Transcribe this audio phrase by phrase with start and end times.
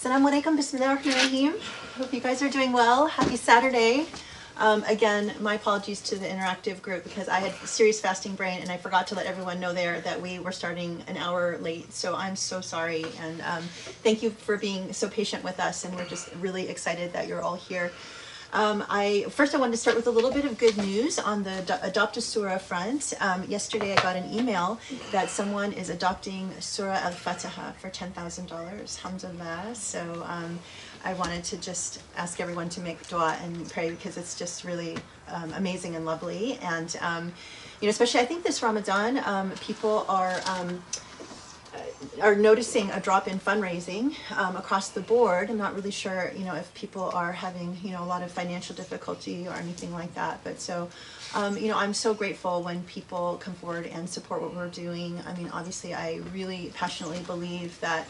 [0.00, 1.60] Assalamu alaikum, bismillahirrahmanirrahim.
[1.98, 3.06] Hope you guys are doing well.
[3.06, 4.06] Happy Saturday.
[4.56, 8.70] Um, again, my apologies to the interactive group because I had serious fasting brain and
[8.70, 11.92] I forgot to let everyone know there that we were starting an hour late.
[11.92, 13.04] So I'm so sorry.
[13.20, 13.62] And um,
[14.02, 15.84] thank you for being so patient with us.
[15.84, 17.92] And we're just really excited that you're all here.
[18.52, 21.44] Um, I first I wanted to start with a little bit of good news on
[21.44, 23.12] the Adopt a Surah front.
[23.20, 24.80] Um, yesterday I got an email
[25.12, 28.98] that someone is adopting Surah Al Fatiha for ten thousand dollars.
[29.04, 29.74] Alhamdulillah.
[29.74, 30.58] So um,
[31.04, 34.96] I wanted to just ask everyone to make dua and pray because it's just really
[35.28, 36.58] um, amazing and lovely.
[36.62, 37.32] And um,
[37.80, 40.40] you know, especially I think this Ramadan, people are.
[42.22, 45.50] Are noticing a drop in fundraising um, across the board.
[45.50, 48.30] I'm not really sure, you know, if people are having, you know, a lot of
[48.30, 50.42] financial difficulty or anything like that.
[50.42, 50.88] But so,
[51.34, 55.20] um, you know, I'm so grateful when people come forward and support what we're doing.
[55.26, 58.06] I mean, obviously, I really passionately believe that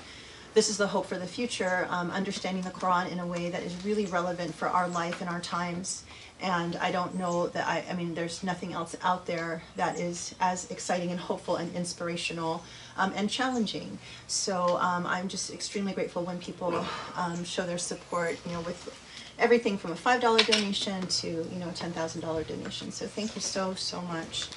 [0.54, 3.62] this is the hope for the future, um, understanding the Quran in a way that
[3.62, 6.04] is really relevant for our life and our times.
[6.40, 10.34] And I don't know that I, I mean, there's nothing else out there that is
[10.40, 12.64] as exciting and hopeful and inspirational
[12.96, 13.98] um, and challenging.
[14.26, 16.84] So um, I'm just extremely grateful when people
[17.16, 18.96] um, show their support, you know, with
[19.38, 22.92] everything from a $5 donation to, you know, a $10,000 donation.
[22.92, 24.48] So thank you so, so much.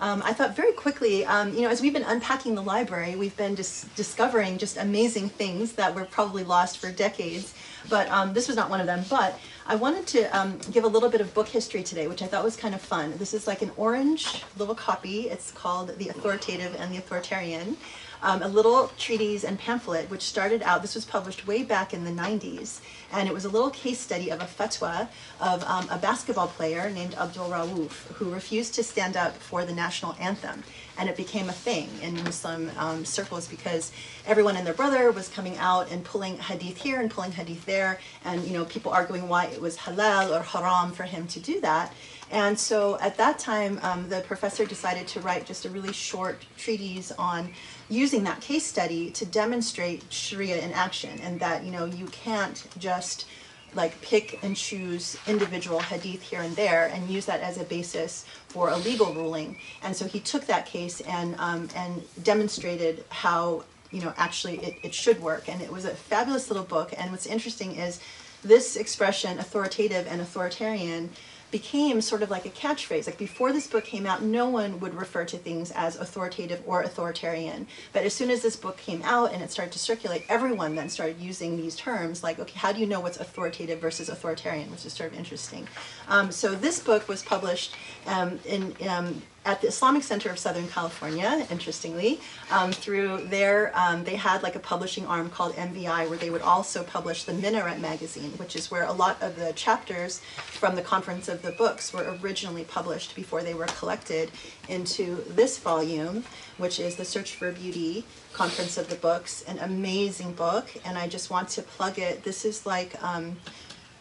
[0.00, 3.36] Um, I thought very quickly, um, you know, as we've been unpacking the library, we've
[3.36, 7.54] been dis- discovering just amazing things that were probably lost for decades.
[7.88, 9.04] But um, this was not one of them.
[9.08, 12.26] But I wanted to um, give a little bit of book history today, which I
[12.26, 13.14] thought was kind of fun.
[13.18, 15.28] This is like an orange little copy.
[15.28, 17.76] It's called The Authoritative and the Authoritarian
[18.22, 22.04] um, a little treatise and pamphlet which started out, this was published way back in
[22.04, 22.80] the 90s,
[23.12, 25.08] and it was a little case study of a fatwa
[25.40, 29.72] of um, a basketball player named Abdul Rauf who refused to stand up for the
[29.72, 30.62] national anthem.
[30.98, 33.92] And it became a thing in Muslim um, circles because
[34.26, 37.98] everyone and their brother was coming out and pulling hadith here and pulling hadith there,
[38.24, 41.60] and you know people arguing why it was halal or haram for him to do
[41.60, 41.92] that.
[42.32, 46.46] And so at that time, um, the professor decided to write just a really short
[46.56, 47.52] treatise on
[47.90, 52.66] using that case study to demonstrate Sharia in action and that, you know, you can't
[52.78, 53.26] just
[53.74, 58.24] like pick and choose individual hadith here and there and use that as a basis
[58.48, 59.56] for a legal ruling.
[59.82, 64.74] And so he took that case and um, and demonstrated how you know actually it,
[64.82, 65.48] it should work.
[65.48, 66.92] And it was a fabulous little book.
[66.96, 68.00] And what's interesting is
[68.42, 71.10] this expression, authoritative and authoritarian,
[71.52, 73.06] became sort of like a catchphrase.
[73.06, 76.82] Like before this book came out, no one would refer to things as authoritative or
[76.82, 77.68] authoritarian.
[77.92, 80.88] But as soon as this book came out and it started to circulate, everyone then
[80.88, 84.84] started using these terms like, okay, how do you know what's authoritative versus authoritarian, which
[84.84, 85.68] is sort of interesting.
[86.08, 87.76] Um, so this book was published
[88.06, 92.20] um, in um, at the Islamic Center of Southern California, interestingly,
[92.50, 96.42] um, through there, um, they had like a publishing arm called MVI where they would
[96.42, 100.82] also publish the Minaret magazine, which is where a lot of the chapters from the
[100.82, 104.30] Conference of the Books were originally published before they were collected
[104.68, 106.22] into this volume,
[106.58, 110.72] which is The Search for Beauty Conference of the Books, an amazing book.
[110.84, 112.22] And I just want to plug it.
[112.22, 113.36] This is like, um,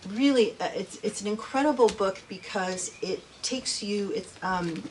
[0.09, 4.83] really, uh, it's, it's an incredible book because it takes you, it's, um,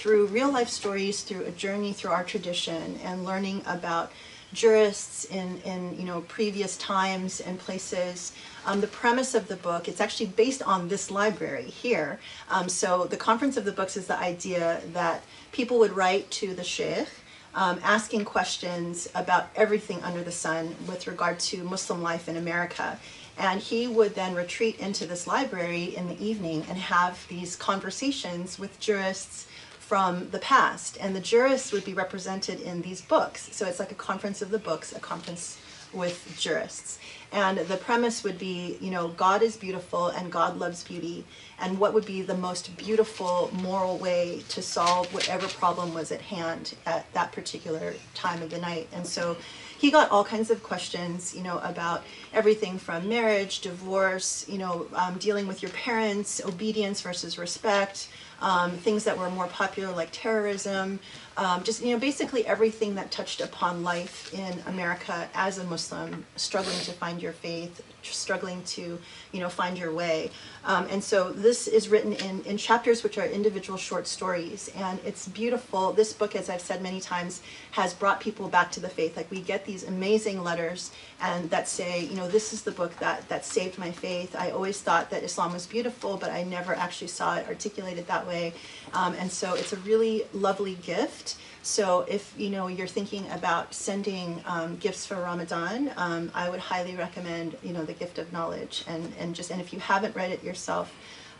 [0.00, 4.10] through real life stories, through a journey through our tradition, and learning about
[4.54, 8.32] jurists in, in you know previous times and places.
[8.64, 12.18] Um, the premise of the book, it's actually based on this library here.
[12.48, 15.22] Um, so the Conference of the Books is the idea that
[15.52, 17.08] people would write to the sheikh
[17.54, 22.98] um, asking questions about everything under the sun with regard to Muslim life in America.
[23.38, 28.58] And he would then retreat into this library in the evening and have these conversations
[28.58, 29.46] with jurists,
[29.90, 33.48] from the past, and the jurists would be represented in these books.
[33.50, 35.58] So it's like a conference of the books, a conference
[35.92, 37.00] with jurists.
[37.32, 41.24] And the premise would be, you know, God is beautiful and God loves beauty.
[41.58, 46.20] And what would be the most beautiful moral way to solve whatever problem was at
[46.20, 48.86] hand at that particular time of the night?
[48.92, 49.36] And so
[49.76, 54.86] he got all kinds of questions, you know, about everything from marriage, divorce, you know,
[54.94, 58.08] um, dealing with your parents, obedience versus respect,
[58.40, 60.98] um, things that were more popular like terrorism,
[61.40, 66.24] um, just you know basically everything that touched upon life in America as a Muslim,
[66.36, 68.98] struggling to find your faith, struggling to
[69.32, 70.30] you know find your way.
[70.64, 74.98] Um, and so this is written in, in chapters which are individual short stories and
[75.04, 75.92] it's beautiful.
[75.92, 77.40] This book, as I've said many times,
[77.70, 79.16] has brought people back to the faith.
[79.16, 80.90] Like we get these amazing letters
[81.22, 84.36] and that say, you know, this is the book that that saved my faith.
[84.36, 88.26] I always thought that Islam was beautiful, but I never actually saw it articulated that
[88.26, 88.52] way way.
[88.92, 91.36] Um, and so it's a really lovely gift.
[91.62, 96.60] So if you know you're thinking about sending um, gifts for Ramadan, um, I would
[96.60, 100.16] highly recommend you know the gift of knowledge and and just and if you haven't
[100.16, 100.92] read it yourself,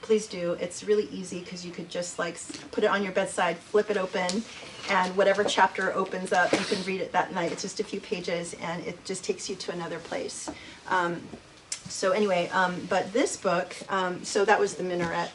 [0.02, 0.52] please do.
[0.60, 2.38] It's really easy because you could just like
[2.70, 4.42] put it on your bedside, flip it open,
[4.90, 7.52] and whatever chapter opens up, you can read it that night.
[7.52, 10.50] It's just a few pages, and it just takes you to another place.
[10.88, 11.22] Um,
[11.88, 15.30] so anyway, um, but this book, um, so that was the minaret.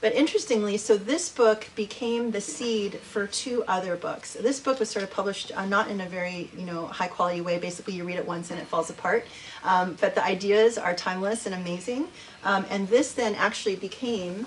[0.00, 4.34] But interestingly, so this book became the seed for two other books.
[4.34, 7.40] This book was sort of published uh, not in a very you know high quality
[7.40, 7.58] way.
[7.58, 9.26] Basically, you read it once and it falls apart.
[9.64, 12.08] Um, but the ideas are timeless and amazing.
[12.44, 14.46] Um, and this then actually became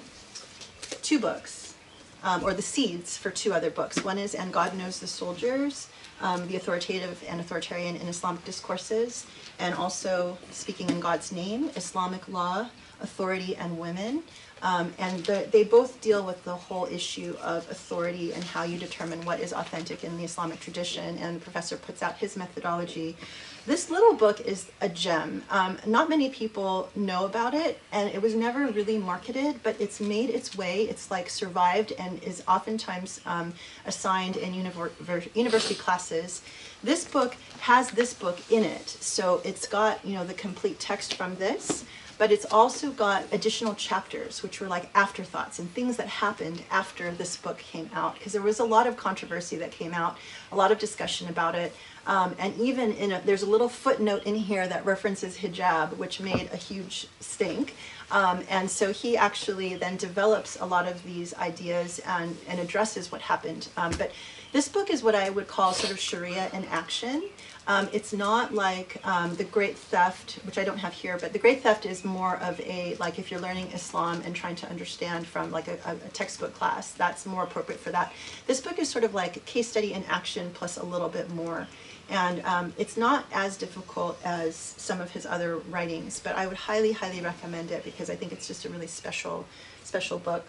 [1.01, 1.75] two books,
[2.23, 4.05] um, or the seeds for two other books.
[4.05, 5.89] One is And God Knows the Soldiers,
[6.21, 9.25] um, the authoritative and authoritarian in Islamic discourses,
[9.59, 12.69] and also Speaking in God's Name, Islamic Law,
[13.01, 14.23] Authority, and Women.
[14.61, 18.77] Um, and the, they both deal with the whole issue of authority and how you
[18.77, 21.17] determine what is authentic in the Islamic tradition.
[21.17, 23.17] And the professor puts out his methodology.
[23.65, 25.43] This little book is a gem.
[25.51, 29.99] Um, not many people know about it, and it was never really marketed, but it's
[29.99, 30.83] made its way.
[30.83, 33.53] It's like survived and is oftentimes um,
[33.85, 36.41] assigned in univer- university classes.
[36.83, 41.13] This book has this book in it, so it's got you know the complete text
[41.13, 41.85] from this
[42.21, 47.09] but it's also got additional chapters which were like afterthoughts and things that happened after
[47.09, 50.15] this book came out because there was a lot of controversy that came out
[50.51, 51.75] a lot of discussion about it.
[52.05, 56.19] Um, and even in a, there's a little footnote in here that references hijab which
[56.19, 57.73] made a huge stink.
[58.11, 63.11] Um, and so he actually then develops a lot of these ideas and, and addresses
[63.11, 63.67] what happened.
[63.77, 64.11] Um, but
[64.51, 67.23] this book is what i would call sort of sharia in action
[67.71, 71.39] um, it's not like um, the Great Theft, which I don't have here, but the
[71.39, 75.25] Great Theft is more of a like if you're learning Islam and trying to understand
[75.25, 78.11] from like a, a textbook class, that's more appropriate for that.
[78.45, 81.29] This book is sort of like a case study in action plus a little bit
[81.31, 81.65] more.
[82.09, 86.57] And um, it's not as difficult as some of his other writings, but I would
[86.57, 89.45] highly, highly recommend it because I think it's just a really special,
[89.85, 90.45] special book.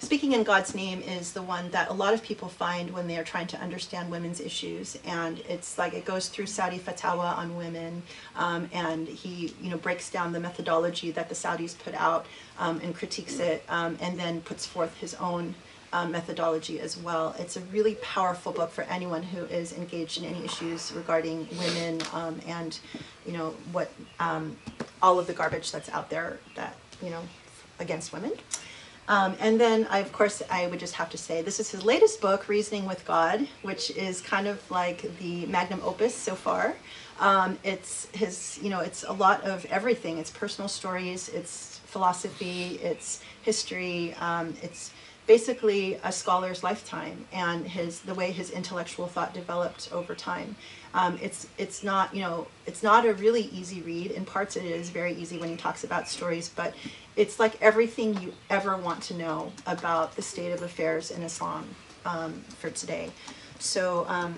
[0.00, 3.18] Speaking in God's Name is the one that a lot of people find when they
[3.18, 7.56] are trying to understand women's issues, and it's like it goes through Saudi fatwa on
[7.56, 8.02] women,
[8.36, 12.26] um, and he you know breaks down the methodology that the Saudis put out
[12.58, 15.54] um, and critiques it, um, and then puts forth his own
[15.92, 17.34] um, methodology as well.
[17.36, 22.00] It's a really powerful book for anyone who is engaged in any issues regarding women
[22.12, 22.78] um, and
[23.26, 23.90] you know what
[24.20, 24.56] um,
[25.02, 27.22] all of the garbage that's out there that you know
[27.80, 28.32] against women.
[29.08, 31.82] Um, and then, I, of course, I would just have to say this is his
[31.82, 36.76] latest book, Reasoning with God, which is kind of like the magnum opus so far.
[37.18, 40.18] Um, it's his, you know, it's a lot of everything.
[40.18, 44.92] It's personal stories, it's philosophy, it's history, um, it's
[45.28, 50.56] basically a scholar's lifetime and his the way his intellectual thought developed over time.
[50.94, 54.10] Um, it's it's not you know it's not a really easy read.
[54.10, 56.74] In parts, it is very easy when he talks about stories, but
[57.14, 61.68] it's like everything you ever want to know about the state of affairs in Islam
[62.06, 63.10] um, for today.
[63.58, 64.34] So um,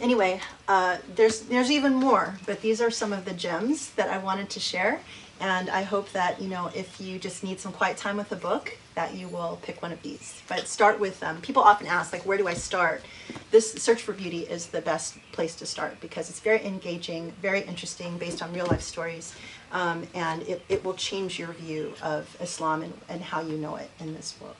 [0.00, 4.18] anyway, uh, there's there's even more, but these are some of the gems that I
[4.18, 5.00] wanted to share.
[5.40, 8.36] And I hope that you know if you just need some quiet time with a
[8.36, 10.42] book, that you will pick one of these.
[10.48, 13.04] But start with um, people often ask like, where do I start?
[13.52, 17.60] This Search for Beauty is the best place to start because it's very engaging, very
[17.60, 19.34] interesting, based on real life stories,
[19.70, 23.76] um, and it, it will change your view of Islam and, and how you know
[23.76, 24.56] it in this world.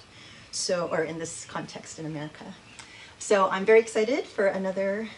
[0.53, 2.55] So, or in this context in America.
[3.19, 5.09] So I'm very excited for another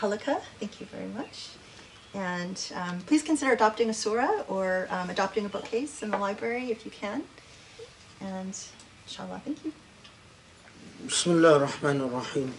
[0.00, 0.40] halaqa.
[0.60, 1.50] Thank you very much.
[2.13, 6.71] And um, please consider adopting a surah or um, adopting a bookcase in the library
[6.71, 7.23] if you can.
[8.21, 8.57] And
[9.05, 9.73] inshallah, thank you.
[11.07, 12.53] بسم الله الرحمن الرحيم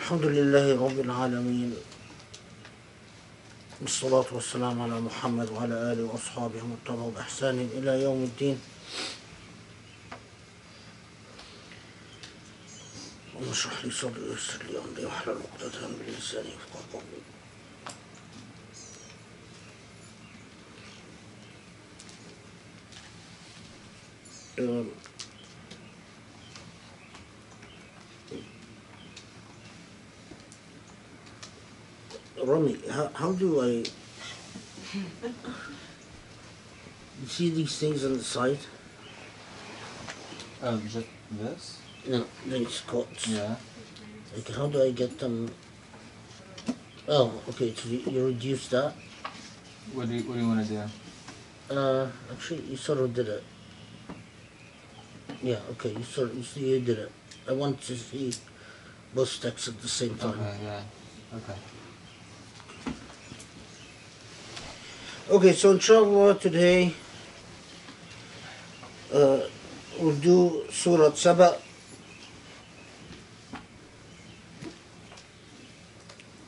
[0.00, 1.76] الحمد لله رب العالمين
[3.82, 8.58] والصلاة والسلام على محمد وعلى آله وأصحابه ومن تبعهم بإحسان إلى يوم الدين
[13.36, 17.22] اللهم اشرح لي صدري ويسر لي أمري واحلل عقدة من لساني يفقهوا قولي
[24.58, 24.90] Um,
[32.44, 33.66] Rami, how, how do I
[37.22, 38.58] you see these things on the side?
[40.62, 41.78] Oh, just this?
[42.05, 43.27] No, these coats.
[43.27, 43.55] Yeah.
[44.35, 45.49] Like how do I get them?
[47.07, 47.73] Oh, okay.
[47.73, 48.93] So you, you reduce that.
[49.93, 50.83] What do you What do you want to do?
[51.75, 53.43] Uh, actually, you sort of did it.
[55.41, 57.11] Yeah, okay, you sort you see you did it.
[57.47, 58.33] I want to see
[59.13, 60.39] both texts at the same time.
[60.39, 60.81] Okay, yeah.
[61.35, 61.59] Okay.
[65.29, 66.93] Okay, so inshallah today
[69.13, 69.41] uh,
[69.99, 71.57] we'll do Surah Saba.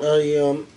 [0.01, 0.67] I um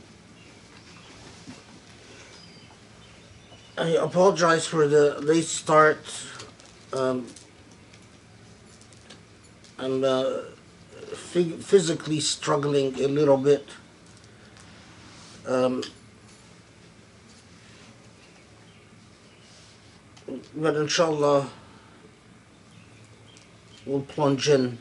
[3.79, 5.99] I apologize for the late start.
[6.93, 7.27] Um,
[9.79, 10.41] I'm uh,
[11.15, 13.67] phy- physically struggling a little bit.
[15.47, 15.83] Um,
[20.55, 21.49] but inshallah
[23.87, 24.79] we'll plunge in.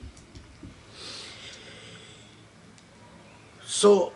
[3.65, 4.11] So,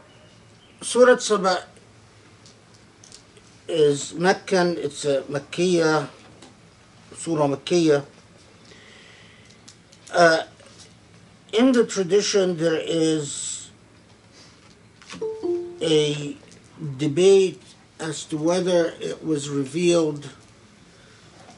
[0.86, 1.64] Surah Saba
[3.68, 6.08] is Meccan, it's a Makkiya,
[7.16, 8.06] Surah Makkiya.
[10.14, 10.44] Uh,
[11.54, 13.72] in the tradition, there is
[15.82, 16.38] a
[17.00, 17.64] debate
[18.00, 20.30] as to whether it was revealed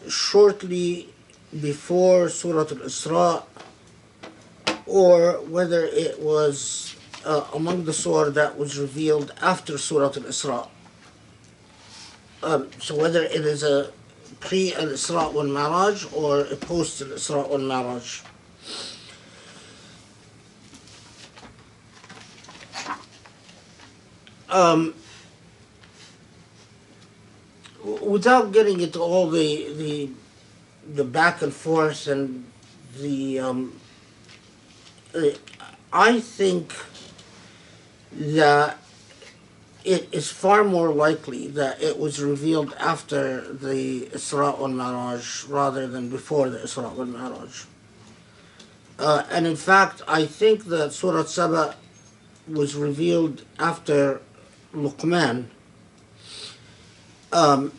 [0.07, 1.13] shortly
[1.51, 3.43] before Surah Al-Isra
[4.85, 10.67] or whether it was uh, among the surah that was revealed after Surah Al-Isra.
[12.43, 13.91] Um, so whether it is a
[14.39, 18.21] pre Al-Isra wal Mi'raj or a post Al-Isra wal Mi'raj.
[24.49, 24.93] Um,
[28.01, 30.09] without getting into all the the
[30.93, 32.45] the back and forth and
[32.99, 33.79] the um,
[35.13, 35.29] uh,
[35.91, 36.73] I think
[38.17, 38.77] that
[39.83, 45.87] it is far more likely that it was revealed after the Isra wal Mi'raj rather
[45.87, 47.65] than before the Isra wal Mi'raj.
[48.99, 51.75] Uh, and in fact, I think that Surah Saba
[52.47, 54.21] was revealed after
[54.73, 55.45] Luqman.
[57.31, 57.71] Um,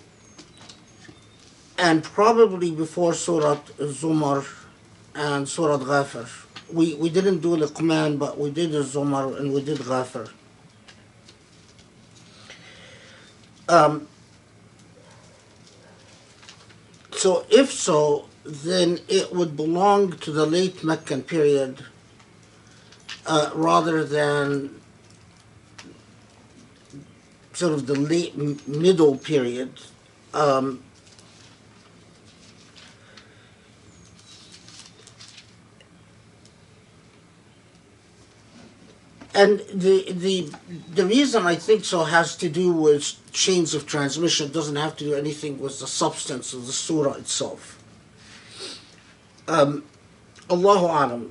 [1.76, 4.47] and probably before Surah Zumar
[5.14, 6.48] and Surah Ghafir.
[6.72, 10.30] We, we didn't do Luqman, but we did the Zumar and we did Ghafir.
[13.68, 14.08] Um,
[17.12, 21.84] so if so, then it would belong to the late Meccan period
[23.26, 24.80] uh, rather than
[27.52, 29.72] sort of the late middle period.
[30.32, 30.82] Um,
[39.38, 40.50] and the the
[40.95, 44.49] the reason I think so has to do with chains of transmission.
[44.49, 47.78] It doesn't have to do anything with the substance of the surah itself.
[49.47, 49.85] Um,
[50.50, 51.30] Allahu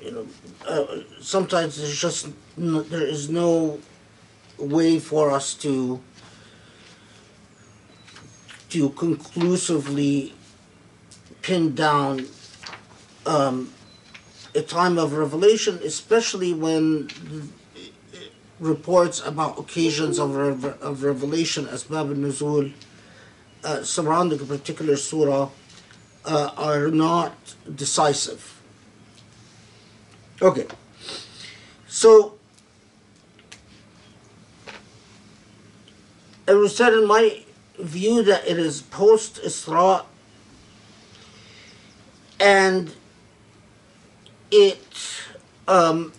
[0.00, 0.26] you know,
[0.68, 3.80] uh, sometimes there's just no, there is no
[4.56, 6.00] way for us to
[8.70, 10.32] to conclusively
[11.42, 12.24] pin down
[13.26, 13.72] um,
[14.54, 17.08] a time of revelation, especially when
[18.60, 22.72] reports about occasions of, rev- of revelation, Asbab al-Nuzul,
[23.64, 25.48] uh, surrounding a particular surah,
[26.24, 28.60] uh, are not decisive.
[30.40, 30.66] Okay,
[31.86, 32.38] so
[36.46, 37.42] it was said in my
[37.78, 40.04] view that it is post Isra
[42.38, 42.94] and
[44.52, 44.86] it
[45.66, 46.12] um,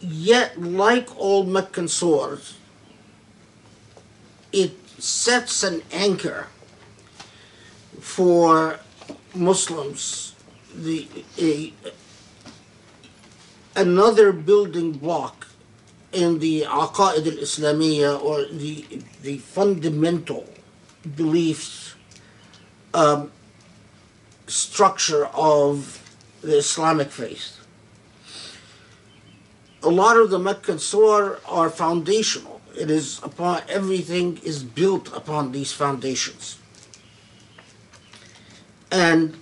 [0.00, 1.88] yet like all Meccan
[4.52, 6.48] it sets an anchor
[8.00, 8.78] for
[9.34, 10.34] Muslims.
[10.74, 11.72] The a,
[13.74, 15.46] another building block
[16.12, 18.84] in the Aqaid al-Islamiyya or the
[19.22, 20.46] the fundamental
[21.16, 21.94] beliefs
[22.94, 23.30] um,
[24.50, 26.02] structure of
[26.42, 27.56] the Islamic faith.
[29.82, 30.78] A lot of the Meccan
[31.48, 32.60] are foundational.
[32.78, 36.58] It is upon everything is built upon these foundations.
[38.90, 39.36] And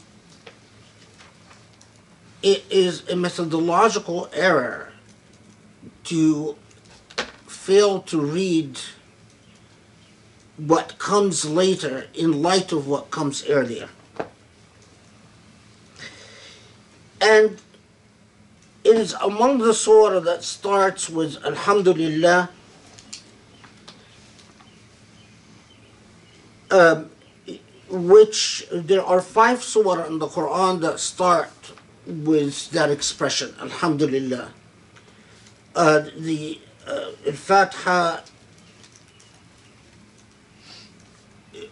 [2.43, 4.93] it is a methodological error
[6.05, 6.57] to
[7.47, 8.79] fail to read
[10.57, 13.88] what comes later in light of what comes earlier.
[17.21, 17.59] And
[18.85, 22.51] it is among the surah that starts with Alhamdulillah.
[26.71, 27.11] Um,
[27.91, 31.51] which there are five surah in the Quran that start
[32.07, 34.53] with that expression, Alhamdulillah.
[35.75, 38.21] Uh, the uh, Al-Fatiha,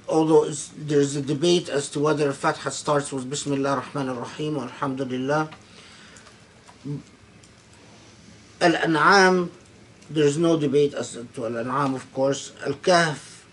[0.09, 5.51] although there's a debate as to whether Al-Fatiha starts with Bismillah ar-Rahman ar-Rahim or Alhamdulillah.
[8.61, 9.51] Al-An'am,
[10.09, 12.53] there's no debate as to Al-An'am, of course.
[12.65, 13.45] Al-Kahf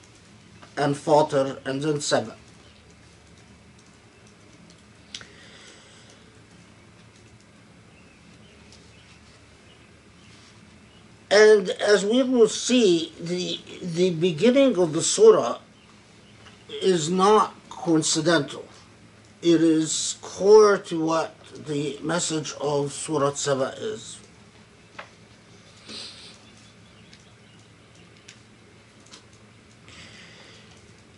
[0.78, 2.36] and Fatir and then Saba.
[11.34, 15.58] And as we will see, the, the beginning of the surah
[16.82, 18.66] is not coincidental.
[19.42, 24.20] It is core to what the message of Surah Saba is.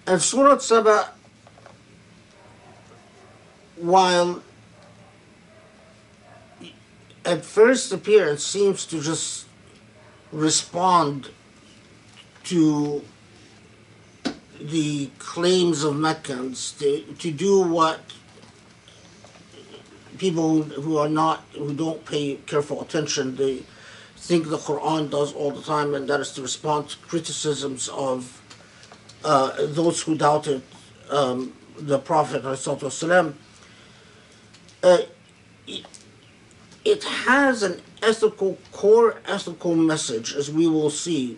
[0.07, 1.11] And Surah Saba,
[3.75, 4.43] while
[7.25, 9.47] at first appearance seems to just
[10.31, 11.29] respond
[12.43, 13.03] to
[14.59, 17.99] the claims of Meccans to, to do what
[20.17, 23.63] people who are not who don't pay careful attention they
[24.15, 28.41] think the Quran does all the time and that is to respond to criticisms of
[29.23, 30.61] uh, those who doubted
[31.11, 33.33] um, the Prophet ﷺ.
[34.81, 34.97] Uh,
[36.85, 41.37] it has an ethical core ethical message as we will see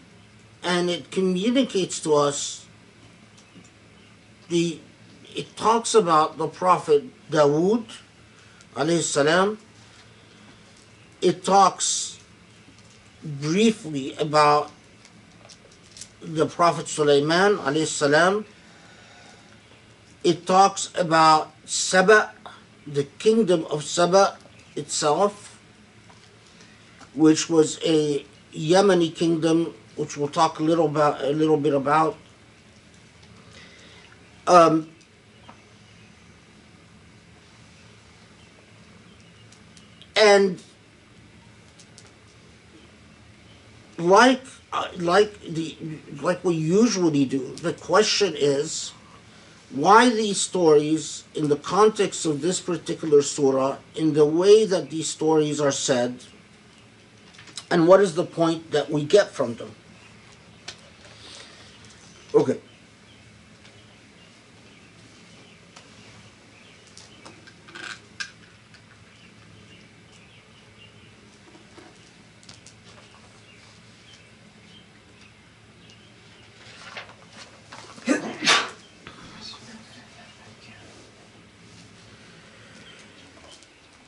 [0.63, 2.66] and it communicates to us
[4.49, 4.79] the
[5.35, 7.85] it talks about the prophet Dawood
[8.75, 9.59] alayhi salam.
[11.21, 12.19] It talks
[13.23, 14.71] briefly about
[16.21, 18.45] the prophet Sulaiman alayhi salam.
[20.23, 22.33] It talks about Saba
[22.87, 24.37] the kingdom of Saba
[24.75, 25.59] itself
[27.13, 32.15] which was a Yemeni kingdom which we'll talk a little about a little bit about
[34.47, 34.89] um,
[40.15, 40.61] and
[43.97, 44.41] like
[44.73, 45.77] uh, like the
[46.21, 48.93] like we usually do, the question is
[49.71, 55.09] why these stories in the context of this particular surah, in the way that these
[55.09, 56.23] stories are said,
[57.69, 59.71] and what is the point that we get from them?
[62.33, 62.59] Okay.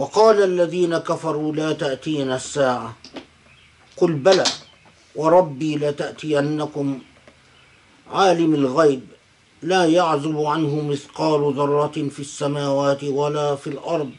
[0.00, 2.96] وقال الذين كفروا لا تأتينا الساعة.
[3.96, 4.44] قل بلى
[5.14, 6.98] وربي لتأتينكم
[8.10, 9.04] عالم الغيب
[9.62, 14.10] لا يعزب عنه مثقال ذرة في السماوات ولا في الأرض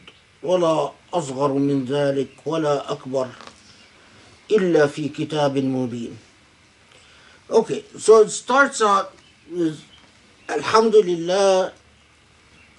[0.42, 3.28] ولا أصغر من ذلك ولا أكبر
[4.50, 6.16] إلا في كتاب مبين.
[7.50, 9.12] Okay, so it starts out
[9.50, 9.78] with
[10.94, 11.72] لله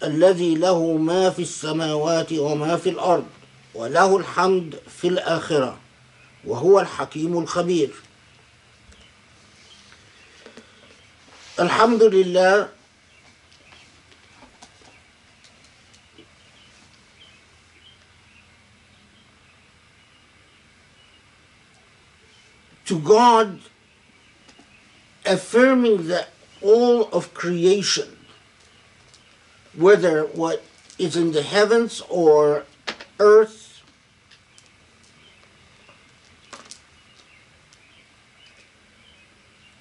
[0.04, 3.28] الذي له ما في السماوات وما في الأرض
[3.76, 5.80] وله الحمد في الآخرة
[6.46, 7.92] وهو الحكيم الخبير.
[11.60, 12.70] الحمد لله
[22.86, 23.60] to God
[25.26, 26.30] affirming that
[26.62, 28.23] all of creation
[29.76, 30.64] whether what
[31.00, 32.66] is in the heavens or
[33.20, 33.82] earth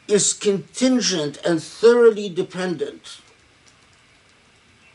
[0.09, 3.21] is contingent and thoroughly dependent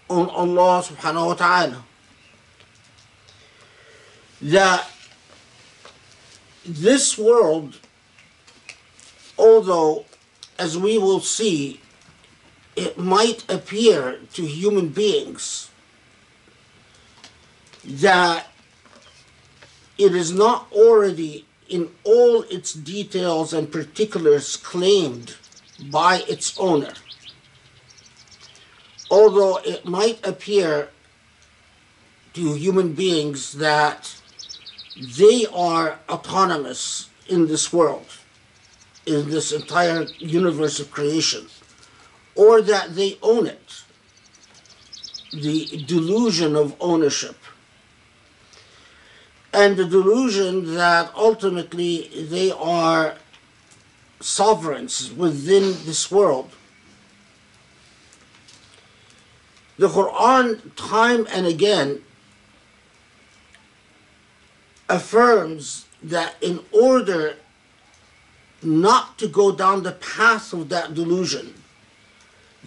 [0.10, 1.84] on Allah subhanahu wa ta'ala.
[4.42, 4.88] That
[6.64, 7.80] this world,
[9.38, 10.06] although
[10.60, 11.80] as we will see,
[12.78, 15.72] it might appear to human beings
[17.84, 18.48] that
[19.98, 25.36] it is not already in all its details and particulars claimed
[25.92, 26.94] by its owner.
[29.10, 30.90] Although it might appear
[32.34, 34.16] to human beings that
[35.18, 38.08] they are autonomous in this world,
[39.08, 41.48] in this entire universe of creation,
[42.38, 43.84] or that they own it.
[45.34, 47.36] The delusion of ownership.
[49.54, 53.16] And the delusion that ultimately they are
[54.20, 56.52] sovereigns within this world.
[59.78, 62.04] The Quran, time and again,
[64.90, 67.36] affirms that in order
[68.64, 71.54] not to go down the path of that delusion,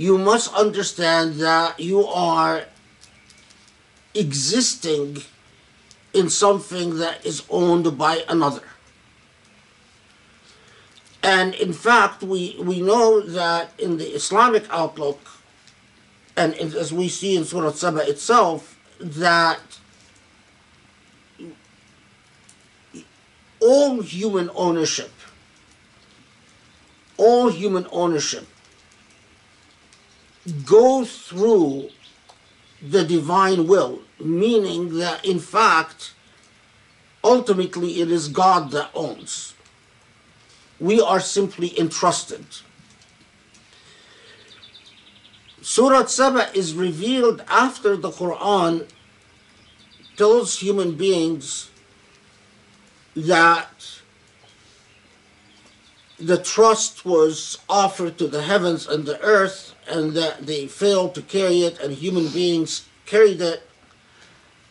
[0.01, 2.65] you must understand that you are
[4.15, 5.19] existing
[6.15, 8.63] in something that is owned by another.
[11.23, 15.21] And in fact, we, we know that in the Islamic outlook,
[16.35, 19.61] and as we see in Surah Saba itself, that
[23.61, 25.13] all human ownership,
[27.19, 28.47] all human ownership
[30.51, 31.91] goes through
[32.83, 36.15] the divine will, meaning that in fact,
[37.23, 39.55] ultimately it is God that owns.
[40.79, 42.45] We are simply entrusted.
[45.61, 48.89] Surah Saba is revealed after the Quran
[50.17, 51.71] tells human beings
[53.15, 54.01] that
[56.19, 61.23] the trust was offered to the heavens and the earth and that they failed to
[61.23, 63.69] carry it and human beings carried it.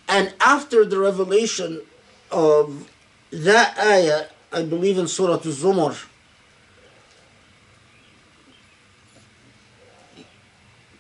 [0.08, 1.82] And after the revelation
[2.32, 2.90] of
[3.32, 5.96] that ayah i believe in surah az-zumar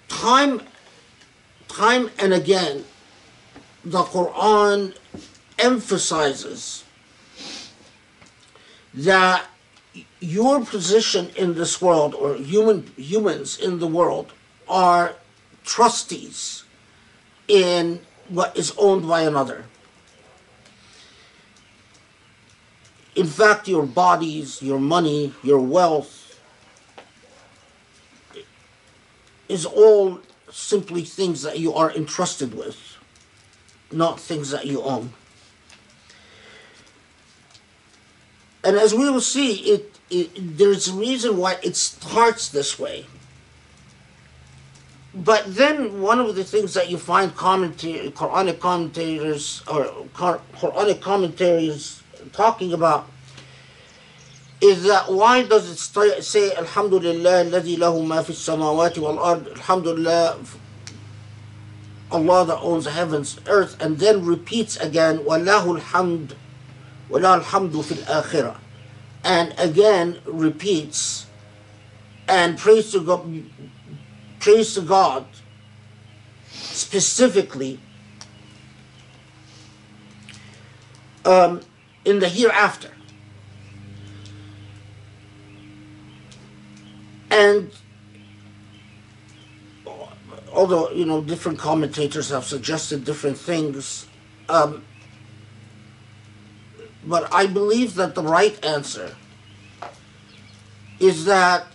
[0.08, 0.62] time
[1.68, 2.86] time and again
[3.84, 4.94] the quran
[5.58, 6.84] emphasizes
[8.94, 9.46] that
[10.20, 14.34] your position in this world or human humans in the world
[14.68, 15.16] are
[15.64, 16.64] trustees
[17.48, 19.66] in what is owned by another.
[23.16, 26.40] In fact your bodies your money your wealth
[29.48, 30.20] is all
[30.52, 32.90] simply things that you are entrusted with
[33.92, 35.14] not things that you own.
[38.64, 43.07] And as we will see, it, it there's a reason why it starts this way.
[45.15, 52.03] But then one of the things that you find commenta- Quranic commentators or Quranic commentaries
[52.33, 53.09] talking about
[54.61, 60.39] is that why does it st- say Alhamdulillah الذي له ما في السماوات والأرض Alhamdulillah
[62.11, 66.35] Allah that owns the heavens earth and then repeats again وله الحمد
[67.11, 68.57] وَلَا الْحَمْدُ فِي الْآخِرَةِ
[69.24, 71.26] and again repeats
[72.28, 73.44] and praise to God,
[74.40, 75.26] praise to God
[76.52, 77.80] specifically
[81.26, 81.62] um,
[82.06, 82.92] in the hereafter.
[87.32, 87.72] And
[90.54, 94.08] although you know different commentators have suggested different things,
[94.50, 94.84] um,
[97.06, 99.16] but I believe that the right answer
[101.00, 101.66] is that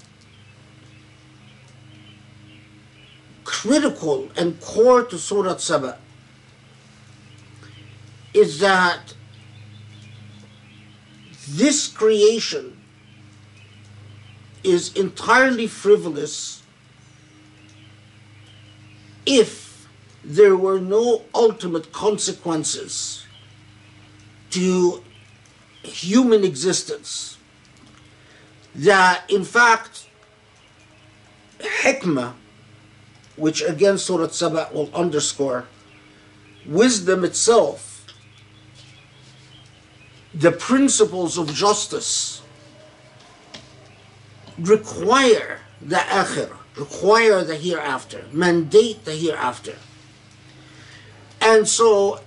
[3.44, 5.98] critical and core to Surah Saba
[8.34, 9.14] is that
[11.48, 12.76] this creation
[14.62, 16.62] is entirely frivolous
[19.26, 19.86] if
[20.24, 23.24] there were no ultimate consequences
[24.50, 25.02] to
[25.84, 27.38] human existence.
[28.74, 30.08] That in fact,
[31.60, 32.34] hikmah,
[33.36, 35.66] which again Surah Saba will underscore,
[36.66, 38.06] wisdom itself,
[40.34, 42.42] the principles of justice
[44.58, 49.76] require the akhirah, require the hereafter, mandate the hereafter.
[51.40, 52.20] And so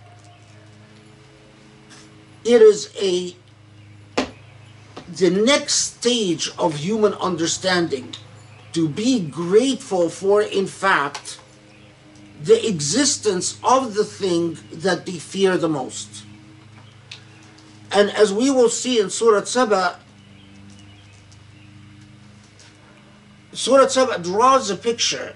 [2.46, 3.36] it is a
[5.08, 8.16] the next stage of human understanding
[8.74, 11.40] to be grateful for, in fact,
[12.42, 16.24] the existence of the thing that they fear the most.
[17.92, 20.00] And as we will see in Surah Saba,
[23.54, 25.34] Surah Saba draws a picture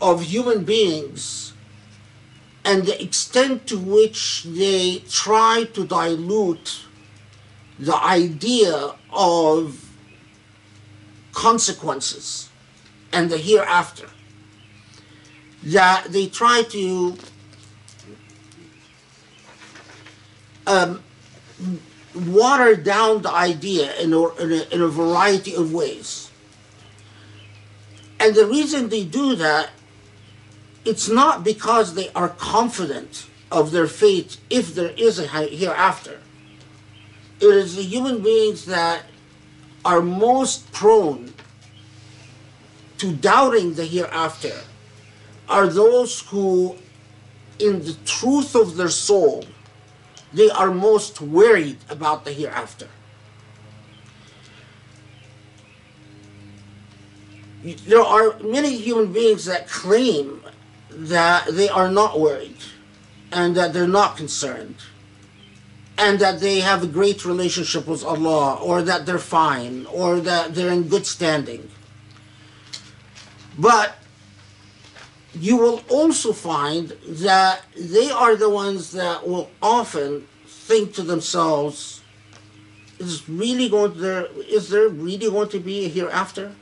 [0.00, 1.52] of human beings
[2.64, 6.84] and the extent to which they try to dilute
[7.78, 9.88] the idea of
[11.32, 12.48] consequences
[13.12, 14.08] and the hereafter.
[15.64, 17.16] That they try to
[20.66, 21.02] um,
[22.14, 26.30] water down the idea in a, in, a, in a variety of ways.
[28.20, 29.70] And the reason they do that,
[30.84, 36.20] it's not because they are confident of their fate if there is a hereafter.
[37.40, 39.04] It is the human beings that
[39.84, 41.32] are most prone
[42.98, 44.54] to doubting the hereafter
[45.48, 46.76] are those who,
[47.58, 49.44] in the truth of their soul,
[50.32, 52.88] they are most worried about the hereafter.
[57.62, 60.42] There are many human beings that claim
[60.90, 62.56] that they are not worried
[63.32, 64.76] and that they're not concerned
[65.98, 70.54] and that they have a great relationship with Allah or that they're fine or that
[70.54, 71.68] they're in good standing.
[73.58, 73.96] But
[75.34, 82.02] you will also find that they are the ones that will often think to themselves,
[82.98, 86.54] is really going there is there really going to be a hereafter?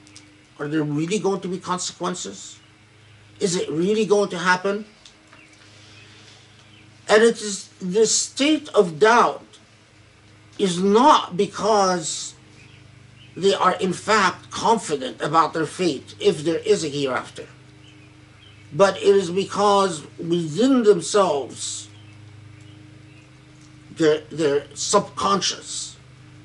[0.58, 2.58] Are there really going to be consequences?
[3.40, 4.86] Is it really going to happen?
[7.08, 9.44] And it is this state of doubt
[10.58, 12.34] is not because
[13.36, 17.46] they are in fact confident about their fate if there is a hereafter
[18.72, 21.88] but it is because within themselves,
[23.92, 25.96] their, their subconscious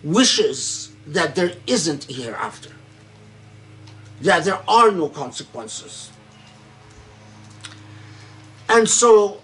[0.03, 2.71] wishes that there isn't a hereafter,
[4.21, 6.11] that there are no consequences.
[8.69, 9.40] And so,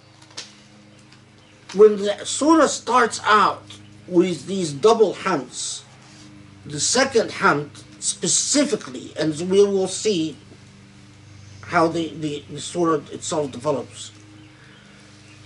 [1.74, 3.64] when the surah starts out
[4.08, 5.84] with these double hamds,
[6.66, 10.38] the second hamd specifically, and we will see
[11.62, 14.12] how the, the, the surah itself develops.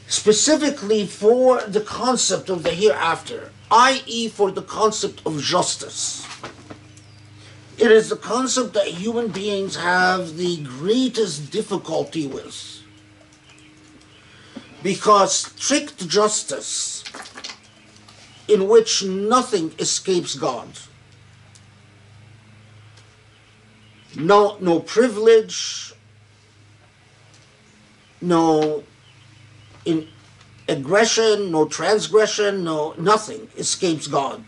[0.08, 6.28] Specifically for the concept of the hereafter, i.e., for the concept of justice.
[7.78, 12.81] It is the concept that human beings have the greatest difficulty with.
[14.84, 17.04] Because strict justice,
[18.48, 20.67] in which nothing escapes God,
[24.15, 25.94] no, no privilege,
[28.22, 28.84] no
[29.86, 30.08] in
[30.67, 34.44] aggression, no transgression, no nothing escapes God,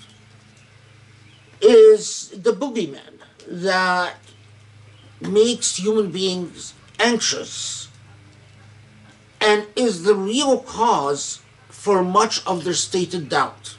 [1.61, 4.15] is the boogeyman that
[5.21, 7.82] makes human beings anxious
[9.43, 13.77] and is the real cause for much of their stated doubt.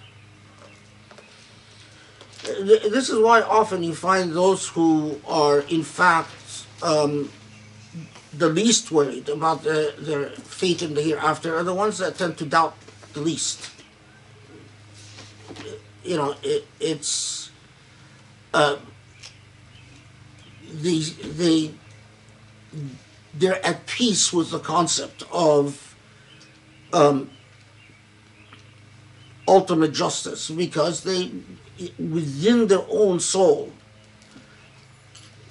[2.42, 7.32] This is why often you find those who are, in fact, um,
[8.36, 12.36] the least worried about the, their fate in the hereafter are the ones that tend
[12.38, 12.74] to doubt
[13.14, 13.70] the least.
[16.04, 17.50] You know, it, it's
[18.52, 18.76] uh,
[20.70, 21.70] they
[23.36, 25.96] they're at peace with the concept of
[26.92, 27.30] um,
[29.48, 31.30] ultimate justice because they
[31.98, 33.72] within their own soul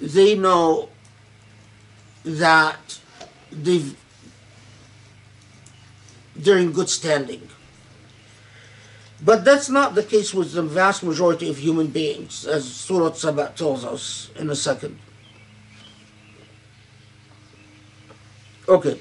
[0.00, 0.88] they know
[2.24, 2.98] that
[3.50, 3.96] they've
[6.36, 7.48] they're in good standing.
[9.22, 13.52] But that's not the case with the vast majority of human beings, as Surah Saba
[13.56, 14.98] tells us in a second.
[18.66, 18.96] Okay.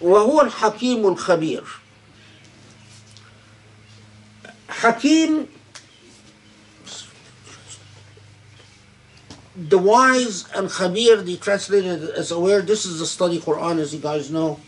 [0.00, 1.64] وهو الحكيم الخبير
[4.68, 5.46] حكيم
[9.56, 12.62] the wise and khabir they translated as aware.
[12.62, 14.60] This is the study quran as you guys know.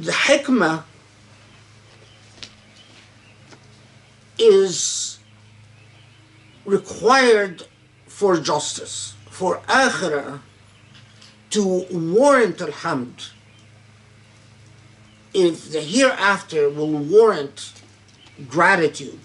[0.00, 0.84] The hikmah
[4.38, 5.18] is
[6.64, 7.66] required
[8.06, 10.40] for justice, for akhirah
[11.50, 13.30] to warrant alhamd,
[15.34, 17.72] if the hereafter will warrant
[18.48, 19.20] gratitude,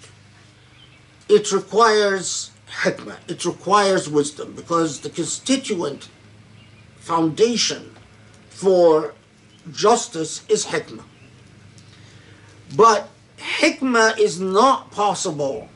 [1.30, 6.10] it requires hikmah, it requires wisdom, because the constituent
[6.98, 7.96] foundation
[8.50, 9.14] for
[9.72, 11.04] justice is hikmah.
[12.76, 15.70] But hikmah is not possible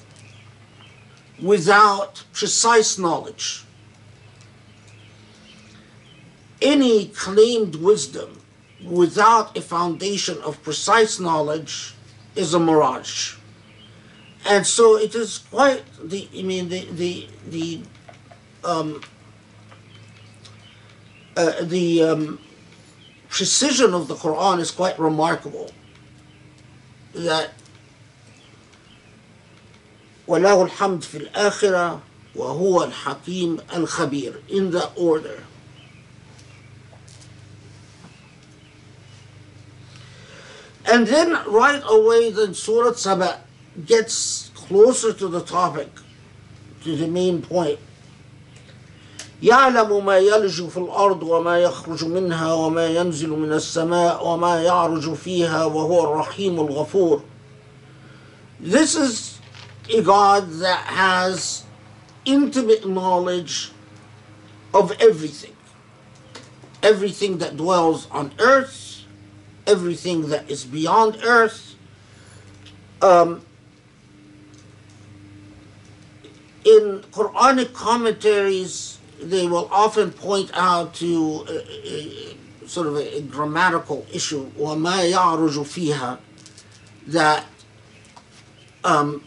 [1.41, 3.63] without precise knowledge.
[6.62, 8.41] Any claimed wisdom
[8.83, 11.95] without a foundation of precise knowledge
[12.35, 13.38] is a mirage
[14.47, 17.82] and so it is quite the I mean the the the
[18.63, 19.02] um,
[21.36, 22.39] uh, the um,
[23.30, 25.71] precision of the Quran is quite remarkable.
[27.13, 27.52] That
[30.28, 32.02] وله الحمد في الآخرة
[32.36, 35.43] وهو الحكيم الخبير in that order.
[40.86, 43.41] And then right away then Surah Saba
[43.87, 45.88] gets closer to the topic,
[46.83, 47.79] to the main point.
[49.42, 55.64] يعلم ما يلج في الأرض وما يخرج منها وما ينزل من السماء وما يعرج فيها
[55.64, 57.22] وهو الرحيم الغفور.
[58.61, 59.38] This is
[59.92, 61.64] a God that has
[62.24, 63.72] intimate knowledge
[64.72, 65.55] of everything.
[66.83, 69.05] Everything that dwells on earth,
[69.66, 71.74] everything that is beyond earth.
[73.03, 73.42] Um,
[76.64, 83.18] in Quranic commentaries, they will often point out to a, a, a sort of a,
[83.18, 86.18] a grammatical issue, وَمَا يَعْرُجُ فِيهَا,
[87.09, 87.44] that
[88.83, 89.22] um,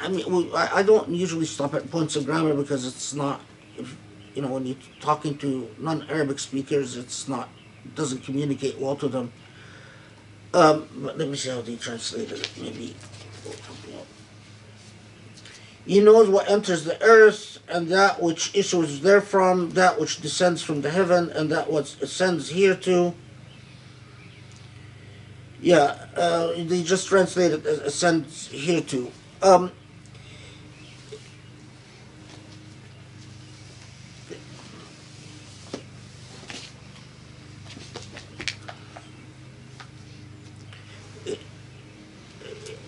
[0.00, 3.40] I mean, well, I, I don't usually stop at points of grammar because it's not,
[3.76, 3.96] if,
[4.34, 7.48] you know, when you're talking to non-Arabic speakers, it's not,
[7.84, 9.32] it doesn't communicate well to them.
[10.54, 12.50] Um, but let me see how they translated it.
[12.58, 12.96] Maybe.
[15.85, 20.81] He knows what enters the earth and that which issues therefrom, that which descends from
[20.81, 23.13] the heaven and that which ascends here to.
[25.61, 29.11] Yeah, uh, they just translated as ascends here to.
[29.41, 29.71] Um,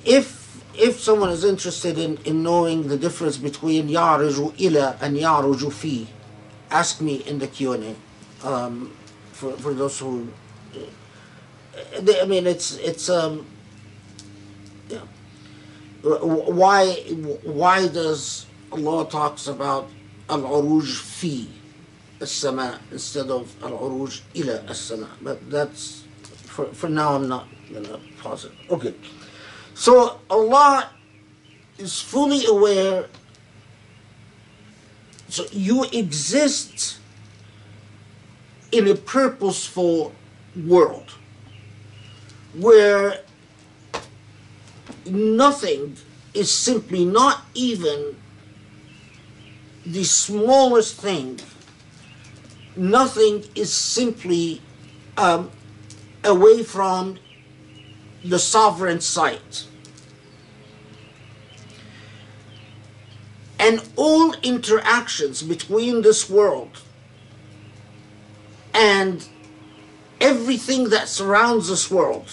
[0.05, 0.34] if
[0.74, 6.06] if someone is interested in, in knowing the difference between يعرج إلى and يعرج في,
[6.70, 7.94] ask me in the Q&A.
[8.46, 8.92] Um,
[9.32, 10.28] for, for those who,
[12.00, 13.46] they, I mean, it's it's um,
[14.88, 15.00] yeah.
[16.02, 16.94] Why
[17.42, 19.88] why does Allah talks about
[20.28, 21.48] al-uruj fi
[22.20, 25.22] السماء instead of al-uruj إلى السماء?
[25.22, 26.04] But that's
[26.46, 27.14] for for now.
[27.14, 28.52] I'm not gonna pause it.
[28.70, 28.94] Okay.
[29.75, 30.89] So Allah
[31.77, 33.07] is fully aware.
[35.27, 36.99] So you exist
[38.71, 40.13] in a purposeful
[40.65, 41.11] world
[42.57, 43.19] where
[45.05, 45.97] nothing
[46.33, 48.15] is simply not even
[49.85, 51.41] the smallest thing.
[52.77, 54.61] Nothing is simply
[55.17, 55.51] um,
[56.23, 57.19] away from
[58.29, 59.65] the sovereign sight.
[63.59, 66.81] And all interactions between this world
[68.73, 69.27] and
[70.19, 72.29] everything that surrounds this world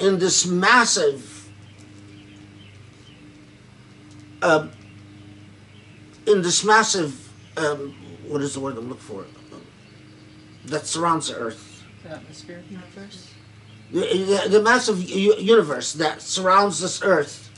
[0.00, 1.48] in this massive
[4.42, 4.68] uh,
[6.26, 7.94] in this massive um,
[8.26, 9.24] what is the word I'm looking for
[10.66, 12.62] that surrounds the earth The atmosphere.
[12.68, 13.33] Universe
[13.93, 17.49] the, the, the massive u- universe that surrounds this earth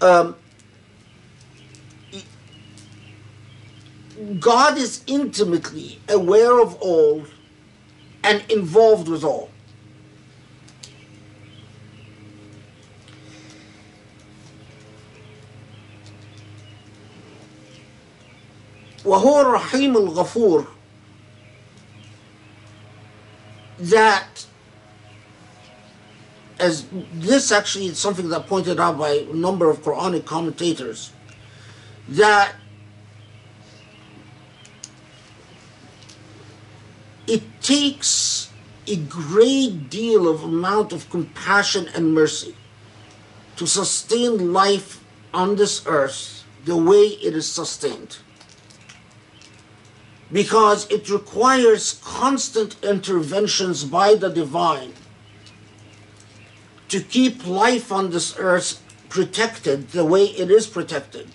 [0.00, 0.34] um,
[4.38, 7.24] God is intimately aware of all
[8.22, 9.50] and involved with all.
[19.04, 20.66] وهو الرحيم الغفور
[23.78, 24.44] that
[26.59, 31.11] as this actually is something that pointed out by a number of Quranic commentators
[32.07, 32.53] that
[37.27, 38.49] it takes
[38.87, 42.55] a great deal of amount of compassion and mercy
[43.55, 45.03] to sustain life
[45.33, 48.17] on this earth the way it is sustained.
[50.31, 54.93] Because it requires constant interventions by the divine
[56.89, 61.29] to keep life on this earth protected the way it is protected.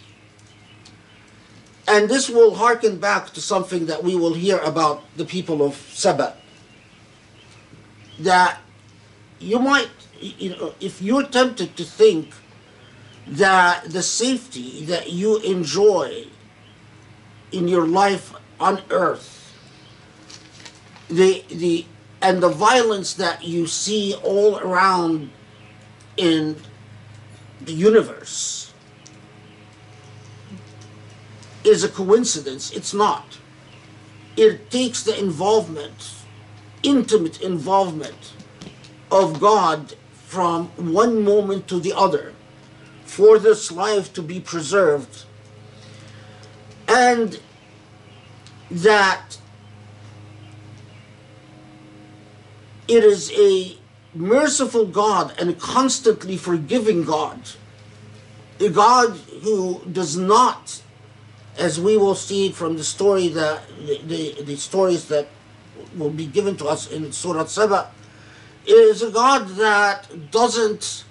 [1.89, 5.75] And this will harken back to something that we will hear about the people of
[5.75, 6.37] Saba.
[8.21, 8.61] That
[9.41, 9.89] you might,
[10.21, 12.35] you know, if you're tempted to think
[13.27, 16.27] that the safety that you enjoy
[17.51, 19.53] in your life on earth,
[21.09, 21.87] the, the,
[22.21, 25.31] and the violence that you see all around
[26.21, 26.55] in
[27.63, 28.75] the universe
[31.65, 32.71] is a coincidence.
[32.73, 33.39] It's not.
[34.37, 36.13] It takes the involvement,
[36.83, 38.35] intimate involvement
[39.11, 42.35] of God from one moment to the other
[43.05, 45.25] for this life to be preserved.
[46.87, 47.41] And
[48.71, 49.39] that
[52.87, 53.80] it is a
[54.15, 57.41] merciful God and constantly forgiving God.
[58.59, 60.83] A God who does not,
[61.57, 65.29] as we will see from the story that the, the, the stories that
[65.97, 67.91] will be given to us in Surah Saba,
[68.67, 71.05] is a God that doesn't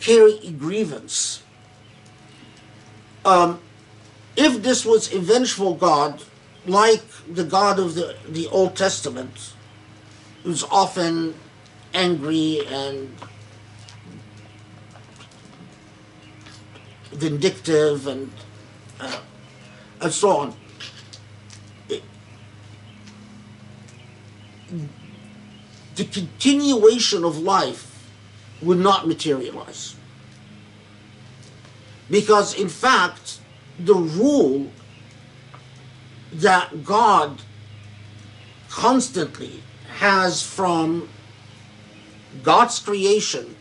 [0.00, 1.42] carry a grievance.
[3.24, 3.60] Um,
[4.36, 6.22] if this was a vengeful God,
[6.66, 7.02] like
[7.32, 9.54] the God of the, the Old Testament,
[10.42, 11.34] who's often
[11.94, 13.08] angry and
[17.12, 18.30] vindictive and
[19.00, 19.18] uh,
[20.00, 20.54] and so on.
[25.94, 28.10] The continuation of life
[28.60, 29.94] would not materialize.
[32.10, 33.38] Because, in fact,
[33.78, 34.70] the rule
[36.32, 37.40] that God
[38.68, 39.62] constantly
[39.98, 41.08] has from
[42.42, 43.56] God's creation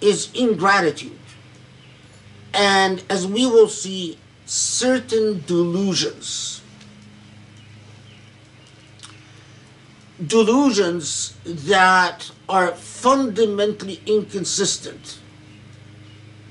[0.00, 1.18] is ingratitude.
[2.54, 6.62] And as we will see, certain delusions.
[10.24, 15.20] Delusions that are fundamentally inconsistent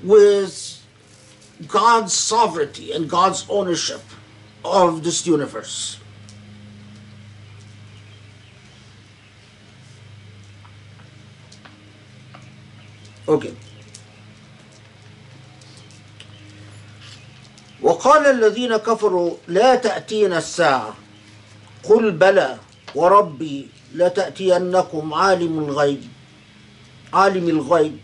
[0.02, 0.82] with
[1.66, 4.00] God's sovereignty and God's ownership
[4.64, 5.97] of this universe.
[13.28, 13.52] Okay.
[17.82, 20.94] وقال الذين كفروا لا تأتينا الساعة.
[21.84, 22.56] قل بلى
[22.94, 26.02] وربي لتأتينكم عالم الغيب.
[27.12, 27.98] عالم الغيب.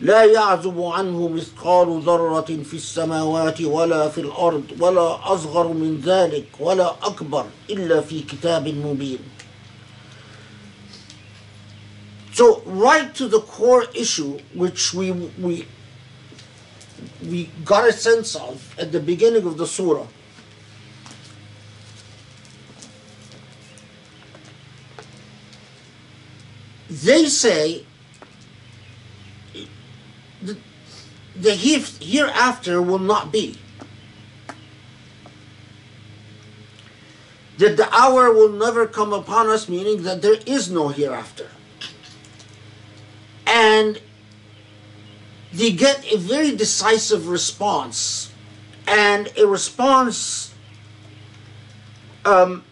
[0.00, 6.94] لا يعزب عنه مثقال ذرة في السماوات ولا في الأرض ولا أصغر من ذلك ولا
[7.02, 9.18] أكبر إلا في كتاب مبين.
[12.36, 15.66] So right to the core issue, which we we
[17.22, 20.06] we got a sense of at the beginning of the surah.
[26.90, 27.86] They say
[30.42, 30.58] the,
[31.36, 33.58] the hereafter will not be.
[37.56, 41.48] That the hour will never come upon us, meaning that there is no hereafter
[43.56, 44.00] and
[45.52, 48.30] they get a very decisive response.
[48.86, 50.52] And a response
[52.24, 52.62] um,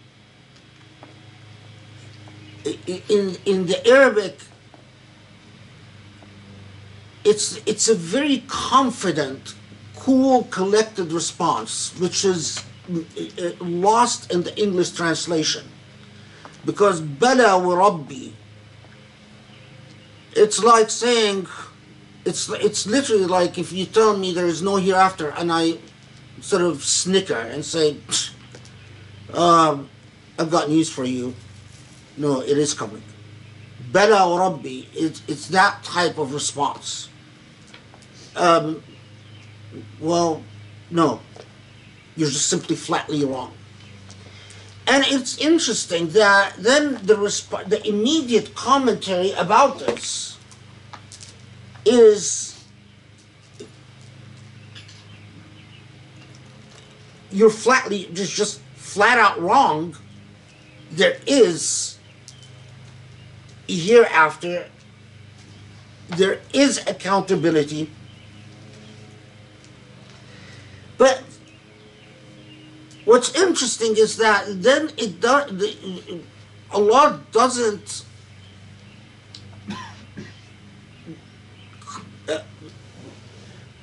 [3.07, 4.35] in in the Arabic
[7.31, 9.55] it's it's a very confident
[9.97, 15.65] cool collected response which is uh, lost in the English translation.
[16.69, 18.29] Because bala wa rabbi
[20.35, 21.47] it's like saying
[22.25, 25.77] it's it's literally like if you tell me there is no hereafter and I
[26.41, 27.97] sort of snicker and say
[29.33, 29.89] um,
[30.37, 31.33] I've got news for you.
[32.17, 33.01] No it is coming.
[33.91, 37.09] Bala Rabbi it's, it's that type of response.
[38.35, 38.83] Um,
[39.99, 40.43] well
[40.91, 41.21] no.
[42.17, 43.54] You're just simply flatly wrong
[44.87, 50.37] and it's interesting that then the resp- the immediate commentary about this
[51.85, 52.63] is
[57.31, 59.95] you're flatly just just flat out wrong.
[60.91, 61.97] There is
[63.67, 64.69] hereafter.
[66.09, 67.89] There is accountability.
[73.05, 75.51] What's interesting is that then it does.
[76.71, 78.05] Allah doesn't.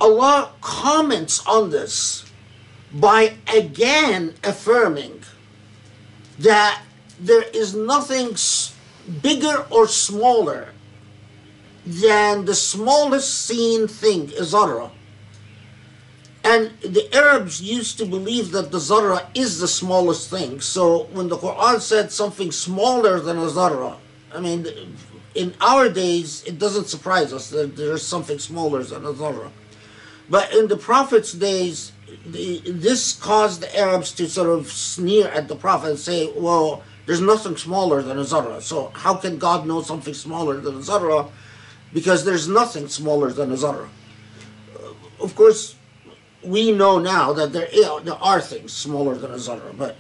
[0.01, 2.25] Allah comments on this
[2.93, 5.23] by again affirming
[6.41, 6.83] that
[7.21, 8.37] there is nothing
[9.23, 10.69] bigger or smaller
[11.87, 14.91] than the smallest seen thing, a zarra.
[16.45, 20.61] And the Arabs used to believe that the zarra is the smallest thing.
[20.61, 23.97] So when the Quran said something smaller than a zarra,
[24.35, 24.67] I mean,
[25.35, 29.51] in our days, it doesn't surprise us that there's something smaller than a zarra.
[30.29, 31.93] But in the Prophet's days,
[32.27, 36.83] the, this caused the Arabs to sort of sneer at the Prophet and say, well,
[37.07, 38.61] there's nothing smaller than a zarra.
[38.63, 41.29] So how can God know something smaller than a zarra?
[41.93, 43.89] Because there's nothing smaller than a zarra.
[44.75, 45.77] Uh, Of course,
[46.45, 49.97] we know now that there, i- there are things smaller than a zarra, but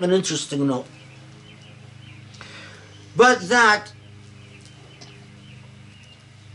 [0.00, 0.86] an interesting note.
[3.16, 3.92] But that,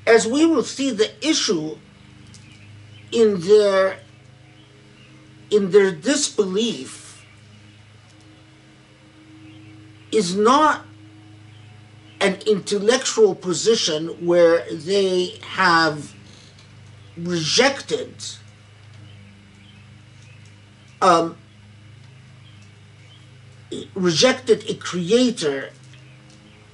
[0.08, 1.78] as we will see, the issue
[3.12, 4.00] in their
[5.52, 7.24] in their disbelief
[10.12, 10.84] is not
[12.20, 16.16] an intellectual position where they have
[17.18, 18.16] rejected
[21.04, 21.38] um,
[23.94, 25.70] rejected a creator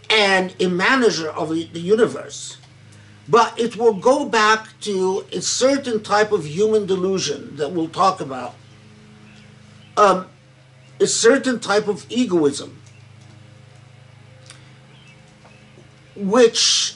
[0.09, 2.59] and a manager of the universe
[3.30, 8.19] but it will go back to a certain type of human delusion that we'll talk
[8.19, 8.55] about.
[9.95, 10.25] Um,
[10.99, 12.82] a certain type of egoism,
[16.15, 16.95] which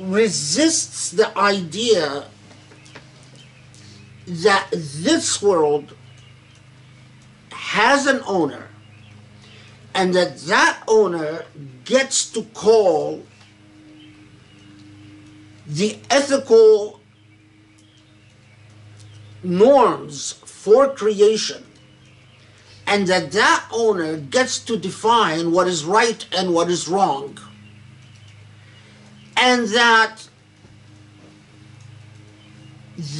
[0.00, 2.24] resists the idea
[4.26, 5.94] that this world
[7.68, 8.66] has an owner
[9.94, 11.44] and that that owner
[11.84, 13.22] gets to call
[15.66, 16.98] the ethical
[19.42, 21.62] norms for creation
[22.86, 27.38] and that that owner gets to define what is right and what is wrong
[29.36, 30.26] and that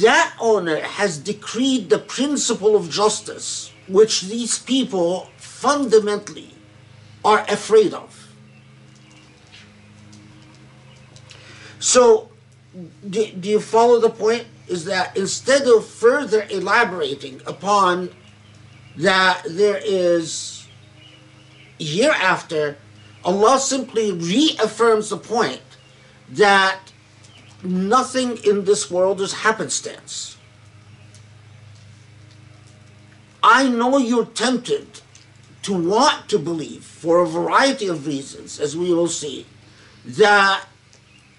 [0.01, 6.53] that owner has decreed the principle of justice which these people fundamentally
[7.25, 8.19] are afraid of
[11.79, 12.29] so
[13.09, 14.45] do, do you follow the point?
[14.67, 18.11] Is that instead of further elaborating upon
[18.97, 20.67] that there is
[21.79, 22.77] hereafter,
[23.23, 25.61] Allah simply reaffirms the point
[26.29, 26.79] that
[27.63, 30.37] nothing in this world is happenstance.
[33.41, 35.01] I know you're tempted
[35.63, 39.45] to want to believe, for a variety of reasons, as we will see,
[40.05, 40.65] that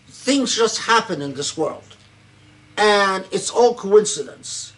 [0.09, 1.97] things just happen in this world.
[2.77, 4.73] And it's all coincidence.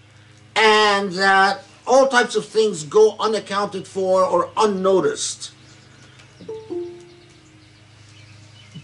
[0.56, 5.52] And that all types of things go unaccounted for or unnoticed.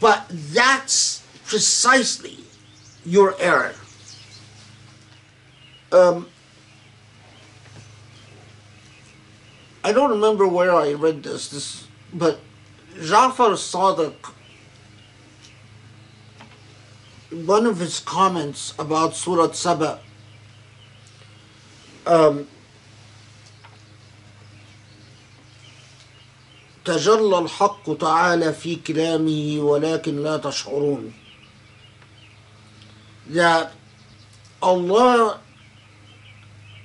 [0.00, 2.38] But that's precisely
[3.04, 3.74] your error.
[5.90, 6.28] Um,
[9.83, 12.39] I don't remember where I read this, this but
[13.01, 14.13] Jafar Sadiq
[17.33, 19.99] one of his comments about Surah Saba,
[22.05, 22.47] um,
[26.85, 31.13] تجلى الحق تعالى في كلامه ولكن لا تشعرون
[33.29, 33.71] that
[34.61, 35.39] Allah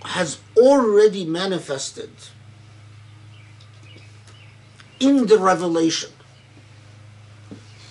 [0.05, 2.11] has already manifested
[5.04, 6.12] in the revelation.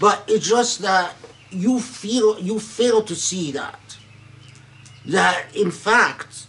[0.00, 1.14] But it's just that
[1.50, 3.98] you feel you fail to see that.
[5.06, 6.46] That in fact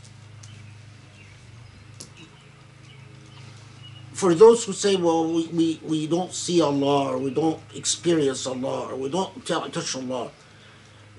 [4.14, 8.48] for those who say well we, we, we don't see allah or we don't experience
[8.48, 10.32] allah or we don't touch allah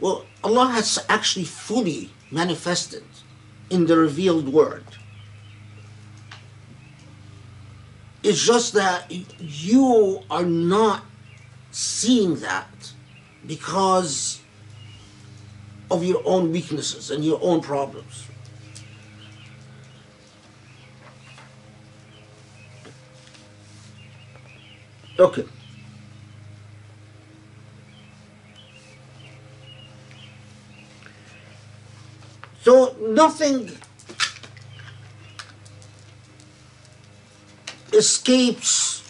[0.00, 3.04] well allah has actually fully manifested
[3.68, 4.84] in the revealed word
[8.24, 9.04] it's just that
[9.38, 11.04] you are not
[11.70, 12.92] seeing that
[13.46, 14.40] because
[15.90, 18.26] of your own weaknesses and your own problems.
[25.18, 25.44] Okay.
[32.62, 33.70] So nothing
[37.93, 39.03] escapes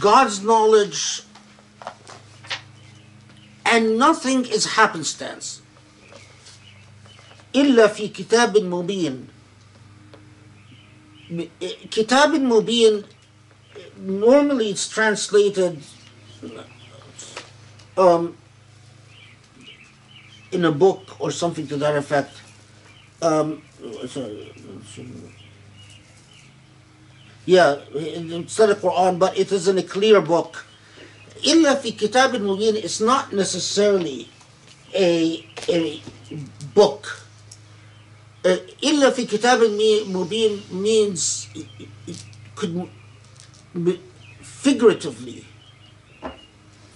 [0.00, 1.22] God's knowledge
[3.64, 5.62] and nothing is happenstance
[7.54, 9.26] إلا في كتاب مبين
[11.90, 13.04] كتاب مبين
[13.98, 15.80] normally it's translated
[17.96, 18.36] um,
[20.52, 22.32] in a book or something to that effect.
[23.22, 23.62] Um,
[24.06, 24.52] sorry,
[27.45, 30.65] Yeah, instead of Quran, but it isn't a clear book.
[31.43, 34.29] Illa fi kitab al-mubin is not necessarily
[34.93, 36.01] a, a
[36.75, 37.25] book.
[38.43, 41.47] Illa fi kitab al-mubin means
[42.55, 42.87] could
[44.41, 45.45] figuratively,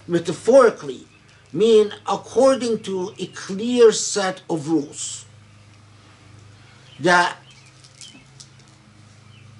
[0.07, 1.07] metaphorically,
[1.51, 5.25] mean according to a clear set of rules
[6.99, 7.37] that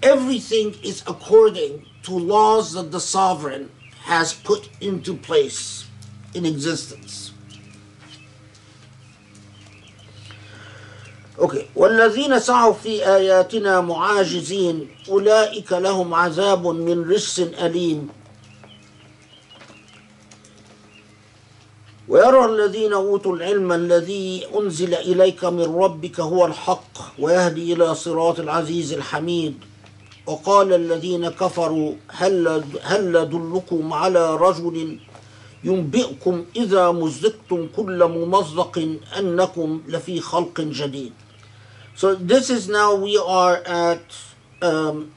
[0.06, 3.72] everything is according to laws that the sovereign
[4.04, 5.88] has put into place
[6.36, 7.32] in existence.
[11.40, 11.68] Okay.
[11.76, 18.10] والذين سعوا في آياتنا معاجزين أولئك لهم عذاب من رجس أليم
[22.08, 28.94] ويرى الذين أوتوا العلم الذي أنزل إليك من ربك هو الحق ويهدي إلى صراط العزيز
[28.94, 29.58] الحميد
[30.26, 35.00] وقال الذين كفروا هل, هل دلكم على رجل
[35.64, 41.14] ينبئكم إذا مزقتم كل ممزق أنكم لفي خلق جديد
[41.96, 44.04] So this is now we are at
[44.62, 45.14] um,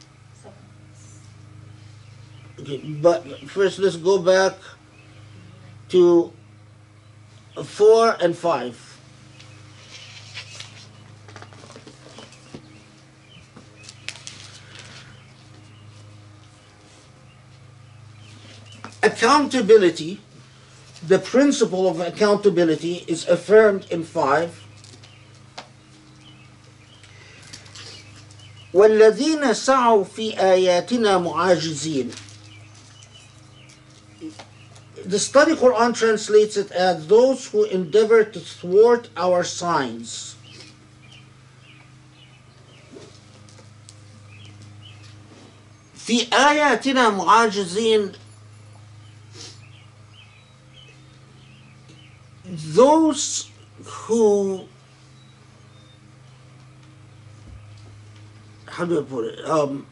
[2.60, 4.54] okay, but first let's go back
[5.88, 6.32] to
[7.64, 8.87] four and five.
[19.07, 20.21] Accountability,
[21.07, 24.59] the principle of accountability is affirmed in five.
[28.73, 32.11] والذين سعوا في آياتنا معاجزين
[35.05, 40.35] The study Quran translates it as those who endeavor to thwart our signs.
[45.95, 48.11] في آياتنا معاجزين
[52.48, 53.50] those
[53.84, 54.66] who
[58.66, 59.44] how do I put it?
[59.44, 59.86] Um,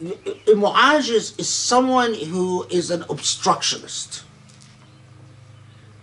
[0.00, 4.24] a muajiz is someone who is an obstructionist.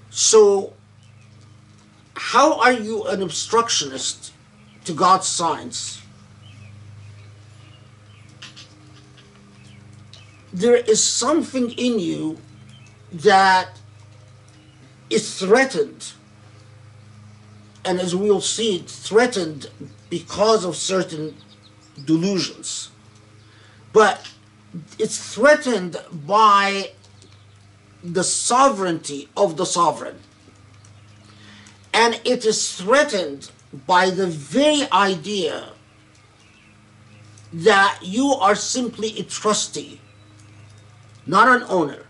[0.09, 0.73] So,
[2.15, 4.33] how are you an obstructionist
[4.85, 6.01] to God's signs?
[10.53, 12.37] There is something in you
[13.11, 13.79] that
[15.09, 16.13] is threatened
[17.83, 19.69] and as we'll see, it's threatened
[20.09, 21.35] because of certain
[22.05, 22.89] delusions.
[23.91, 24.29] But
[24.99, 26.91] it's threatened by
[28.03, 30.19] the sovereignty of the sovereign.
[31.93, 33.51] And it is threatened
[33.87, 35.69] by the very idea
[37.53, 39.99] that you are simply a trustee,
[41.25, 42.05] not an owner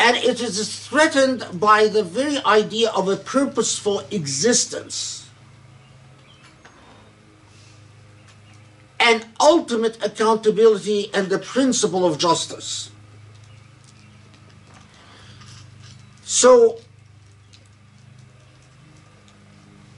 [0.00, 5.28] and it is threatened by the very idea of a purposeful existence
[8.98, 12.90] and ultimate accountability and the principle of justice.
[16.24, 16.78] So,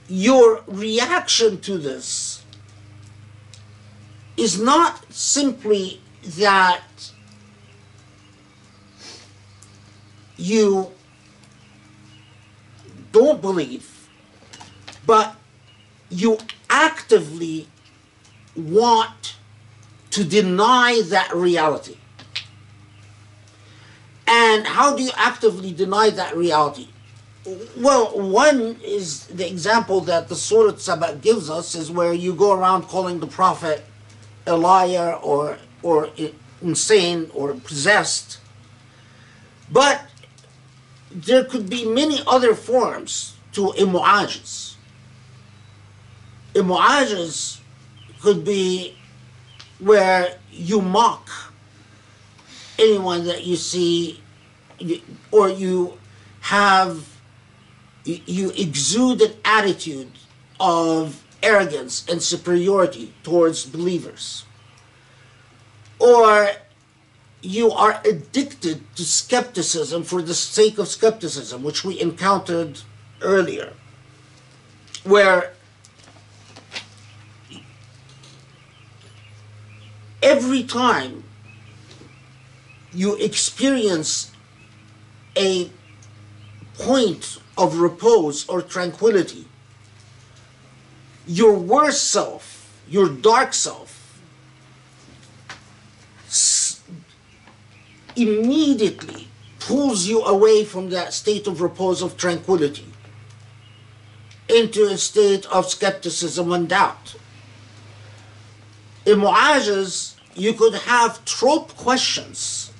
[0.08, 2.42] your reaction to this
[4.36, 7.11] is not simply that
[10.42, 10.90] you
[13.12, 14.08] don't believe,
[15.06, 15.36] but
[16.10, 16.38] you
[16.68, 17.68] actively
[18.56, 19.36] want
[20.10, 21.96] to deny that reality.
[24.26, 26.88] And how do you actively deny that reality?
[27.76, 32.52] Well, one is the example that the Surah Saba gives us is where you go
[32.52, 33.84] around calling the Prophet
[34.46, 36.08] a liar or, or
[36.60, 38.38] insane or possessed.
[39.70, 40.02] But
[41.14, 44.76] there could be many other forms to a mu'ajiz.
[48.20, 48.96] Could be
[49.80, 51.28] where you mock
[52.78, 54.20] anyone that you see
[55.30, 55.98] or you
[56.40, 57.08] have
[58.04, 60.10] you exude an attitude
[60.58, 64.44] of arrogance and superiority towards believers.
[65.98, 66.50] Or
[67.42, 72.80] you are addicted to skepticism for the sake of skepticism, which we encountered
[73.20, 73.72] earlier,
[75.02, 75.52] where
[80.22, 81.24] every time
[82.92, 84.30] you experience
[85.36, 85.68] a
[86.78, 89.46] point of repose or tranquility,
[91.26, 93.91] your worst self, your dark self,
[98.16, 102.86] immediately pulls you away from that state of repose of tranquility
[104.48, 107.14] into a state of skepticism and doubt.
[109.06, 112.72] In Mu'ajiz, you could have trope questions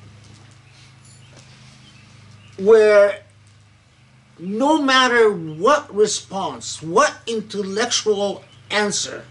[2.58, 3.22] where
[4.38, 9.24] no matter what response, what intellectual answer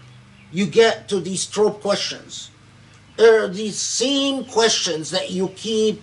[0.50, 2.50] you get to these trope questions,
[3.18, 6.02] are these same questions that you keep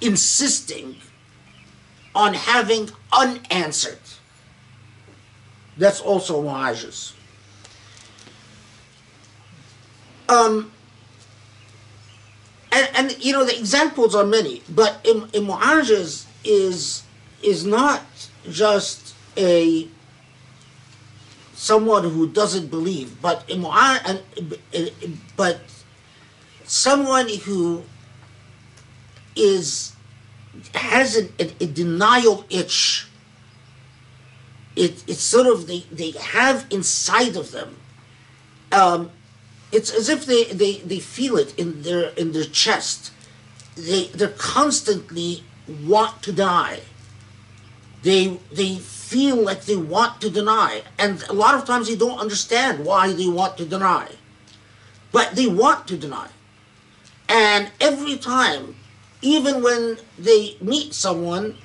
[0.00, 0.96] insisting
[2.14, 3.98] on having unanswered.
[5.76, 7.14] That's also Mu'ajiz.
[10.28, 10.72] Um,
[12.72, 15.46] and, and you know the examples are many, but in, in
[16.44, 17.02] is
[17.42, 18.02] is not
[18.48, 19.88] just a
[21.54, 23.50] someone who doesn't believe, but
[25.36, 25.60] but
[26.64, 27.82] someone who
[29.36, 29.92] is
[30.74, 33.08] has a, a, a denial itch.
[34.76, 37.76] It, it's sort of they, they have inside of them
[38.74, 39.10] um,
[39.72, 43.12] it's as if they, they, they feel it in their in their chest.
[43.76, 45.42] They they constantly
[45.84, 46.80] want to die.
[48.02, 52.18] They they feel like they want to deny, and a lot of times they don't
[52.18, 54.08] understand why they want to deny,
[55.12, 56.28] but they want to deny.
[57.28, 58.76] And every time,
[59.20, 61.58] even when they meet someone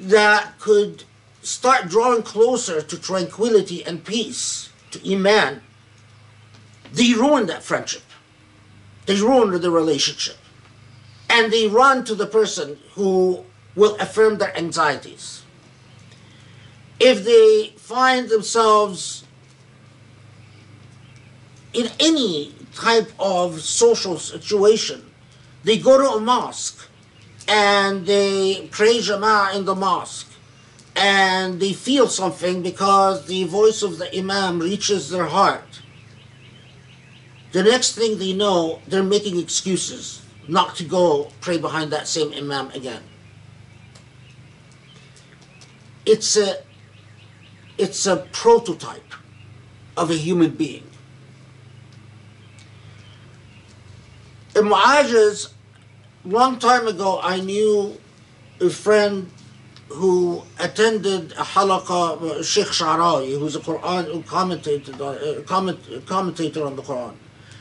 [0.00, 1.04] that could
[1.42, 5.62] start drawing closer to tranquility and peace, to iman,
[6.92, 8.02] they ruin that friendship.
[9.06, 10.38] They ruin the relationship.
[11.30, 13.44] And they run to the person who
[13.76, 15.43] will affirm their anxieties.
[17.10, 19.24] If they find themselves
[21.72, 25.04] in any type of social situation,
[25.64, 26.88] they go to a mosque
[27.46, 30.32] and they pray Jama'ah in the mosque
[30.96, 35.82] and they feel something because the voice of the Imam reaches their heart
[37.54, 42.32] the next thing they know, they're making excuses not to go pray behind that same
[42.32, 43.00] imam again.
[46.04, 46.64] It's a
[47.78, 49.14] it's a prototype
[49.96, 50.86] of a human being.
[54.56, 55.52] In Mu'ajiz,
[56.24, 57.98] long time ago, I knew
[58.60, 59.30] a friend
[59.88, 66.76] who attended a halaqah, Sheikh Sha'rawi, who's a Quran who commentated, uh, comment, commentator on
[66.76, 67.14] the Quran.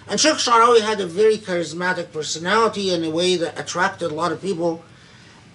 [0.07, 4.31] And Sheikh Sharawi had a very charismatic personality in a way that attracted a lot
[4.31, 4.83] of people.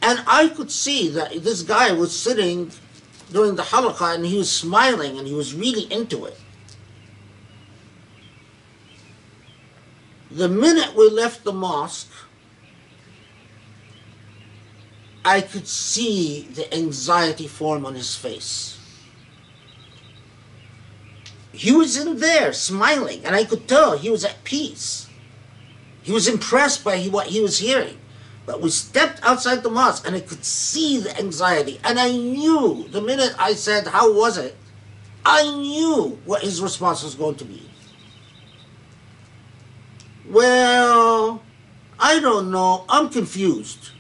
[0.01, 2.71] And I could see that this guy was sitting
[3.33, 6.39] during the halaqah and he was smiling and he was really into it.
[10.31, 12.13] The minute we left the mosque,
[15.25, 18.79] I could see the anxiety form on his face
[21.59, 25.09] he was in there smiling, and I could tell he was at peace.
[26.03, 27.99] He was impressed by what he was hearing.
[28.49, 31.79] But we stepped outside the mosque, and I could see the anxiety.
[31.85, 34.57] And I knew the minute I said, How was it?
[35.23, 37.69] I knew what his response was going to be.
[40.31, 41.43] Well,
[42.01, 42.87] I don't know.
[42.89, 43.91] I'm confused.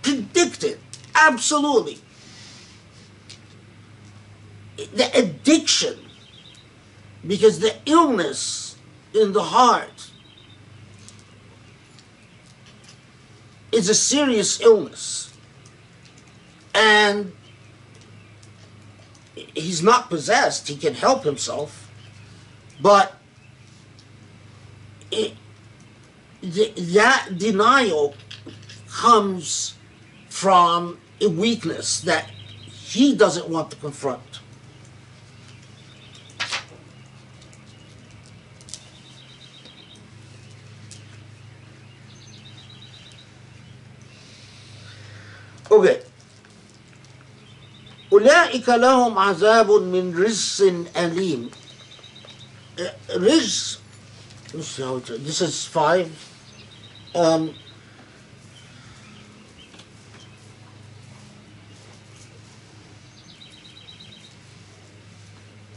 [0.00, 0.78] Predicted.
[1.14, 1.98] Absolutely.
[4.76, 5.98] The addiction
[7.26, 8.76] because the illness
[9.12, 10.10] in the heart
[13.72, 15.32] is a serious illness.
[16.74, 17.32] And
[19.34, 21.90] he's not possessed, he can help himself,
[22.80, 23.14] but
[25.10, 25.34] it,
[26.42, 28.14] that denial
[28.88, 29.74] comes
[30.28, 32.30] from a weakness that
[32.64, 34.40] he doesn't want to confront.
[45.71, 45.97] Okay.
[48.13, 50.61] أولئك لهم عذاب من رجس
[50.97, 51.49] أليم
[52.77, 52.81] Uh,
[53.17, 53.77] رجس
[54.53, 56.09] let's see how it- this is five
[57.15, 57.53] um,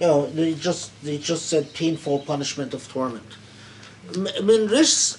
[0.00, 3.26] No, they just they just said painful punishment of torment.
[4.14, 5.16] M- Min rijs,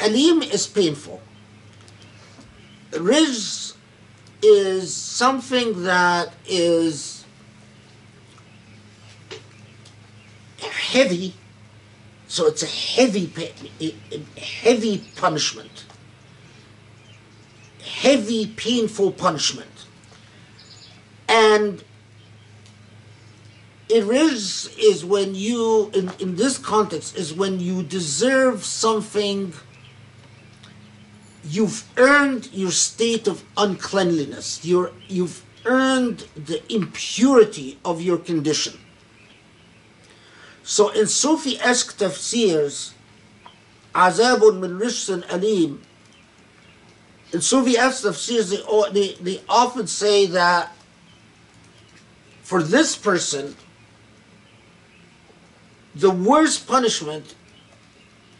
[0.00, 1.19] alim is painful.
[2.91, 3.75] Rijs
[4.41, 7.25] is something that is
[10.59, 11.33] heavy,
[12.27, 13.31] so it's a heavy,
[14.37, 15.85] heavy punishment,
[17.83, 19.85] heavy, painful punishment,
[21.29, 21.83] and
[23.91, 29.53] it is is when you in, in this context is when you deserve something
[31.43, 34.63] you've earned your state of uncleanliness.
[34.63, 38.79] You're, you've earned the impurity of your condition.
[40.63, 42.93] So in Sufi-esque tafsirs,
[43.93, 45.81] Azabun min Rishsan Alim,
[47.33, 48.49] in Sufi-esque tafsirs,
[48.91, 50.75] they, they, they often say that
[52.41, 53.55] for this person,
[55.95, 57.35] the worst punishment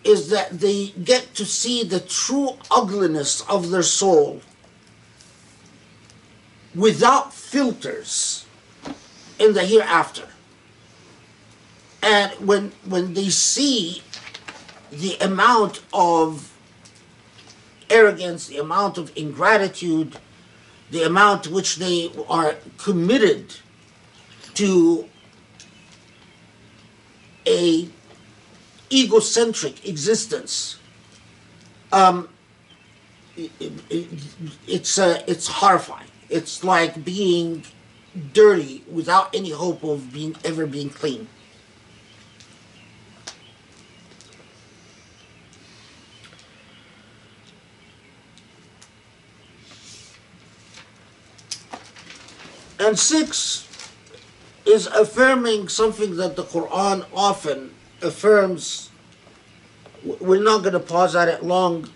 [0.04, 4.42] is that they get to see the true ugliness of their soul
[6.74, 8.46] without filters
[9.40, 10.28] in the hereafter.
[12.02, 14.02] And when when they see
[14.92, 16.52] the amount of
[17.90, 20.18] arrogance, the amount of ingratitude,
[20.90, 23.56] the amount which they are committed
[24.56, 25.08] to
[27.46, 27.88] a
[28.92, 30.78] egocentric existence.
[31.92, 32.30] Um,
[33.38, 34.08] it, it,
[34.68, 36.08] it's uh, it's horrifying.
[36.30, 37.64] It's like being
[38.34, 41.28] dirty without any hope of being ever being clean.
[52.80, 53.68] And six
[54.66, 58.90] is affirming something that the Quran often affirms.
[60.04, 61.90] We're not going to pause at it long.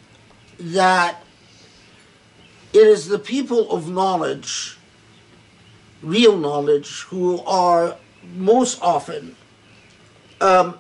[0.60, 1.22] That
[2.74, 4.78] it is the people of knowledge,
[6.02, 7.98] real knowledge, who are
[8.36, 9.36] most often
[10.42, 10.78] um,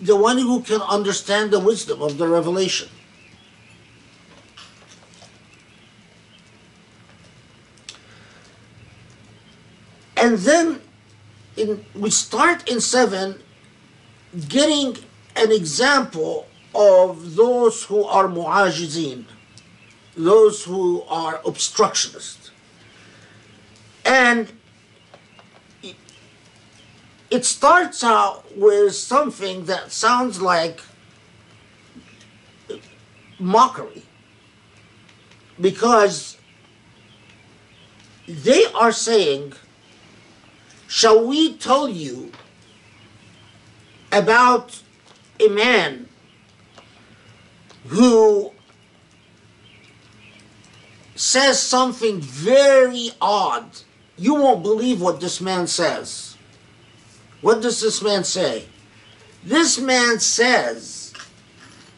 [0.00, 2.88] the one who can understand the wisdom of the revelation.
[10.16, 10.80] And then
[11.56, 13.42] in, we start in 7
[14.48, 14.96] getting
[15.36, 19.24] an example of those who are mu'ajizin,
[20.16, 22.50] those who are obstructionists.
[24.04, 24.52] And
[27.30, 30.80] it- starts out with something that sounds like
[33.38, 34.02] mockery
[35.60, 36.36] because
[38.26, 39.54] they are saying
[40.90, 42.32] Shall we tell you
[44.12, 44.82] about
[45.38, 46.08] a man
[47.86, 48.52] who
[51.14, 53.70] says something very odd?
[54.16, 56.36] You won't believe what this man says.
[57.40, 58.66] What does this man say?
[59.42, 61.14] This man says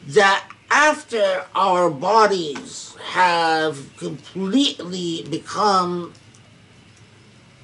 [0.06, 6.12] that after our bodies have completely become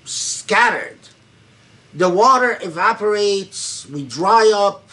[0.04, 0.97] scattered,
[1.94, 4.88] the water evaporates, we dry up,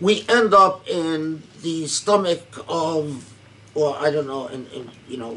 [0.00, 3.32] we end up in the stomach of,
[3.74, 5.34] or I don't know, in, in you know,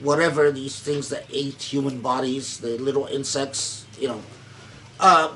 [0.00, 4.22] whatever these things that ate human bodies, the little insects, you know,
[4.98, 5.34] uh,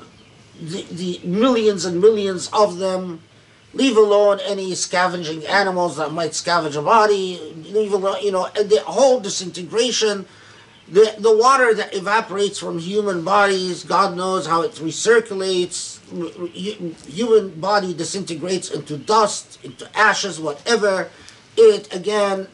[0.61, 3.21] the, the millions and millions of them,
[3.73, 7.39] leave alone any scavenging animals that might scavenge a body,
[7.69, 10.25] leave alone, you know, and the whole disintegration
[10.87, 15.99] the, the water that evaporates from human bodies, God knows how it recirculates.
[17.07, 21.09] Human body disintegrates into dust, into ashes, whatever.
[21.55, 22.47] It again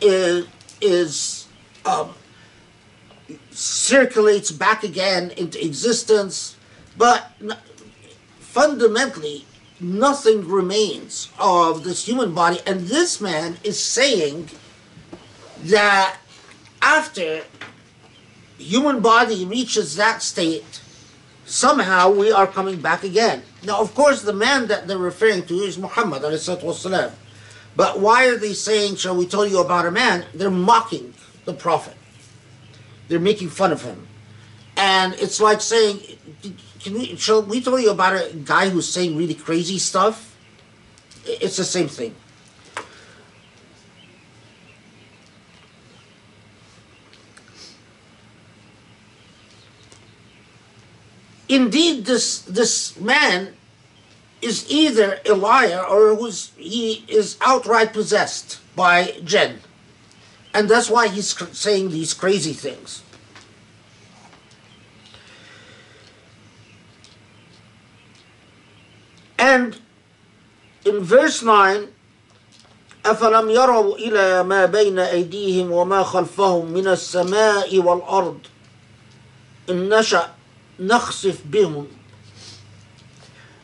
[0.00, 0.46] is,
[0.80, 1.48] is
[1.86, 2.12] um,
[3.50, 6.56] circulates back again into existence,
[6.98, 7.32] but
[8.38, 9.46] fundamentally,
[9.80, 12.60] nothing remains of this human body.
[12.66, 14.50] And this man is saying
[15.64, 16.18] that
[16.83, 17.43] after
[18.57, 20.81] human body reaches that state,
[21.45, 23.41] somehow we are coming back again.
[23.63, 27.11] Now, of course, the man that they're referring to is Muhammad والسلام.
[27.75, 30.25] But why are they saying, shall we tell you about a man?
[30.33, 31.13] They're mocking
[31.45, 31.95] the Prophet.
[33.07, 34.07] They're making fun of him.
[34.75, 36.01] And it's like saying,
[36.79, 40.35] can we, shall we tell you about a guy who's saying really crazy stuff?
[41.25, 42.15] It's the same thing.
[51.48, 53.54] Indeed, this, this man
[54.40, 59.60] is either a liar or who's, he is outright possessed by jinn.
[60.52, 63.02] And that's why he's saying these crazy things.
[69.38, 69.78] And
[70.84, 71.88] in verse 9,
[73.04, 78.38] أفلم يروا إلى ما بين أيديهم وما خلفهم من السماء والأرض
[79.70, 80.34] إن نشأ
[80.80, 81.86] نخسف بهم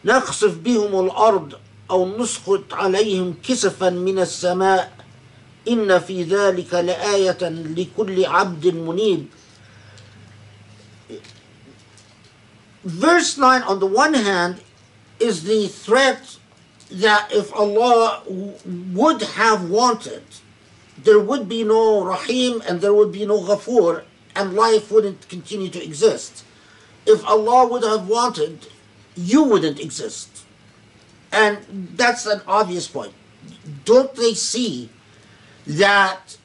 [0.04, 1.54] نخسف بهم الأرض
[1.90, 4.92] أو نسقط عليهم كسفا من السماء
[5.68, 7.38] إن في ذلك لآية
[7.76, 9.26] لكل عبد منيب
[12.82, 14.62] Verse 9 on the one hand
[15.18, 16.38] is the threat
[16.90, 20.22] that if Allah would have wanted,
[20.96, 24.04] there would be no Rahim and there would be no Ghafur
[24.34, 26.44] and life wouldn't continue to exist.
[27.06, 28.66] If Allah would have wanted,
[29.16, 30.44] you wouldn't exist.
[31.32, 31.58] And
[31.96, 33.12] that's an obvious point.
[33.84, 34.90] Don't they see
[35.66, 36.36] that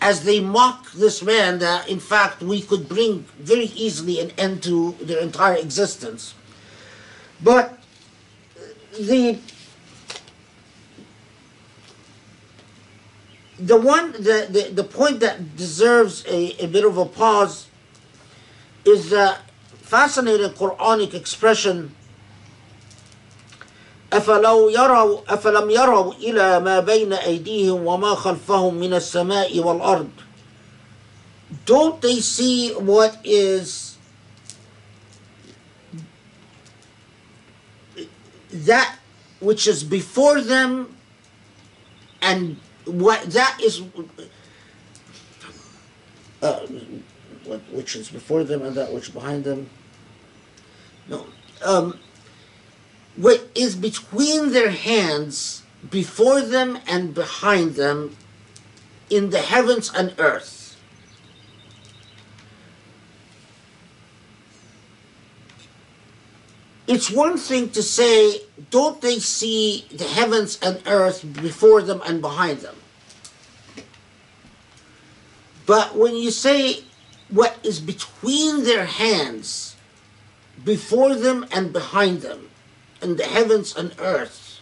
[0.00, 4.62] as they mock this man, that in fact we could bring very easily an end
[4.64, 6.34] to their entire existence?
[7.42, 7.78] But
[8.98, 9.38] the
[13.58, 17.68] the one the, the, the point that deserves a, a bit of a pause
[18.84, 19.36] is the
[19.85, 21.91] fascinating Quranic expression
[24.13, 30.09] أفلو يروا أفلم يروا إلى ما بين أيديهم وما خلفهم من السماء والأرض
[31.65, 33.97] Don't they see what is
[38.51, 38.97] that
[39.39, 40.95] which is before them
[42.21, 43.81] and what that is
[46.41, 46.59] uh,
[47.46, 49.70] what, which is before them and that which behind them.
[51.08, 51.26] No.
[51.64, 51.98] Um,
[53.16, 58.16] what is between their hands before them and behind them
[59.10, 60.76] in the heavens and earth.
[66.86, 72.20] It's one thing to say, don't they see the heavens and earth before them and
[72.20, 72.76] behind them?
[75.66, 76.84] But when you say
[77.28, 79.76] what is between their hands,
[80.64, 82.48] before them and behind them,
[83.02, 84.60] in the heavens and earth,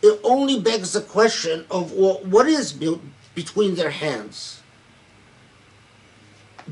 [0.00, 3.00] it only begs the question of well, what is be-
[3.34, 4.62] between their hands,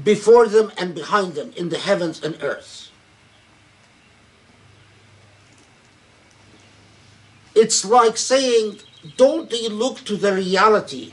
[0.02, 2.86] before them and behind them, in the heavens and earth?
[7.56, 8.78] it's like saying,
[9.16, 11.12] don't they look to the reality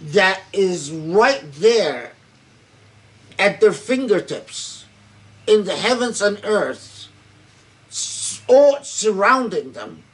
[0.00, 2.12] that is right there
[3.40, 4.84] at their fingertips
[5.46, 7.08] in the heavens and earth,
[8.46, 10.04] all surrounding them?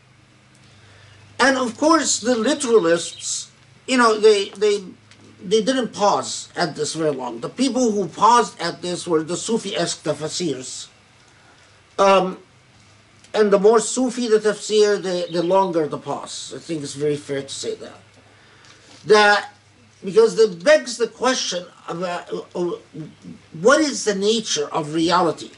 [1.39, 3.51] And of course, the literalists,
[3.87, 4.85] you know, they, they,
[5.45, 7.41] they didn't pause at this very long.
[7.41, 10.07] The people who paused at this were the Sufi-esque.
[11.99, 12.39] Um,
[13.35, 16.55] and the more Sufi the tafsir, the, the longer the pause.
[16.57, 18.01] I think it's very fair to say that.
[19.05, 19.53] That
[20.05, 22.73] because it begs the question about uh,
[23.61, 25.51] what is the nature of reality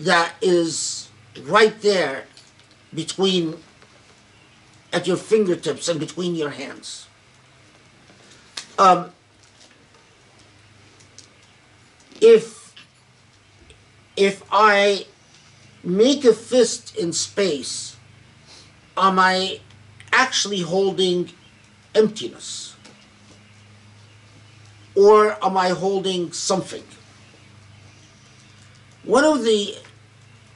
[0.00, 1.08] that is
[1.42, 2.24] right there
[2.92, 3.56] between
[4.92, 7.08] at your fingertips and between your hands.
[8.78, 9.10] Um,
[12.20, 12.74] if
[14.16, 15.06] if I
[15.82, 17.96] make a fist in space,
[18.96, 19.60] am I
[20.12, 21.30] actually holding
[21.94, 22.73] emptiness?
[24.94, 26.84] Or am I holding something?
[29.02, 29.76] One of the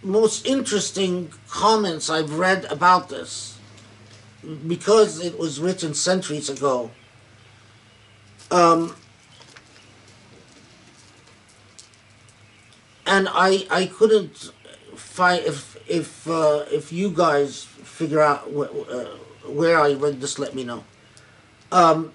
[0.03, 3.59] most interesting comments I've read about this,
[4.67, 6.91] because it was written centuries ago,
[8.51, 8.95] um,
[13.05, 14.53] and I, I couldn't
[14.95, 19.07] find if if uh, if you guys figure out wh- uh,
[19.51, 20.85] where I read this, let me know.
[21.73, 22.13] Um,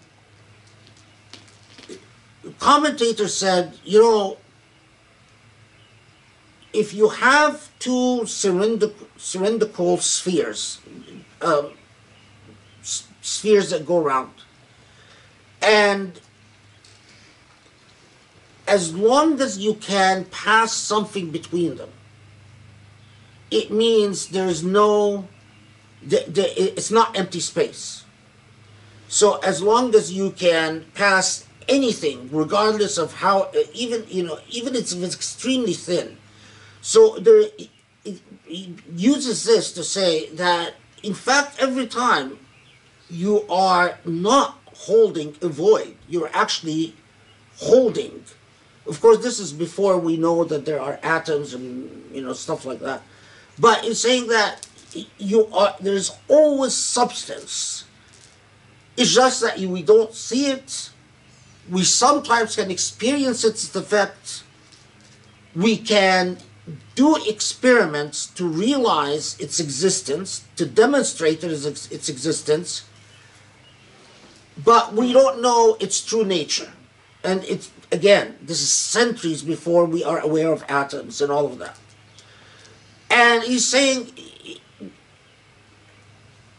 [2.64, 4.38] commentator said, you know,
[6.72, 10.80] if you have two cylindrical, spheres,
[11.42, 11.72] um,
[12.82, 14.32] spheres that go around,
[15.62, 16.22] and
[18.66, 21.90] as long as you can pass something between them,
[23.52, 25.28] it means there's no,
[26.02, 28.06] the, the, it's not empty space.
[29.10, 34.40] So as long as you can pass anything, regardless of how, uh, even you know,
[34.50, 36.18] even if it's extremely thin.
[36.82, 37.46] So there,
[38.06, 42.38] uses this to say that in fact every time
[43.10, 46.96] you are not holding a void, you're actually
[47.58, 48.24] holding.
[48.88, 52.66] Of course, this is before we know that there are atoms and you know stuff
[52.66, 53.02] like that.
[53.60, 54.68] But it's saying that
[55.18, 57.86] you are there's always substance.
[58.98, 60.90] It's just that we don't see it.
[61.70, 64.44] We sometimes can experience its effect.
[65.56, 66.38] We can
[66.96, 72.84] do experiments to realize its existence, to demonstrate its existence,
[74.64, 76.72] but we don't know its true nature.
[77.24, 81.58] And it's, again, this is centuries before we are aware of atoms and all of
[81.60, 81.78] that.
[83.10, 84.12] And he's saying,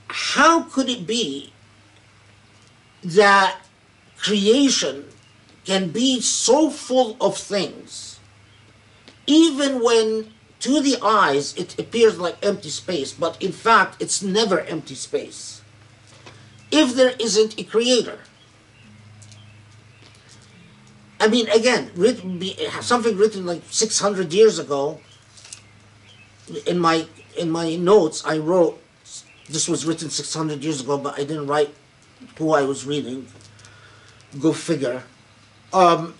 [0.09, 1.53] how could it be
[3.03, 3.59] that
[4.25, 5.05] creation
[5.65, 8.19] can be so full of things,
[9.27, 14.61] even when to the eyes it appears like empty space, but in fact it's never
[14.61, 15.61] empty space,
[16.71, 18.21] if there isn't a creator?
[21.21, 22.43] I mean, again, written,
[22.81, 25.01] something written like 600 years ago.
[26.67, 27.07] In my
[27.39, 28.79] in my notes, I wrote
[29.49, 31.73] this was written 600 years ago, but I didn't write
[32.37, 33.29] who I was reading.
[34.41, 35.03] Go figure.
[35.73, 36.15] Um,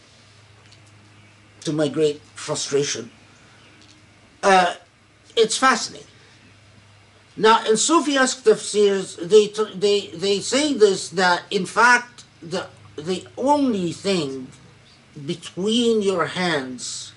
[1.65, 3.11] to my great frustration.
[4.43, 4.75] Uh,
[5.37, 6.07] it's fascinating.
[7.37, 13.93] Now, in Sufi-esque tafsirs, they, they, they say this, that in fact, the, the only
[13.93, 14.49] thing
[15.27, 17.13] between your hands,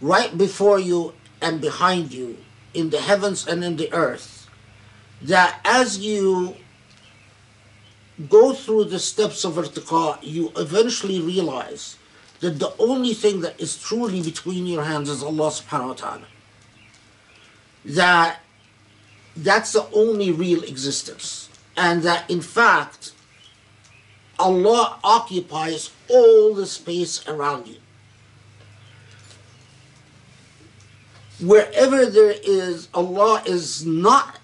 [0.00, 2.38] right before you and behind you,
[2.74, 4.50] in the heavens and in the earth,
[5.22, 6.56] that as you
[8.28, 11.96] go through the steps of irtiqa, you eventually realize
[12.40, 16.26] that the only thing that is truly between your hands is Allah subhanahu wa ta'ala.
[17.84, 18.40] That
[19.36, 21.48] that's the only real existence.
[21.76, 23.12] And that in fact,
[24.38, 27.76] Allah occupies all the space around you.
[31.40, 34.38] Wherever there is, Allah is not,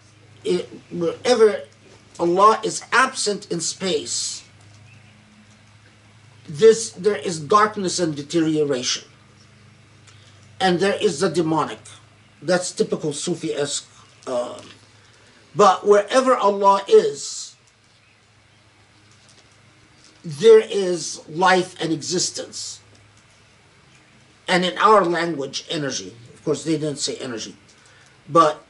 [0.45, 1.63] eh, wherever
[2.19, 4.43] Allah is absent in space,
[6.49, 9.05] this there is darkness and deterioration.
[10.61, 11.81] And there is the demonic.
[12.41, 13.89] That's typical Sufi-esque.
[14.27, 14.61] Uh,
[15.55, 17.57] but wherever Allah is,
[20.25, 22.81] there is life and existence.
[24.47, 26.15] And in our language, energy.
[26.35, 27.57] Of course, they didn't say energy.
[28.29, 28.65] But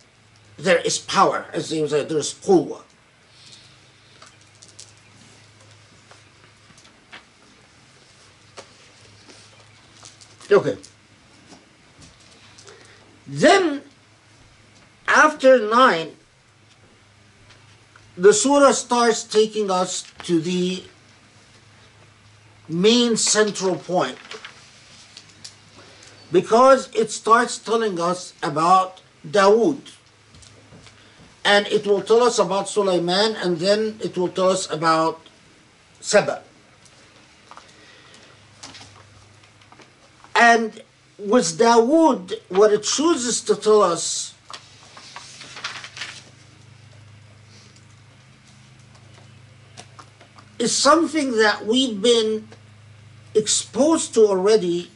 [0.56, 2.82] there is power, as they say, there's quwwah.
[10.52, 10.76] Okay.
[13.26, 13.82] Then,
[15.08, 16.12] after 9,
[18.16, 20.84] the surah starts taking us to the
[22.68, 24.18] main central point
[26.30, 29.96] because it starts telling us about Dawood
[31.44, 35.20] and it will tell us about Sulaiman and then it will tell us about
[36.00, 36.42] Saba.
[40.34, 40.82] And
[41.18, 44.34] with Dawood, what it chooses to tell us
[50.58, 52.48] is something that we've been
[53.34, 54.90] exposed to already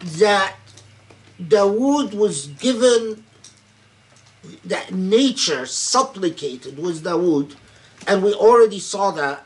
[0.00, 0.54] that
[1.40, 3.24] Dawood was given
[4.64, 7.56] that nature supplicated with Dawood,
[8.06, 9.44] and we already saw that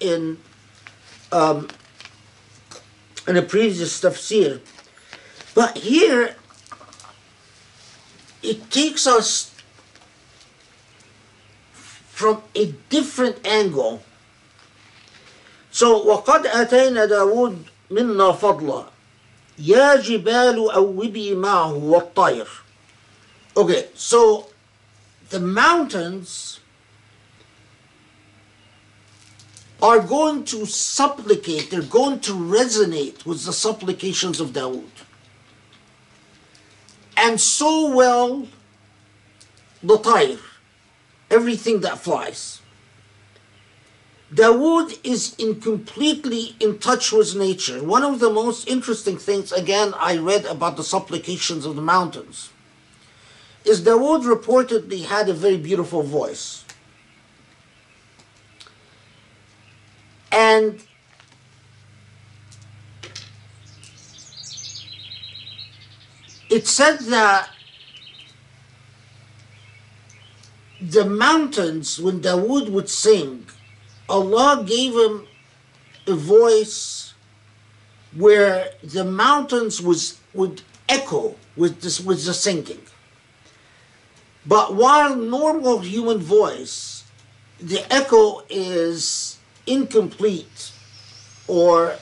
[0.00, 0.38] in
[1.32, 1.68] um,
[3.27, 4.59] in a previous tafsir.
[5.55, 6.35] But here,
[8.41, 9.51] it takes us
[12.09, 14.01] from a different angle.
[15.71, 18.85] So, وقد أتينا داود منا فضلا
[19.59, 22.47] يا جبال أوبي معه والطير
[23.55, 24.47] Okay, so
[25.29, 26.59] the mountains
[29.82, 34.84] are going to supplicate, they're going to resonate with the supplications of Dawood.
[37.16, 38.48] And so will
[39.82, 40.40] the tayr,
[41.30, 42.60] everything that flies.
[44.34, 47.82] Dawood is in completely in touch with nature.
[47.82, 52.50] One of the most interesting things, again, I read about the supplications of the mountains,
[53.64, 56.64] is Dawood reportedly had a very beautiful voice.
[60.30, 60.82] And
[66.50, 67.50] it said that
[70.80, 73.46] the mountains, when Dawood would sing,
[74.08, 75.26] Allah gave him
[76.06, 77.14] a voice
[78.16, 82.80] where the mountains was would echo with this with the singing.
[84.46, 87.04] But while normal human voice,
[87.60, 89.37] the echo is
[89.68, 90.72] incomplete
[91.46, 91.96] or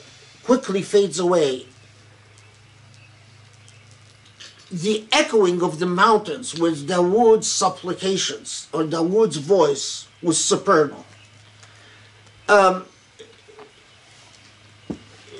[0.44, 1.66] quickly fades away.
[4.70, 11.04] The echoing of the mountains with Dawood's supplications or Dawood's voice was supernal.
[12.48, 12.84] Um,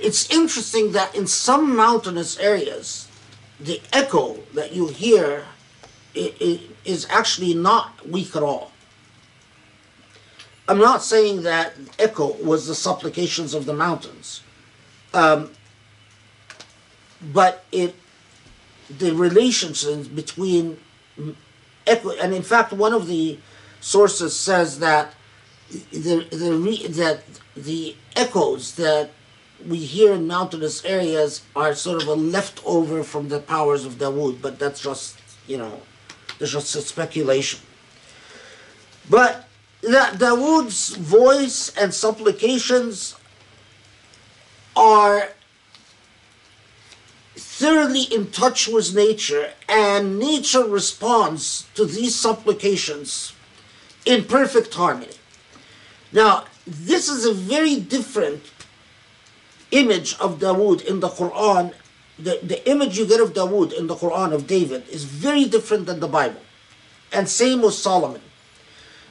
[0.01, 3.09] it's interesting that in some mountainous areas,
[3.59, 5.45] the echo that you hear
[6.15, 8.73] is actually not weak at all.
[10.69, 14.43] I'm not saying that echo was the supplications of the mountains,
[15.15, 15.51] um,
[17.33, 17.95] but it
[18.89, 20.79] the relationships between
[21.87, 23.39] echo and in fact one of the
[23.81, 25.15] sources says that
[25.91, 27.23] the the re, that
[27.57, 29.11] the echoes that
[29.67, 34.43] we hear in mountainous areas are sort of a leftover from the powers of Dawood,
[34.43, 35.81] but that's just you know,
[36.39, 37.61] there's just a speculation.
[39.09, 39.46] But
[39.87, 43.17] Dawood's voice and supplications
[44.75, 45.29] are
[47.37, 53.33] thoroughly in touch with nature, and nature responds to these supplications
[54.05, 55.15] in perfect harmony.
[56.13, 58.43] Now, this is a very different
[59.71, 61.73] image of Dawood in the Quran.
[62.19, 65.87] The, the image you get of Dawood in the Quran of David is very different
[65.87, 66.41] than the Bible.
[67.13, 68.23] And same with Solomon.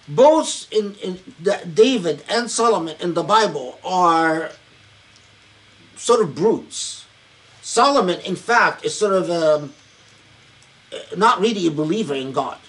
[0.08, 4.52] Both in, in the, David and Solomon in the Bible are
[5.96, 7.06] sort of brutes.
[7.62, 9.74] Solomon, in fact, is sort of um,
[11.18, 12.60] not really a believer in God.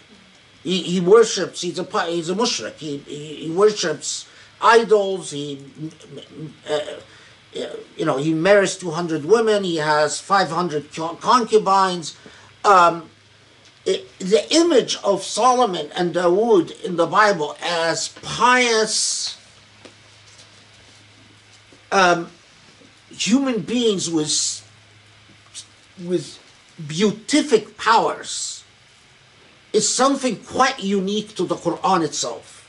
[0.62, 2.76] He, he worships, he's a, he's a mushrik.
[2.76, 4.26] He, he, he worships
[4.60, 5.30] idols.
[5.30, 5.64] He,
[6.68, 6.80] uh,
[7.96, 9.64] you know, he marries 200 women.
[9.64, 12.16] He has 500 concubines.
[12.64, 13.10] Um,
[13.86, 19.38] the image of Solomon and Dawood in the Bible as pious
[21.92, 22.28] um,
[23.10, 24.68] human beings with,
[26.04, 26.38] with
[26.84, 28.64] beatific powers
[29.72, 32.68] is something quite unique to the Quran itself.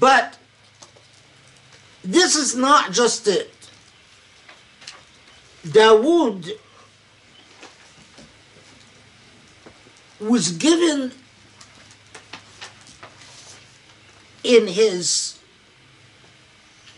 [0.00, 0.38] But
[2.02, 3.54] this is not just it.
[5.64, 6.58] Dawood
[10.20, 11.12] was given
[14.44, 15.38] in his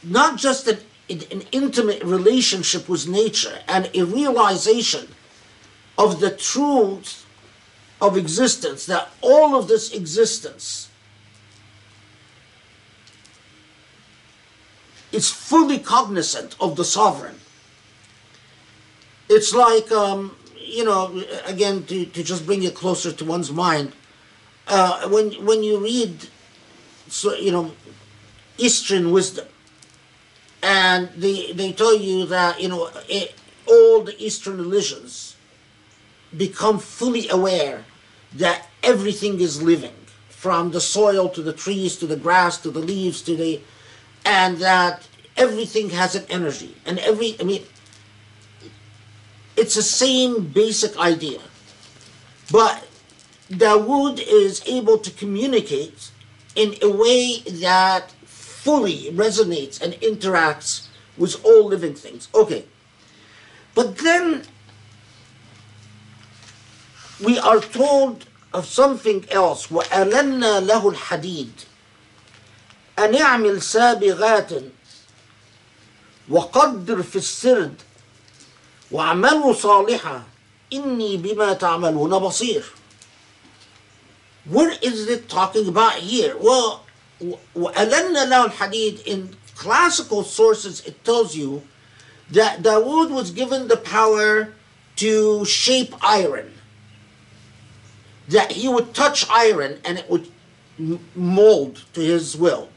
[0.03, 0.78] not just an,
[1.09, 5.09] an intimate relationship with nature and a realization
[5.97, 7.27] of the truth
[8.01, 10.89] of existence, that all of this existence
[15.12, 17.39] is fully cognizant of the sovereign.
[19.28, 20.36] It's like, um,
[20.73, 23.93] you know, again, to, to just bring it closer to one's mind,
[24.69, 26.28] uh, when, when you read,
[27.09, 27.73] so, you know,
[28.57, 29.47] Eastern wisdom,
[30.62, 33.35] and they, they tell you that, you know, it,
[33.66, 35.36] all the Eastern religions
[36.36, 37.85] become fully aware
[38.35, 39.94] that everything is living,
[40.28, 43.61] from the soil to the trees to the grass to the leaves to the,
[44.24, 46.74] and that everything has an energy.
[46.86, 47.62] And every, I mean,
[49.61, 51.40] it's the same basic idea.
[52.52, 52.88] But
[53.49, 56.11] Dawood is able to communicate
[56.56, 60.88] in a way that fully resonates and interacts
[61.18, 62.28] with all living things.
[62.34, 62.65] Okay.
[63.74, 64.44] But then
[67.24, 71.52] we are told of something else وألنا له الحديد
[72.99, 74.52] أن اعمل سابغات
[76.30, 77.82] وقدر في السرد
[78.91, 80.24] واعملوا صالحا
[80.74, 82.64] إني بما تعملون بصير
[84.49, 86.36] What is it talking about here?
[86.40, 86.86] Well,
[87.56, 91.64] وألنا له الحديد in classical sources it tells you
[92.32, 94.53] that Dawood was given the power
[94.98, 96.53] to shape iron.
[98.30, 100.30] That he would touch iron and it would
[100.80, 102.69] m- mold to his will.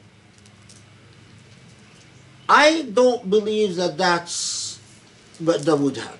[2.48, 4.63] I don't believe that that's
[5.39, 6.19] Dawood had.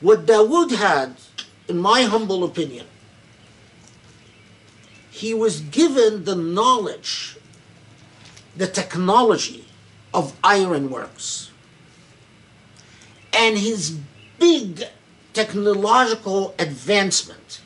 [0.00, 1.16] What Dawood had,
[1.68, 2.86] in my humble opinion,
[5.10, 7.36] he was given the knowledge,
[8.56, 9.66] the technology
[10.14, 11.50] of ironworks.
[13.32, 13.98] And his
[14.38, 14.84] big
[15.32, 17.60] technological advancement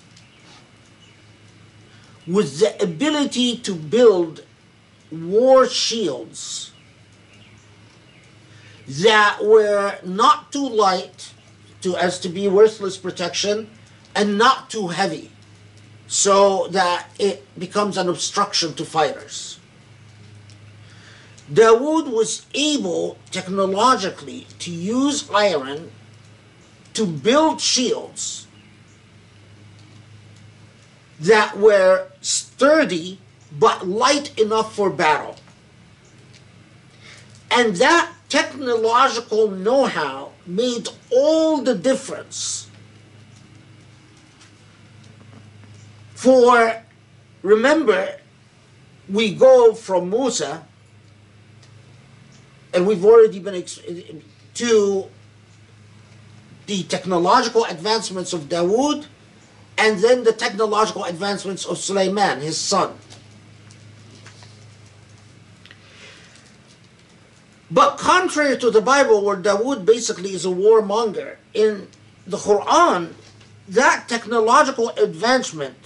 [2.26, 4.44] was the ability to build
[5.10, 6.72] war shields
[8.86, 11.32] that were not too light
[11.81, 13.70] to as to be worthless protection
[14.15, 15.31] and not too heavy
[16.06, 19.59] so that it becomes an obstruction to fighters.
[21.52, 25.90] Dawood was able technologically to use iron
[26.94, 28.47] to build shields
[31.20, 33.19] that were sturdy
[33.59, 35.36] but light enough for battle.
[37.51, 42.69] And that technological know how made all the difference
[46.16, 46.82] for,
[47.43, 48.19] remember,
[49.09, 50.66] we go from Musa,
[52.73, 53.65] and we've already been
[54.55, 55.05] to
[56.66, 59.06] the technological advancements of Dawood
[59.78, 62.98] and then the technological advancements of Sulaiman, his son.
[67.73, 71.88] But contrary to the Bible, where Dawood basically is a warmonger, in
[72.26, 73.14] the Quran,
[73.68, 75.77] that technological advancement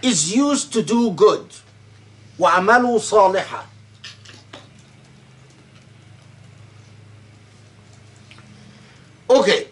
[0.00, 1.46] is used to do good.
[2.38, 3.64] وَعَمَلُوا صَالِحًا
[9.30, 9.68] Okay.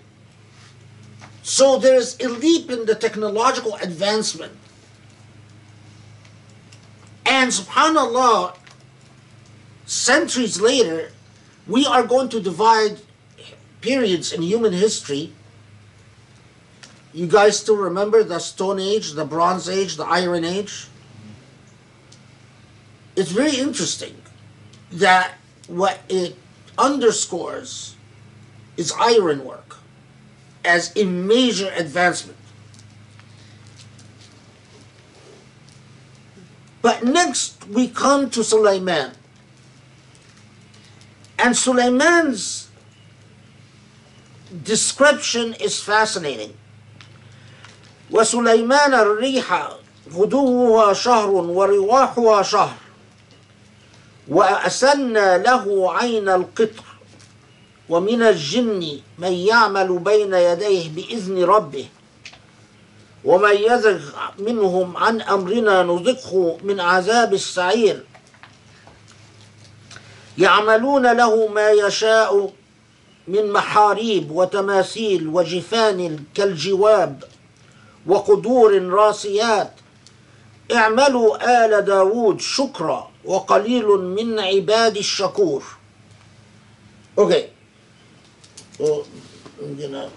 [1.42, 4.52] So there's a leap in the technological advancement.
[7.26, 8.56] And subhanAllah,
[9.85, 11.11] centuries later,
[11.67, 12.99] we are going to divide
[13.81, 15.31] periods in human history.
[17.13, 20.87] You guys still remember the Stone Age, the Bronze Age, the Iron Age?
[23.15, 24.15] It's very interesting
[24.91, 25.35] that
[25.67, 26.35] what it
[26.77, 27.95] underscores
[28.75, 29.77] is ironwork
[30.65, 32.37] as a major advancement.
[36.81, 39.13] But next we come to Sulaiman.
[41.37, 42.67] And Sulaiman's
[44.63, 46.53] description is fascinating.
[48.11, 49.69] وسليمان الريح
[50.13, 52.77] غدوها شهر ورواحها شهر.
[54.27, 56.83] وأسلنا له عين القطر.
[57.89, 61.87] ومن الجن من يعمل بين يديه بإذن ربه.
[63.25, 64.01] ومن يزغ
[64.39, 68.03] منهم عن أمرنا نذقه من عذاب السعير.
[70.37, 72.53] يعملون له ما يشاء
[73.27, 77.23] من محاريب وتماثيل وجفان كالجواب
[78.07, 79.71] وقدور راسيات
[80.75, 85.63] اعملوا آل داود شكرا وقليل من عباد الشكور
[87.17, 87.49] Okay.
[88.77, 89.07] Well,
[89.77, 90.11] you know,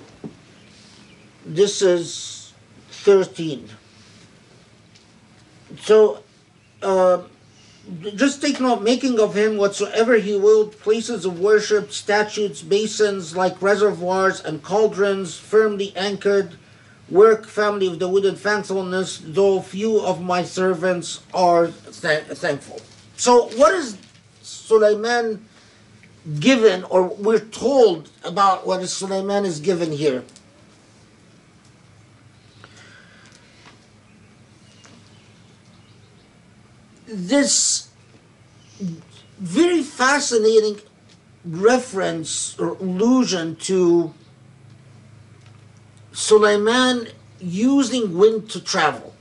[1.47, 2.53] this is
[2.91, 3.69] 13.
[5.81, 6.25] So,
[6.83, 7.23] uh,
[8.15, 13.61] just take note, making of him whatsoever he willed, places of worship, statues, basins like
[13.63, 16.57] reservoirs and cauldrons, firmly anchored,
[17.09, 22.81] work, family of the wooden thankfulness, though few of my servants are th- thankful.
[23.17, 23.97] So, what is
[24.43, 25.45] Sulaiman
[26.41, 30.25] given, or we're told about what Sulaiman is given here?
[37.09, 37.89] This
[39.39, 40.81] very fascinating
[41.45, 44.13] reference or allusion to
[46.13, 47.09] Sulaiman
[47.41, 49.15] using wind to travel.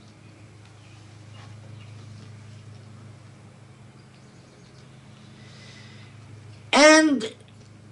[6.72, 7.32] And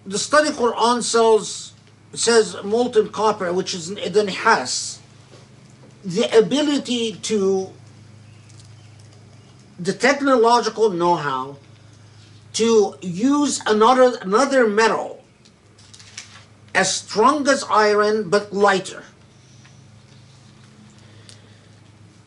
[0.05, 1.73] the study Quran sells
[2.13, 5.01] says molten copper, which is then has
[6.05, 7.73] the ability to
[9.79, 11.57] the technological know-how
[12.55, 15.23] to use another another metal
[16.75, 19.05] as strong as iron but lighter.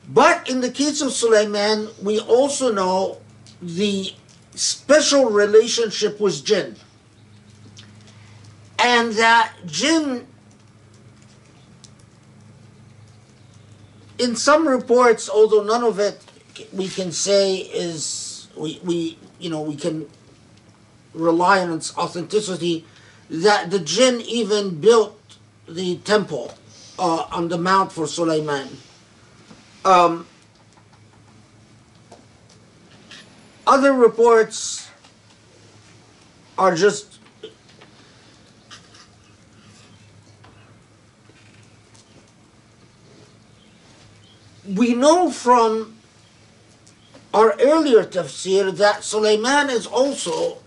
[0.07, 3.21] But in the case of Sulaiman, we also know
[3.61, 4.13] the
[4.55, 6.75] special relationship with jinn.
[8.79, 10.25] And that jinn
[14.17, 16.23] in some reports, although none of it
[16.73, 20.07] we can say is we, we you know we can
[21.13, 22.85] rely on its authenticity,
[23.29, 25.19] that the jinn even built
[25.67, 26.53] the temple
[26.97, 28.67] uh, on the mount for Sulaiman.
[29.85, 30.27] Um,
[33.65, 34.87] other reports
[36.57, 37.19] are just
[44.75, 45.98] we know from
[47.33, 50.57] our earlier tafsir that Sulaiman is also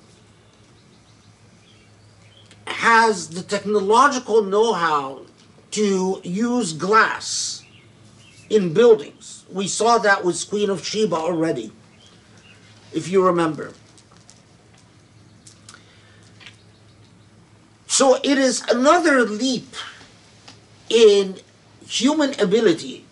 [2.67, 5.23] has the technological know-how
[5.73, 7.65] to use glass
[8.51, 9.45] in buildings.
[9.51, 11.73] We saw that with Queen of Sheba already,
[12.93, 13.73] if you remember.
[17.87, 19.75] So it is another leap
[20.89, 21.39] in
[21.87, 23.05] human ability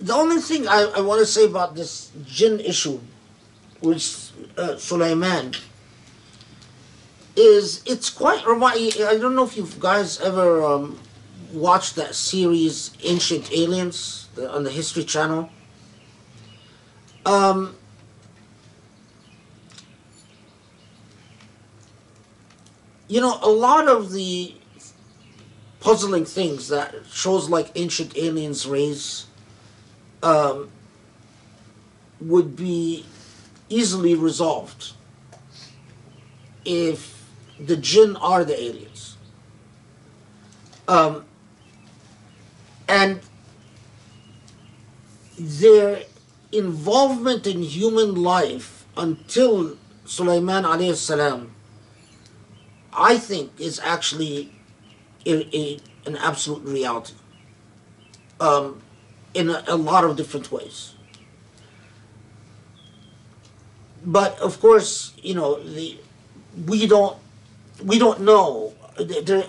[0.00, 3.00] the only thing I, I want to say about this jinn issue
[3.80, 5.52] with uh, Sulaiman
[7.36, 10.98] is it's quite I don't know if you guys ever um,
[11.52, 15.50] watched that series Ancient Aliens on the History Channel.
[17.24, 17.76] Um,
[23.08, 24.54] you know, a lot of the
[25.80, 29.25] puzzling things that shows like Ancient Aliens raise
[30.22, 30.70] um,
[32.20, 33.04] would be
[33.68, 34.92] easily resolved
[36.64, 37.28] if
[37.58, 39.16] the jinn are the aliens.
[40.88, 41.24] Um,
[42.88, 43.20] and
[45.38, 46.02] their
[46.52, 51.52] involvement in human life until Sulaiman alayhi salam,
[52.92, 54.52] I think is actually
[55.26, 57.14] a, a, an absolute reality.
[58.40, 58.80] Um,
[59.36, 60.94] in a, a lot of different ways.
[64.04, 65.98] But of course, you know, the
[66.66, 67.18] we don't
[67.84, 68.72] we don't know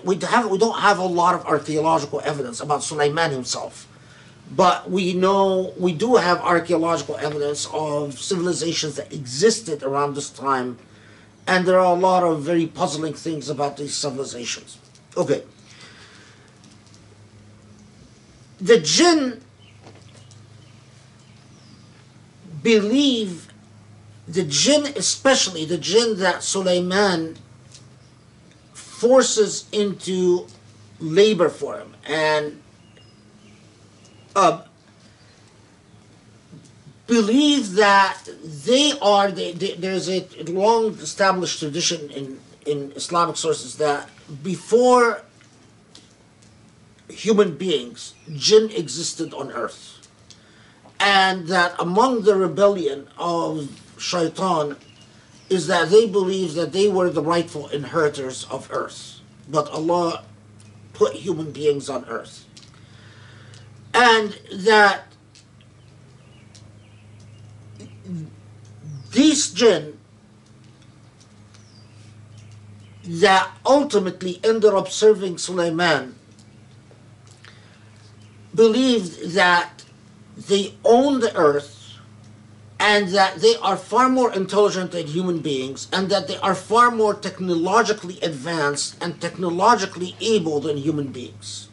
[0.04, 3.88] we have we don't have a lot of archaeological evidence about Suleiman himself,
[4.54, 10.76] but we know we do have archaeological evidence of civilizations that existed around this time,
[11.46, 14.78] and there are a lot of very puzzling things about these civilizations.
[15.16, 15.44] Okay.
[18.60, 19.40] The jinn
[22.62, 23.48] believe
[24.26, 27.36] the jinn, especially the jinn that Sulaiman
[28.72, 30.46] forces into
[30.98, 31.94] labor for him.
[32.06, 32.60] And
[34.36, 34.62] uh,
[37.06, 43.76] believe that they are, they, they, there's a long established tradition in, in Islamic sources
[43.78, 44.08] that
[44.42, 45.22] before
[47.08, 49.97] human beings, jinn existed on earth
[51.00, 54.76] and that among the rebellion of shaitan
[55.48, 59.20] is that they believe that they were the rightful inheritors of earth.
[59.48, 60.24] But allah
[60.92, 62.44] put human beings on earth.
[63.94, 65.04] And that
[69.12, 69.98] these jinn
[73.04, 76.14] that ultimately ended up serving Sulaiman
[78.54, 79.77] believed that
[80.46, 81.94] they own the earth
[82.78, 86.90] and that they are far more intelligent than human beings and that they are far
[86.90, 91.68] more technologically advanced and technologically able than human beings.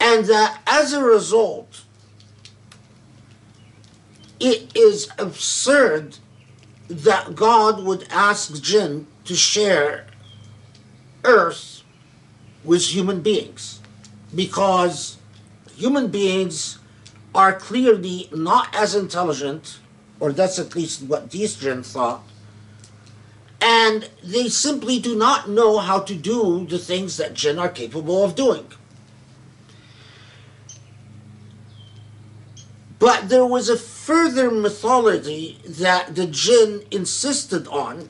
[0.00, 1.84] And that as a result,
[4.40, 6.18] it is absurd
[6.88, 10.06] that God would ask jinn to share
[11.24, 11.82] earth
[12.64, 13.80] with human beings
[14.34, 15.17] because
[15.78, 16.80] human beings
[17.32, 19.78] are clearly not as intelligent,
[20.18, 22.22] or that's at least what jinn thought,
[23.60, 28.24] and they simply do not know how to do the things that jinn are capable
[28.24, 28.66] of doing.
[32.98, 38.08] But there was a further mythology that the jinn insisted on,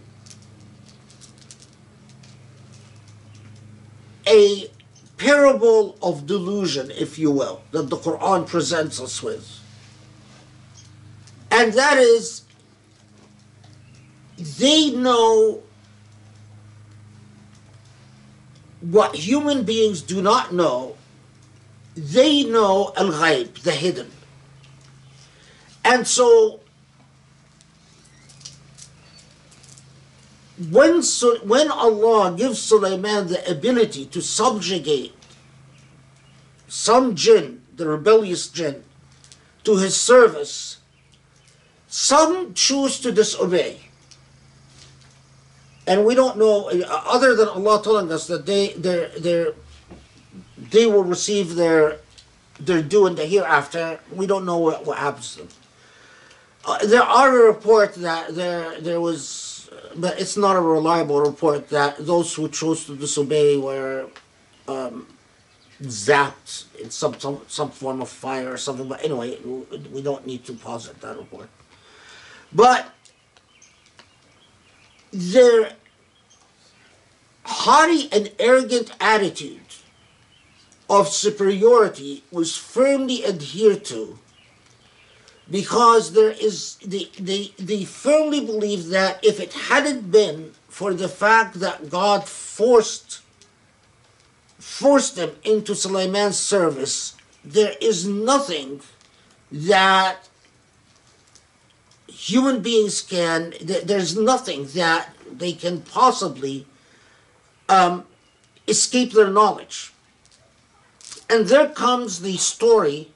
[4.26, 4.70] a
[5.18, 9.60] parable of delusion, if you will, that the Quran presents us with.
[11.50, 12.42] And that is,
[14.36, 15.62] they know
[18.80, 20.96] what human beings do not know.
[21.96, 24.12] They know al ghaib, the hidden.
[25.84, 26.60] And so
[30.70, 31.02] when,
[31.46, 35.14] when Allah gives Sulaiman the ability to subjugate
[36.66, 38.84] some jinn the rebellious jinn,
[39.64, 40.78] to his service,
[41.86, 43.80] some choose to disobey.
[45.86, 49.46] And we don't know, uh, other than Allah telling us that they, they they
[50.70, 52.00] they will receive their,
[52.60, 55.48] their due in the hereafter, we don't know what, what happens to them.
[56.64, 59.22] Uh, there are a report that there there was,
[59.96, 64.06] but it's not a reliable report that those who chose to disobey were
[64.66, 65.06] um,
[65.82, 68.88] zapped in some, some some form of fire or something.
[68.88, 69.38] But anyway,
[69.92, 71.48] we don't need to posit that report.
[72.52, 72.92] But
[75.12, 75.72] their
[77.44, 79.60] haughty and arrogant attitude
[80.90, 84.18] of superiority was firmly adhered to
[85.50, 91.08] because there is they, they, they firmly believe that if it hadn't been for the
[91.08, 93.22] fact that God forced
[94.58, 97.14] forced them into Suleiman's service,
[97.44, 98.80] there is nothing
[99.50, 100.28] that
[102.06, 106.66] human beings can there's nothing that they can possibly
[107.68, 108.04] um,
[108.66, 109.92] escape their knowledge.
[111.30, 113.12] And there comes the story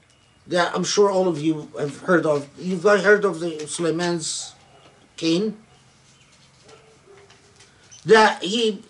[0.47, 2.47] that I'm sure all of you have heard of.
[2.59, 4.53] You've heard of the Suleiman's
[5.15, 5.57] cane?
[8.05, 8.83] That he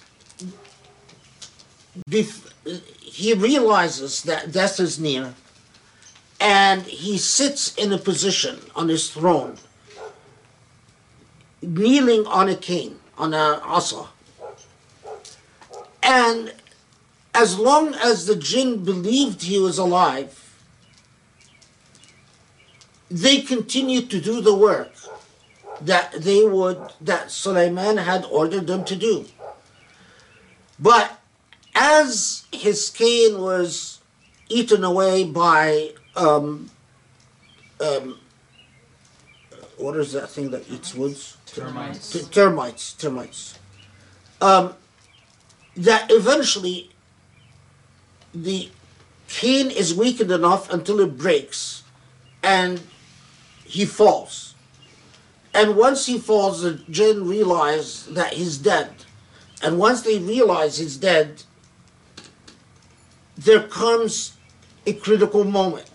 [3.13, 5.35] he realizes that death is near
[6.39, 9.55] and he sits in a position on his throne
[11.61, 14.05] kneeling on a cane on a asa
[16.01, 16.53] and
[17.35, 20.42] as long as the jinn believed he was alive
[23.13, 24.91] they continued to do the work
[25.79, 29.25] that they would that Suleiman had ordered them to do.
[30.79, 31.19] But
[31.75, 34.01] as his cane was
[34.49, 36.71] eaten away by um,
[37.79, 38.17] um,
[39.77, 41.37] what is that thing that eats woods?
[41.45, 42.13] Termites.
[42.13, 42.93] T- termites.
[42.93, 43.59] Termites.
[44.41, 44.73] Um,
[45.77, 46.89] that eventually
[48.33, 48.71] the
[49.27, 51.83] cane is weakened enough until it breaks,
[52.41, 52.81] and
[53.73, 54.53] he falls.
[55.51, 58.93] And once he falls, the jinn realize that he's dead.
[59.63, 61.41] And once they realize he's dead,
[63.35, 64.37] there comes
[64.85, 65.89] a critical moment.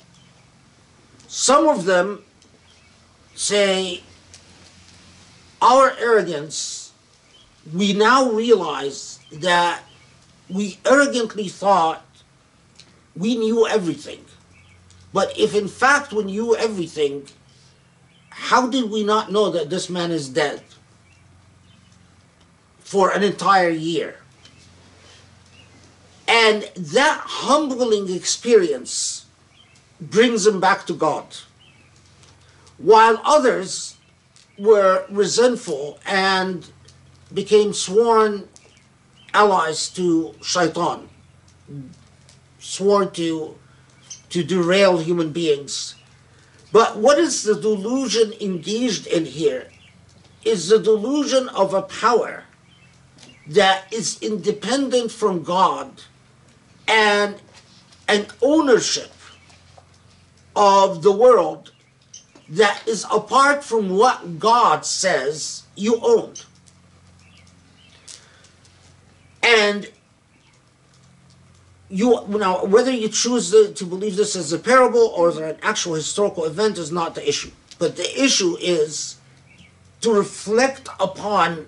[1.28, 2.24] Some of them
[3.36, 4.02] say,
[5.62, 6.92] Our arrogance,
[7.72, 9.82] we now realize that
[10.48, 12.04] we arrogantly thought
[13.14, 14.24] we knew everything.
[15.12, 17.26] But if in fact we knew everything,
[18.38, 20.62] how did we not know that this man is dead
[22.78, 24.16] for an entire year?
[26.28, 29.26] And that humbling experience
[30.00, 31.26] brings him back to God.
[32.78, 33.96] While others
[34.56, 36.70] were resentful and
[37.34, 38.48] became sworn
[39.34, 41.08] allies to shaitan,
[42.60, 43.58] sworn to,
[44.30, 45.96] to derail human beings
[46.72, 49.68] but what is the delusion engaged in here?
[50.44, 52.44] Is the delusion of a power
[53.48, 56.02] that is independent from God
[56.86, 57.36] and
[58.08, 59.12] an ownership
[60.54, 61.72] of the world
[62.48, 66.34] that is apart from what God says you own.
[69.42, 69.90] And
[71.90, 75.56] you now whether you choose the, to believe this as a parable or as an
[75.62, 77.50] actual historical event is not the issue.
[77.78, 79.16] But the issue is
[80.00, 81.66] to reflect upon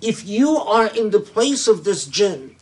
[0.00, 2.54] if you are in the place of this jinn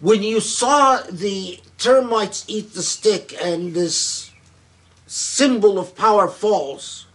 [0.00, 4.30] when you saw the termites eat the stick and this
[5.06, 7.06] symbol of power falls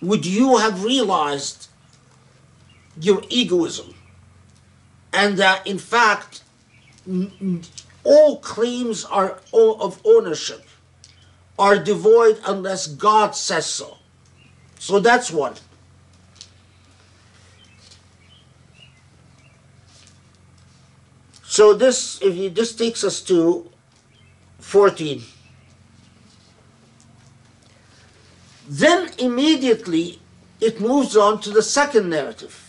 [0.00, 1.68] would you have realized
[3.00, 3.94] your egoism.
[5.12, 6.42] And in fact,
[8.04, 10.66] all claims are of ownership
[11.58, 13.96] are devoid unless God says so.
[14.78, 15.54] So that's one.
[21.42, 23.70] So this, if you, this takes us to
[24.58, 25.22] 14.
[28.68, 30.20] Then immediately
[30.60, 32.65] it moves on to the second narrative.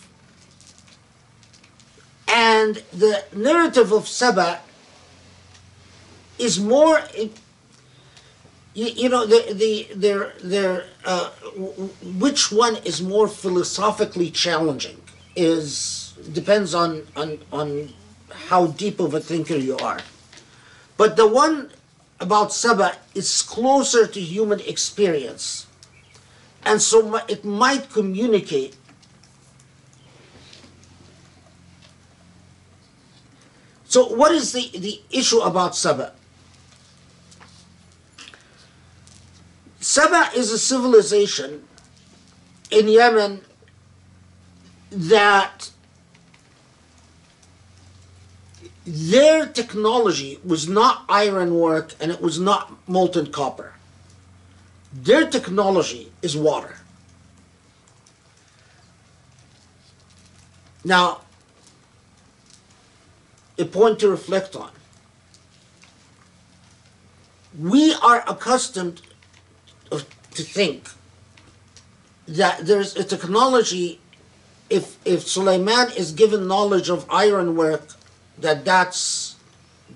[2.28, 4.60] And the narrative of Saba
[6.38, 7.02] is more,
[8.74, 11.30] you, you know, the, the, their, their, uh,
[12.20, 15.02] which one is more philosophically challenging
[15.36, 17.94] is depends on, on, on
[18.32, 19.99] how deep of a thinker you are.
[20.98, 21.72] But the one
[22.20, 25.68] about Saba is closer to human experience.
[26.66, 28.76] And so it might communicate
[33.88, 36.14] So what is the, the issue about Saba?
[39.80, 41.64] Saba is a civilization
[42.70, 43.42] in Yemen
[44.92, 45.72] that
[48.86, 53.74] their technology was not ironwork and it was not molten copper.
[54.94, 56.78] Their technology is water.
[60.84, 61.22] Now,
[63.58, 64.72] a point to reflect on.
[67.58, 69.02] We are accustomed
[69.90, 70.90] to think
[72.28, 74.00] that there's a technology
[74.70, 77.94] if if Suleiman is given knowledge of ironwork
[78.38, 79.36] that that's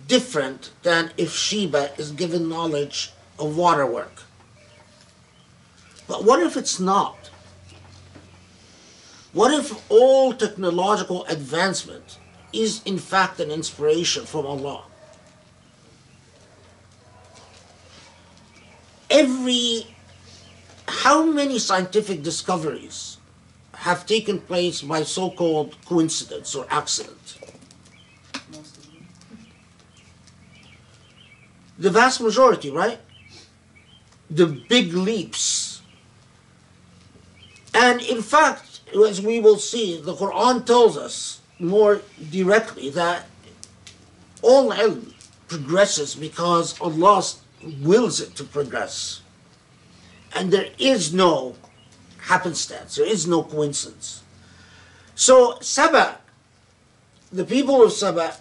[0.07, 4.23] different than if Sheba is given knowledge of waterwork.
[6.07, 7.29] But what if it's not?
[9.33, 12.17] What if all technological advancement
[12.53, 14.83] is in fact an inspiration from Allah?
[19.09, 19.87] Every
[20.87, 23.17] how many scientific discoveries
[23.73, 27.39] have taken place by so-called coincidence or accident?
[31.77, 32.99] The vast majority, right?
[34.29, 35.81] The big leaps.
[37.73, 42.01] And in fact, as we will see, the Quran tells us more
[42.31, 43.25] directly that
[44.41, 45.13] all ilm
[45.47, 47.23] progresses because Allah
[47.81, 49.21] wills it to progress.
[50.33, 51.55] And there is no
[52.17, 54.23] happenstance, there is no coincidence.
[55.15, 56.19] So, Saba,
[57.31, 58.35] the people of Saba,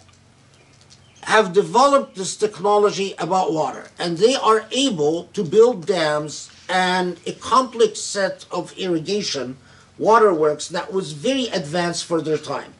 [1.23, 7.33] have developed this technology about water, and they are able to build dams and a
[7.33, 9.57] complex set of irrigation
[9.97, 12.73] waterworks that was very advanced for their time.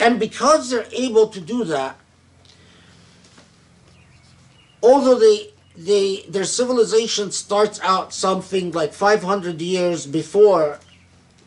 [0.00, 1.96] And because they're able to do that,
[4.82, 10.78] although they they their civilization starts out something like 500 years before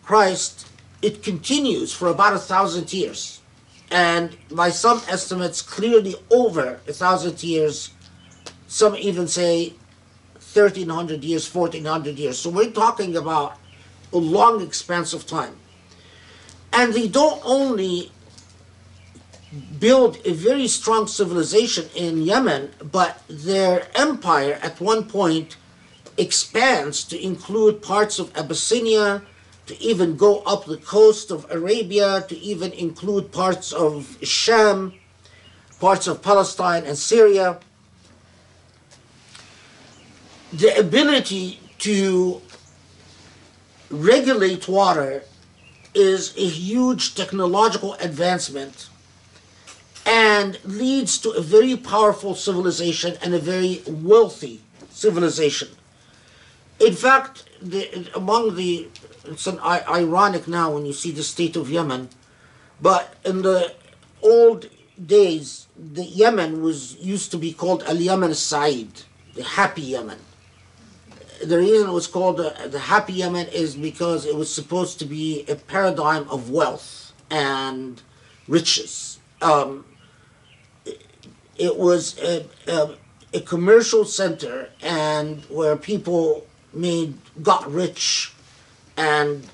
[0.03, 0.67] Christ,
[1.01, 3.41] it continues for about a thousand years,
[3.89, 7.89] and by some estimates, clearly over a thousand years.
[8.67, 9.73] Some even say
[10.33, 12.39] 1300 years, 1400 years.
[12.39, 13.57] So we're talking about
[14.11, 15.55] a long expanse of time.
[16.71, 18.11] And they don't only
[19.79, 25.57] build a very strong civilization in Yemen, but their empire at one point
[26.17, 29.21] expands to include parts of Abyssinia,
[29.65, 34.93] to even go up the coast of Arabia, to even include parts of Sham,
[35.79, 37.59] parts of Palestine and Syria.
[40.51, 42.41] The ability to
[43.89, 45.23] regulate water
[45.93, 48.89] is a huge technological advancement
[50.05, 55.69] and leads to a very powerful civilization and a very wealthy civilization.
[56.79, 58.89] In fact, the, among the
[59.25, 62.09] it's an, i- ironic now when you see the state of Yemen,
[62.81, 63.73] but in the
[64.21, 64.69] old
[65.05, 68.89] days, the Yemen was used to be called Al Yemen Said,
[69.35, 70.19] the happy Yemen.
[71.43, 75.05] The reason it was called the, the happy Yemen is because it was supposed to
[75.05, 78.01] be a paradigm of wealth and
[78.47, 79.19] riches.
[79.41, 79.85] Um,
[81.57, 82.95] it was a, a,
[83.33, 88.33] a commercial center and where people made got rich
[88.97, 89.47] and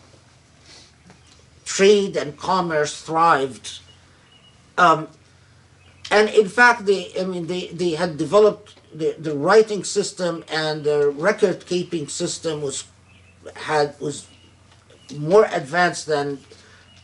[1.66, 3.80] trade and commerce thrived.
[4.78, 5.08] Um,
[6.12, 10.84] and in fact they i mean they, they had developed the, the writing system and
[10.84, 12.86] the record keeping system was
[13.56, 14.28] had was
[15.18, 16.40] more advanced than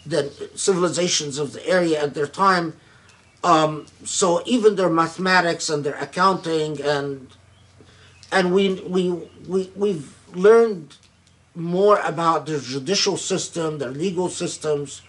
[0.06, 2.74] than civilizations of the area at their time
[3.46, 7.32] um, so even their mathematics and their accounting and
[8.32, 9.12] and we we
[9.48, 10.98] we we've learned
[11.54, 15.04] more about their judicial system, their legal systems,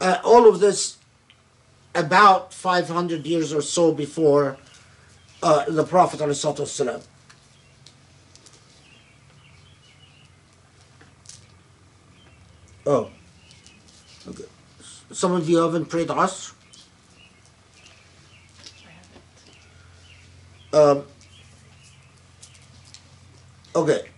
[0.00, 0.98] uh, all of this
[1.94, 4.58] about 500 years or so before
[5.42, 7.02] uh, the Prophet ﷺ.
[12.86, 13.10] Oh,
[14.28, 14.44] okay.
[15.10, 16.52] Some of you haven't prayed Asr.
[20.72, 21.04] Um,
[23.74, 24.08] okay.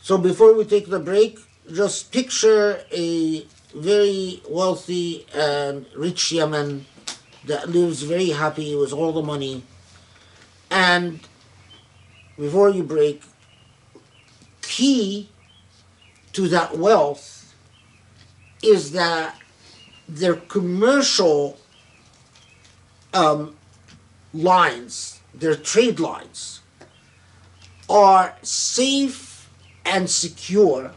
[0.00, 1.38] So before we take the break,
[1.72, 6.86] just picture a very wealthy and rich Yemen
[7.44, 9.62] that lives very happy with all the money.
[10.70, 11.20] And
[12.36, 13.22] before you break,
[14.62, 15.28] key
[16.32, 17.54] to that wealth
[18.62, 19.36] is that
[20.08, 21.58] their commercial
[23.12, 23.56] um,
[24.32, 26.60] lines, their trade lines,
[27.88, 29.48] are safe
[29.84, 30.92] and secure.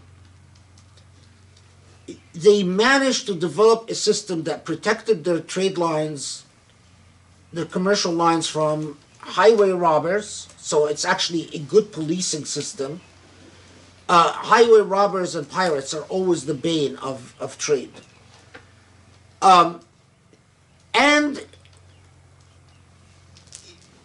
[2.33, 6.45] They managed to develop a system that protected their trade lines,
[7.53, 10.47] their commercial lines from highway robbers.
[10.57, 13.01] So it's actually a good policing system.
[14.09, 17.93] Uh, highway robbers and pirates are always the bane of, of trade.
[19.41, 19.79] Um,
[20.93, 21.45] and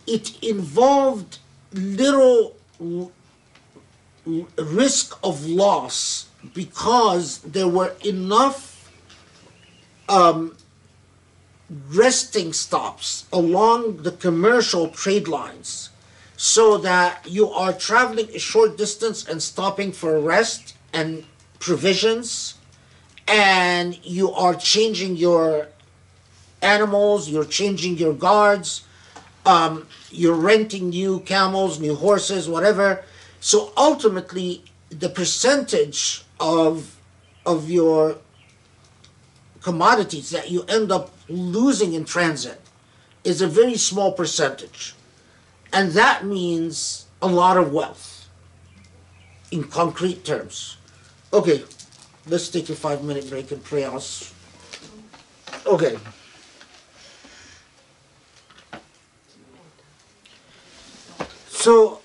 [0.07, 1.39] it involved
[1.73, 2.55] little
[4.57, 8.91] risk of loss because there were enough
[10.09, 10.57] um,
[11.89, 15.91] resting stops along the commercial trade lines
[16.37, 21.25] so that you are traveling a short distance and stopping for rest and
[21.59, 22.55] provisions
[23.27, 25.69] and you are changing your
[26.63, 28.85] animals you're changing your guards
[29.47, 33.05] um, you're renting new camels, new horses, whatever.
[33.41, 36.97] So ultimately, the percentage of
[37.47, 38.19] of your
[39.63, 42.61] commodities that you end up losing in transit
[43.25, 44.95] is a very small percentage,
[45.73, 48.29] and that means a lot of wealth
[49.51, 50.77] in concrete terms.
[51.33, 51.63] Okay,
[52.27, 54.33] let's take a five minute break and pray Asr.
[55.67, 55.97] Okay.
[61.67, 61.99] So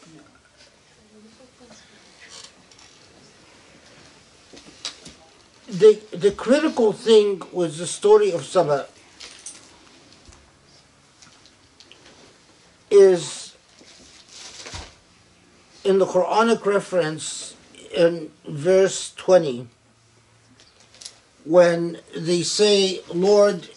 [5.67, 8.88] the the critical thing was the story of Saba
[12.89, 13.55] is
[15.83, 17.55] in the Quranic reference
[17.95, 19.67] in verse 20
[21.45, 23.69] when they say Lord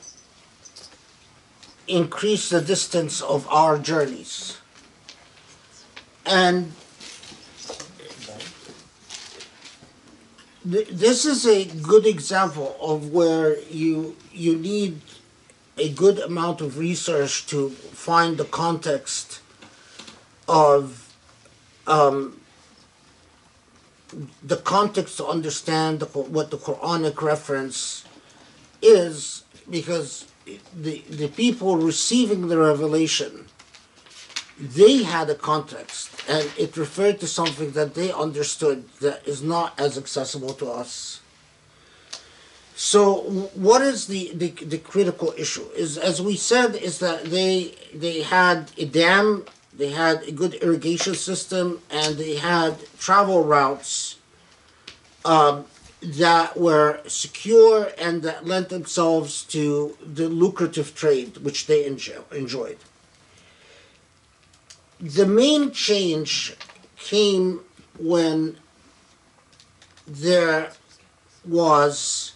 [1.86, 4.63] increase the distance of our journeys
[6.26, 6.72] and
[10.70, 15.00] th- this is a good example of where you you need
[15.76, 19.40] a good amount of research to find the context
[20.48, 21.12] of
[21.86, 22.40] um,
[24.42, 28.04] the context to understand the, what the Quranic reference
[28.80, 30.26] is because
[30.76, 33.46] the the people receiving the revelation
[34.58, 39.78] they had a context and it referred to something that they understood that is not
[39.78, 41.20] as accessible to us.
[42.76, 45.66] So what is the, the, the critical issue?
[45.76, 49.44] Is as we said is that they they had a dam
[49.76, 54.18] they had a good irrigation system and they had travel routes
[55.24, 55.64] um,
[56.00, 62.78] that were secure and that lent themselves to the lucrative trade which they enjoy, enjoyed
[65.00, 66.54] the main change
[66.96, 67.60] came
[67.98, 68.56] when
[70.06, 70.70] there
[71.46, 72.32] was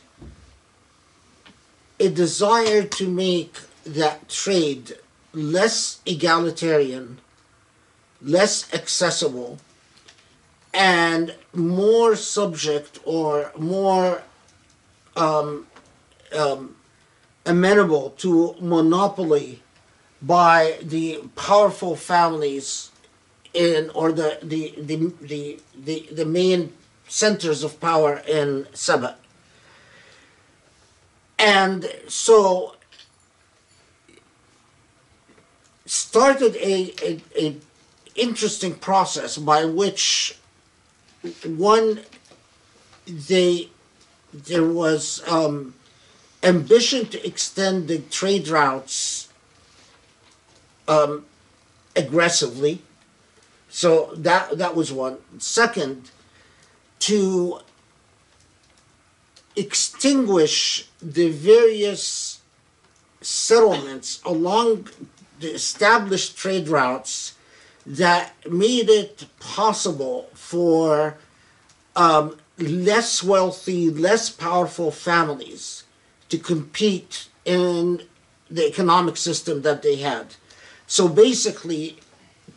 [2.00, 4.96] a desire to make that trade
[5.32, 7.18] less egalitarian,
[8.20, 9.58] less accessible,
[10.72, 14.22] and more subject or more
[15.16, 15.66] um,
[16.36, 16.76] um,
[17.46, 19.62] amenable to monopoly
[20.20, 22.90] by the powerful families
[23.54, 26.72] in or the the the the, the, the main
[27.06, 29.16] centers of power in Saba.
[31.38, 32.74] And so
[35.86, 37.56] started a, a, a
[38.14, 40.36] interesting process by which
[41.46, 42.00] one
[43.06, 43.68] they
[44.34, 45.74] there was um,
[46.42, 49.27] ambition to extend the trade routes
[50.88, 51.24] um,
[51.94, 52.82] aggressively.
[53.68, 55.18] So that that was one.
[55.38, 56.10] Second,
[57.00, 57.60] to
[59.54, 62.40] extinguish the various
[63.20, 64.88] settlements along
[65.40, 67.34] the established trade routes
[67.84, 71.16] that made it possible for
[71.96, 75.84] um, less wealthy, less powerful families
[76.28, 78.02] to compete in
[78.50, 80.34] the economic system that they had.
[80.88, 81.98] So basically,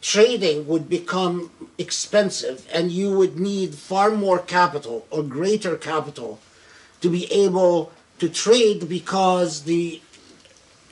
[0.01, 6.39] trading would become expensive and you would need far more capital or greater capital
[7.01, 10.01] to be able to trade because the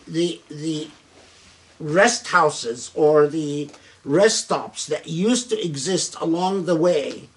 [0.08, 0.90] the the
[1.80, 3.70] rest houses or the
[4.04, 7.30] rest stops that used to exist along the way,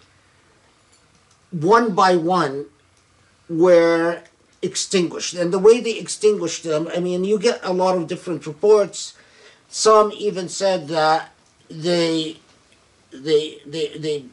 [1.50, 2.66] one by one,
[3.48, 4.22] were
[4.62, 5.34] extinguished.
[5.34, 9.14] And the way they extinguished them, I mean, you get a lot of different reports.
[9.74, 11.32] Some even said that
[11.70, 12.36] they,
[13.10, 14.24] they, they, they,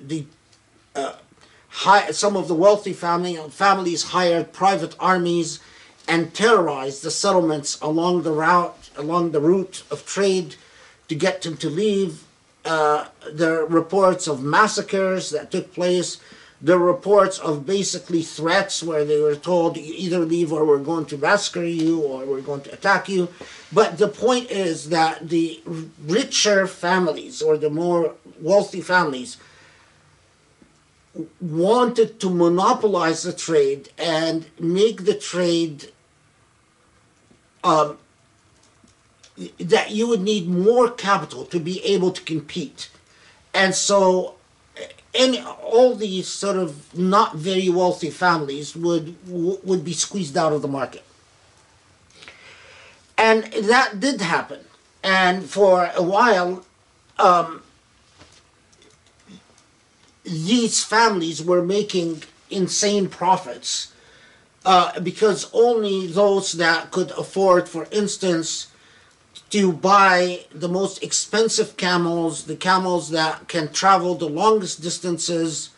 [0.00, 0.24] the
[0.96, 1.16] uh,
[1.68, 5.60] hi- some of the wealthy family families hired private armies
[6.08, 10.56] and terrorized the settlements along the route along the route of trade
[11.08, 12.24] to get them to leave.
[12.64, 16.16] Uh, there are reports of massacres that took place.
[16.66, 21.06] Are reports of basically threats where they were told "You either leave or we're going
[21.06, 23.28] to massacre you or we're going to attack you.
[23.72, 25.62] But the point is that the
[26.04, 29.36] richer families or the more wealthy families
[31.40, 35.92] wanted to monopolize the trade and make the trade
[37.62, 37.98] um,
[39.58, 42.90] that you would need more capital to be able to compete.
[43.54, 44.37] And so
[45.14, 50.62] any all these sort of not very wealthy families would would be squeezed out of
[50.62, 51.04] the market.
[53.16, 54.60] And that did happen.
[55.02, 56.64] And for a while,
[57.18, 57.62] um,
[60.22, 63.92] these families were making insane profits
[64.64, 68.67] uh, because only those that could afford, for instance,
[69.50, 75.70] to buy the most expensive camels, the camels that can travel the longest distances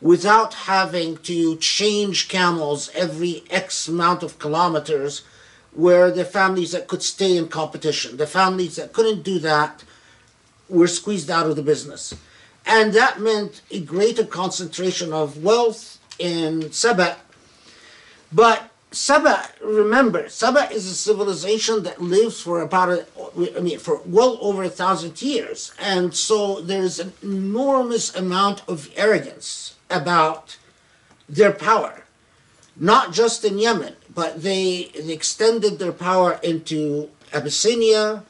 [0.00, 5.22] without having to change camels every X amount of kilometers,
[5.74, 8.16] were the families that could stay in competition.
[8.16, 9.84] The families that couldn't do that
[10.68, 12.14] were squeezed out of the business.
[12.66, 17.16] And that meant a greater concentration of wealth in Saba.
[18.32, 23.06] But Saba, remember, Saba is a civilization that lives for about, a,
[23.56, 25.72] I mean, for well over a thousand years.
[25.78, 30.56] And so there's an enormous amount of arrogance about
[31.28, 32.04] their power.
[32.76, 38.22] Not just in Yemen, but they, they extended their power into Abyssinia.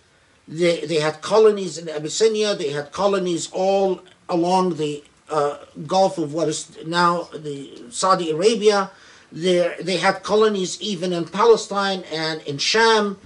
[0.49, 2.55] They, they had colonies in Abyssinia.
[2.57, 8.91] They had colonies all along the uh, Gulf of what is now the Saudi Arabia.
[9.31, 13.19] There, they had colonies even in Palestine and in Sham.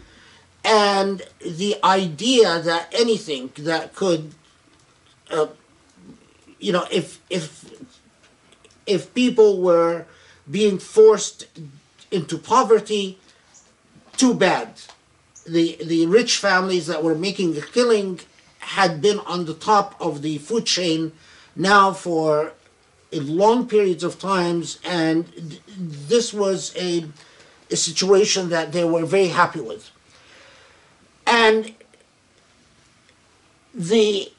[0.65, 4.35] And the idea that anything that could,
[5.31, 5.49] uh,
[6.59, 7.65] you know, if if
[8.87, 10.07] if people were
[10.51, 11.47] being forced
[12.11, 13.19] into poverty,
[14.17, 14.81] too bad.
[15.47, 18.21] The the rich families that were making a killing
[18.61, 21.13] had been on the top of the food chain
[21.57, 22.53] now for
[23.21, 25.27] long periods of times, and
[25.79, 27.05] this was a,
[27.71, 29.91] a situation that they were very happy with.
[31.27, 31.75] And
[33.75, 34.31] the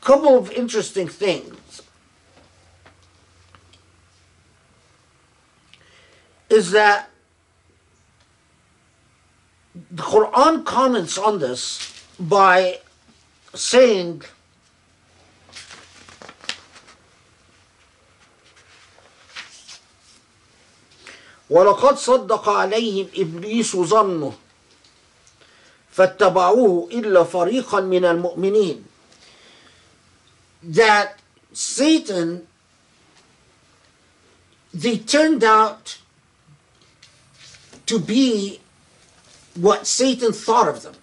[0.00, 1.82] couple of interesting things
[6.50, 7.08] is that
[9.90, 12.78] the Quran comments on this by
[13.54, 14.22] saying
[21.51, 24.33] ولقد صدق عليهم إبليس ظنه
[25.91, 28.83] فاتبعوه إلا فريقا من المؤمنين
[30.63, 31.19] that
[31.53, 32.47] Satan
[34.73, 35.97] they turned out
[37.87, 38.59] to be
[39.55, 40.93] what Satan thought of them.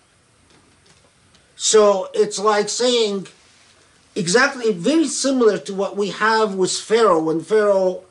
[1.56, 3.26] So it's like saying
[4.14, 8.04] exactly very similar to what we have with Pharaoh when Pharaoh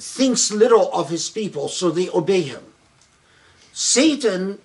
[0.00, 2.62] thinks little of his people, so they obey him.
[3.72, 4.58] Satan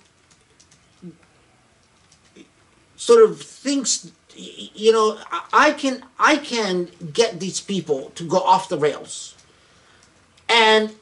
[2.96, 5.20] sort of thinks you know
[5.54, 9.36] i can i can get these people to go off the rails
[10.50, 10.96] and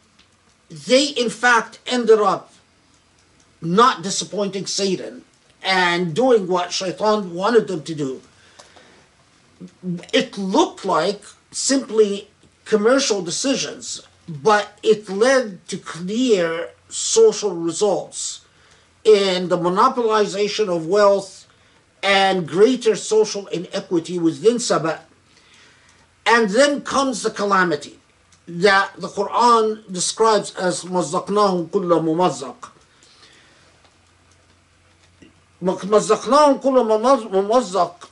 [0.70, 2.54] they in fact ended up
[3.62, 5.24] not disappointing satan
[5.64, 8.22] and doing what shaitan wanted them to do
[10.12, 12.28] it looked like simply
[12.66, 18.42] commercial decisions but it led to clear social results
[19.04, 21.48] in the monopolization of wealth
[22.02, 25.02] and greater social inequity within Saba.
[26.26, 28.00] And then comes the calamity
[28.48, 32.70] that the Quran describes as مَزَّقْنَاهُمْ كُلَّ مُمَزَّقٍ
[35.64, 36.78] مَزَّقْنَاهُمْ كُلَّ
[37.30, 38.10] مُمَزَّقٍ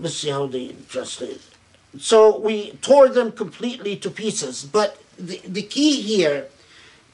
[0.00, 1.40] let's see how they translate
[1.98, 4.64] so we tore them completely to pieces.
[4.64, 6.46] But the, the key here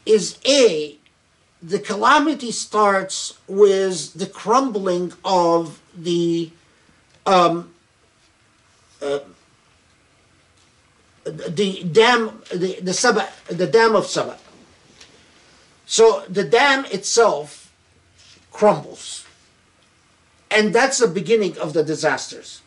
[0.04, 0.96] is A,
[1.62, 6.50] the calamity starts with the crumbling of the
[7.24, 7.74] um,
[9.02, 9.20] uh,
[11.24, 14.38] the dam, the, the Saba, the dam of Saba.
[15.86, 17.72] So the dam itself
[18.52, 19.24] crumbles.
[20.50, 22.62] And that's the beginning of the disasters.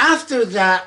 [0.00, 0.86] After that,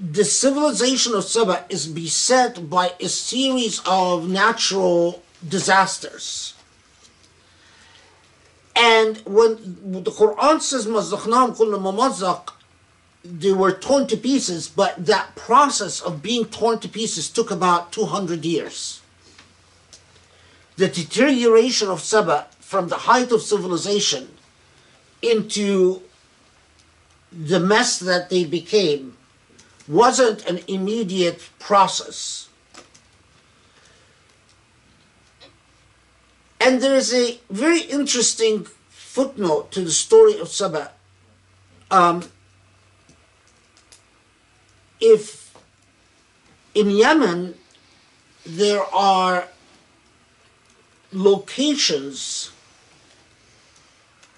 [0.00, 6.54] the civilization of Saba is beset by a series of natural disasters.
[8.76, 10.86] And when the Quran says,
[13.24, 17.90] they were torn to pieces, but that process of being torn to pieces took about
[17.90, 19.02] 200 years.
[20.76, 24.28] The deterioration of Saba from the height of civilization
[25.20, 26.02] into
[27.32, 29.16] the mess that they became
[29.86, 32.48] wasn't an immediate process.
[36.60, 40.92] And there is a very interesting footnote to the story of Saba.
[41.90, 42.24] Um,
[45.00, 45.52] if
[46.74, 47.54] in Yemen
[48.44, 49.48] there are
[51.12, 52.52] locations,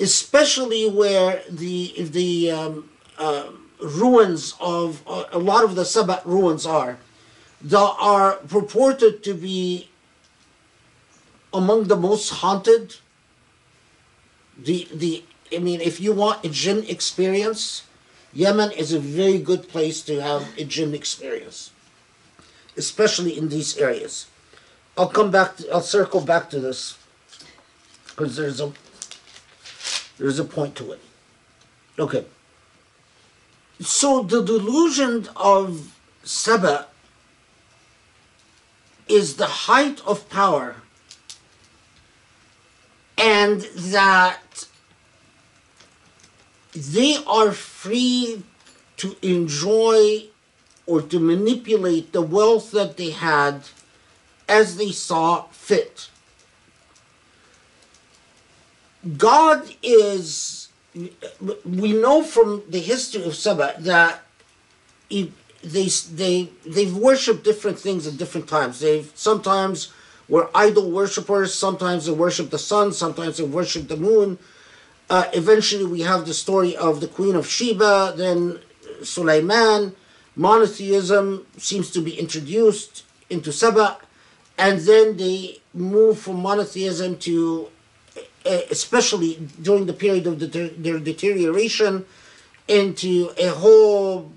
[0.02, 3.46] especially where the the um, uh,
[3.80, 6.98] ruins of uh, a lot of the Sabat ruins are,
[7.62, 9.88] that are purported to be
[11.54, 12.96] among the most haunted.
[14.58, 15.24] The the
[15.54, 17.84] I mean, if you want a jinn experience,
[18.34, 21.70] Yemen is a very good place to have a jinn experience,
[22.76, 24.26] especially in these areas.
[24.96, 25.56] I'll come back.
[25.58, 26.98] To, I'll circle back to this
[28.08, 28.72] because there's a
[30.23, 31.01] there's a point to it.
[31.99, 32.24] Okay.
[33.81, 36.86] So the delusion of Saba
[39.09, 40.77] is the height of power,
[43.19, 44.69] and that
[46.73, 48.44] they are free
[48.99, 50.27] to enjoy
[50.86, 53.69] or to manipulate the wealth that they had
[54.49, 56.11] as they saw fit.
[59.16, 64.22] God is, we know from the history of Saba that
[65.08, 68.80] he, they, they, they've worshipped different things at different times.
[68.80, 69.92] They've sometimes
[70.28, 74.38] were idol worshippers, sometimes they worship the sun, sometimes they worship the moon.
[75.10, 78.58] Uh, eventually, we have the story of the Queen of Sheba, then
[79.02, 79.94] Sulaiman.
[80.36, 83.98] Monotheism seems to be introduced into Saba,
[84.56, 87.68] and then they move from monotheism to,
[88.44, 92.05] especially during the period of the, their deterioration,
[92.69, 94.32] into a whole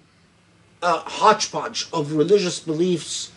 [0.82, 3.32] uh, hodgepodge of religious beliefs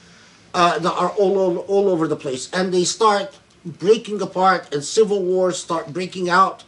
[0.54, 2.50] uh, that are all, all, all over the place.
[2.52, 6.64] And they start breaking apart, and civil wars start breaking out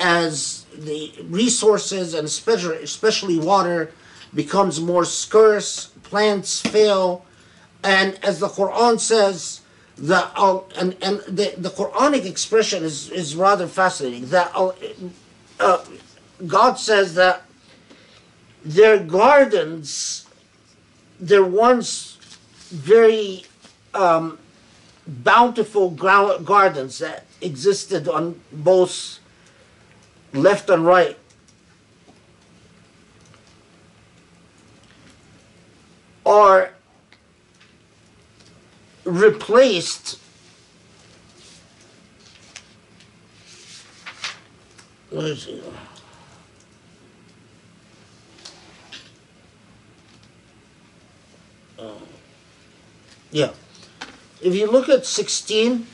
[0.00, 3.92] as the resources and especially, especially water
[4.34, 7.24] becomes more scarce, plants fail,
[7.82, 9.60] and as the Quran says,
[9.98, 14.28] the uh, and and the, the Quranic expression is is rather fascinating.
[14.28, 14.72] That uh,
[15.58, 15.84] uh,
[16.46, 17.42] God says that
[18.64, 20.26] their gardens,
[21.18, 22.16] their once
[22.70, 23.44] very
[23.94, 24.38] um,
[25.06, 29.18] bountiful gardens that existed on both
[30.32, 31.16] left and right
[36.26, 36.74] are
[39.08, 40.18] replaced?
[51.78, 51.92] Uh,
[53.30, 53.50] yeah.
[54.42, 55.86] If you look at 16,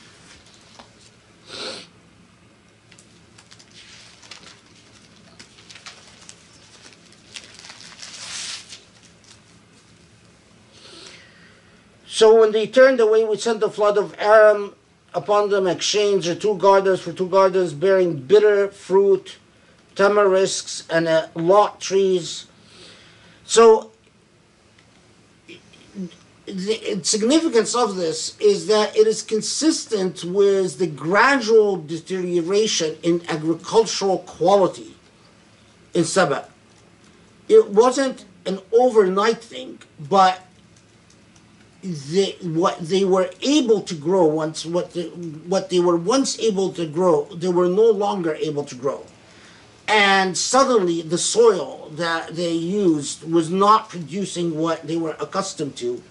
[12.15, 14.73] So when they turned away, we sent a flood of Aram
[15.13, 19.35] upon them, exchanged the two gardens for two gardens bearing bitter fruit,
[19.95, 22.47] tamarisks, and uh, lot trees.
[23.43, 23.91] So
[26.45, 34.19] the significance of this is that it is consistent with the gradual deterioration in agricultural
[34.19, 34.95] quality
[35.93, 36.47] in Saba.
[37.49, 40.44] It wasn't an overnight thing, but
[41.85, 45.07] they, what they were able to grow once what they,
[45.47, 49.05] what they were once able to grow they were no longer able to grow
[49.87, 56.01] and suddenly the soil that they used was not producing what they were accustomed to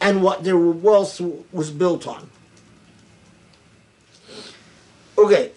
[0.00, 1.20] and what their wealth
[1.52, 2.30] was built on.
[5.18, 5.52] Okay.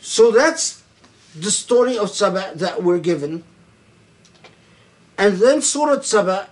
[0.00, 0.82] So that's
[1.36, 3.44] the story of Saba that we're given.
[5.18, 6.48] And then Surah Saba,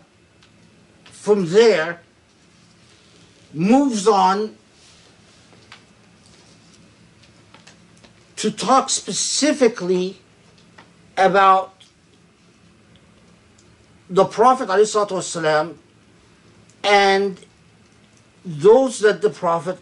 [1.05, 2.01] from there,
[3.55, 4.57] moves on
[8.37, 10.19] to talk specifically
[11.17, 11.73] about
[14.11, 15.77] the Prophet ﷺ
[16.85, 17.41] and
[18.45, 19.79] those that the Prophet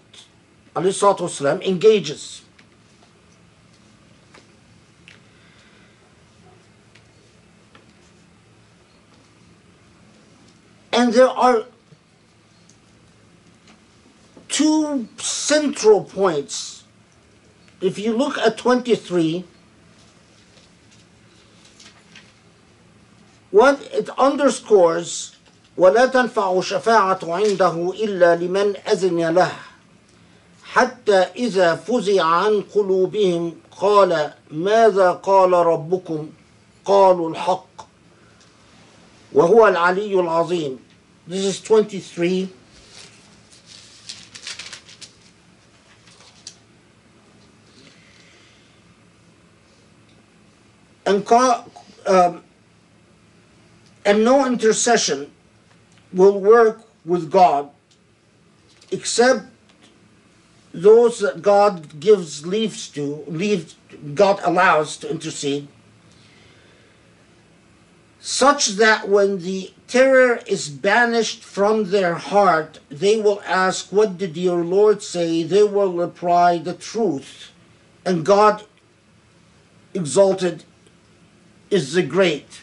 [0.75, 2.44] ﷺ engages.
[10.94, 11.66] And there are
[14.48, 16.84] two central points.
[17.82, 19.46] If you look at 23,
[23.52, 25.36] what it underscores
[25.78, 29.52] ولا تنفع الشفاعة عنده إلا لمن أذن له
[30.64, 36.30] حتى إذا فزع عن قلوبهم قال ماذا قال ربكم
[36.86, 37.88] قالوا الحق
[39.34, 40.80] وهو العلي العظيم
[41.28, 42.50] This is 23
[51.06, 51.70] and, call,
[52.08, 52.44] um,
[54.06, 55.32] and no intercession
[56.14, 57.70] will work with God
[58.92, 59.46] except
[60.74, 63.74] those that God gives leaves to, leave
[64.14, 65.68] God allows to intercede,
[68.24, 74.36] such that when the terror is banished from their heart, they will ask, What did
[74.36, 75.44] your Lord say?
[75.44, 77.52] They will reply, The truth.
[78.06, 78.64] And God
[79.94, 80.64] exalted
[81.70, 82.62] is the great.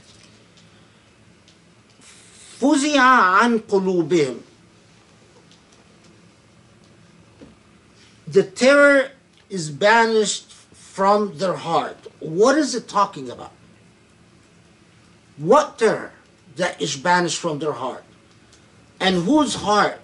[2.60, 4.40] فزع عن قلوبهم
[8.28, 9.10] The terror
[9.48, 11.96] is banished from their heart.
[12.18, 13.52] What is it talking about?
[15.41, 16.13] What terror
[16.55, 18.03] that is banished from their heart?
[18.99, 19.99] And whose heart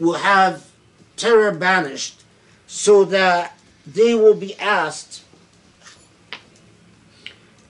[0.00, 0.68] will have
[1.16, 2.24] terror banished
[2.66, 3.56] so that
[3.86, 5.22] they will be asked,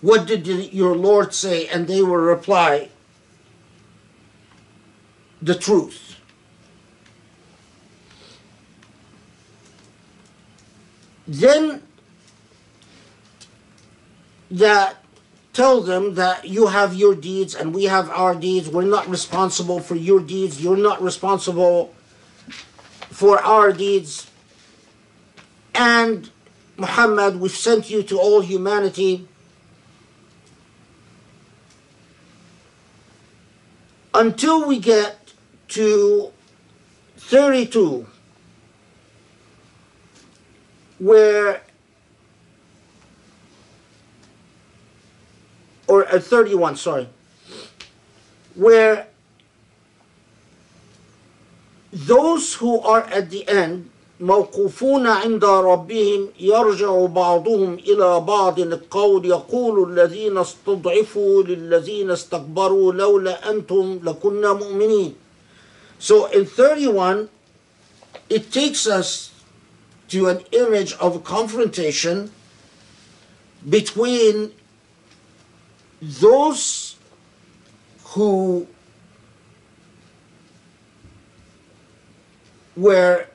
[0.00, 1.66] What did your Lord say?
[1.68, 2.88] And they will reply,
[5.42, 6.16] the truth.
[11.28, 11.82] Then
[14.50, 15.02] that
[15.53, 18.69] tell them that you have your deeds and we have our deeds.
[18.69, 20.62] We're not responsible for your deeds.
[20.62, 21.95] You're not responsible
[23.11, 24.31] for our deeds.
[25.74, 26.31] And
[26.77, 29.29] Muhammad, we've sent you to all humanity.
[34.15, 35.33] Until we get
[35.69, 36.33] to
[37.16, 38.07] 32,
[40.99, 41.62] where,
[45.91, 47.07] or uh, 31, sorry,
[48.56, 49.07] where
[51.91, 53.89] those who are at the end
[54.19, 63.99] موقوفون عند ربهم يرجع بعضهم إلى بعض القول يقول الذين استضعفوا للذين استكبروا لولا أنتم
[64.03, 65.14] لكنا مؤمنين
[65.99, 67.30] So in 31,
[68.30, 69.31] it takes us
[70.10, 72.31] to an image of a confrontation
[73.68, 74.52] between
[76.03, 76.97] those
[78.07, 78.66] who
[82.77, 83.27] were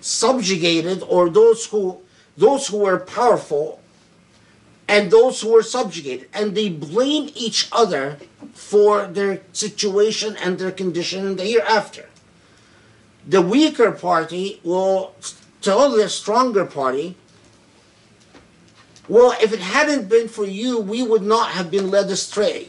[0.00, 1.98] subjugated or those who
[2.36, 3.80] those who were powerful
[4.86, 8.18] and those who were subjugated and they blame each other
[8.54, 12.08] for their situation and their condition in the hereafter.
[13.26, 15.16] The weaker party will
[15.60, 17.16] tell the stronger party
[19.08, 22.68] well if it hadn't been for you we would not have been led astray.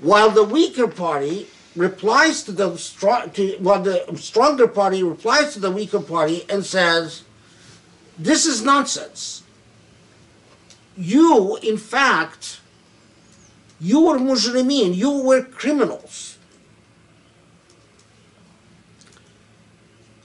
[0.00, 5.60] While the weaker party replies to the strong to well the stronger party replies to
[5.60, 7.24] the weaker party and says
[8.18, 9.42] this is nonsense.
[10.96, 12.60] You in fact
[13.80, 16.38] you were mujrimeen you were criminals.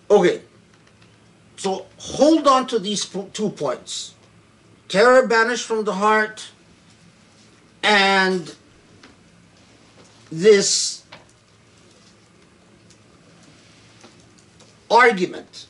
[0.09, 0.44] Okay
[1.65, 4.13] so hold on to these two points
[4.87, 6.51] terror banished from the heart
[7.81, 8.53] and
[10.31, 11.03] this
[14.91, 15.65] argument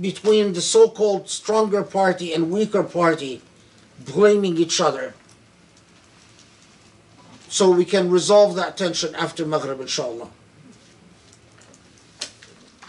[0.00, 3.42] between the so-called stronger party and weaker party
[4.04, 5.14] blaming each other.
[7.48, 10.28] So we can resolve that tension after Maghrib, inshallah.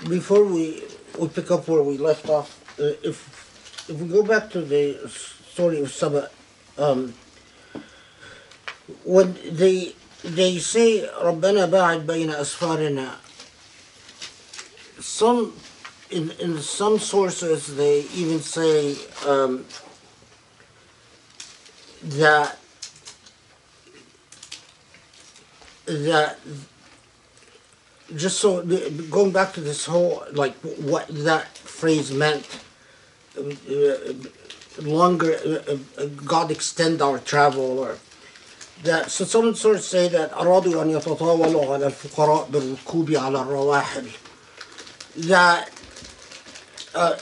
[0.07, 0.83] Before we,
[1.18, 5.08] we pick up where we left off, uh, if, if we go back to the
[5.08, 6.30] story of Saba,
[6.78, 7.14] um,
[9.04, 13.16] when they, they say, ربنا باعد بين أسفارنا,
[15.00, 15.52] some
[16.10, 18.96] in in some sources they even say
[19.26, 19.64] um,
[22.02, 22.58] that
[25.86, 26.38] that
[28.14, 28.62] just so
[29.10, 32.60] going back to this whole like what that phrase meant
[33.38, 33.42] uh,
[34.82, 37.98] longer uh, uh, God extend our travel or
[38.84, 44.06] that so some sources say that أرادوا أن يتطاولوا على الفقراء بالركوب على الرواحل
[45.16, 45.70] that
[46.94, 47.16] uh,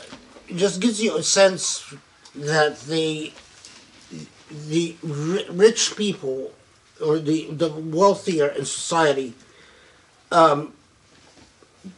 [0.54, 1.94] just gives you a sense
[2.34, 3.32] that the
[4.68, 6.52] the ri- rich people
[7.00, 9.34] or the the wealthier in society
[10.32, 10.72] um,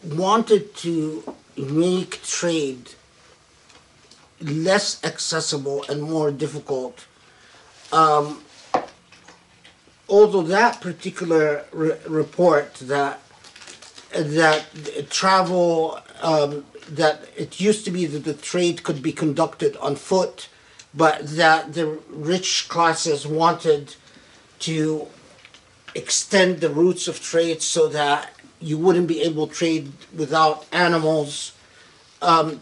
[0.04, 2.92] wanted to make trade
[4.40, 7.06] less accessible and more difficult.
[7.92, 8.44] Um,
[10.10, 13.22] although that particular re- report that
[14.14, 14.66] that
[15.10, 20.50] travel um, that it used to be that the trade could be conducted on foot,
[20.94, 23.96] but that the rich classes wanted
[24.60, 25.08] to
[25.96, 31.54] extend the routes of trade so that you wouldn't be able to trade without animals
[32.22, 32.62] um,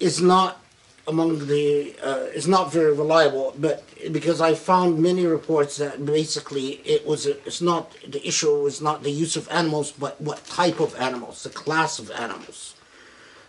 [0.00, 0.60] is not
[1.06, 3.54] among the uh, is not very reliable.
[3.58, 8.62] But because i found many reports that basically it was a, it's not the issue
[8.62, 12.74] was not the use of animals but what type of animals the class of animals.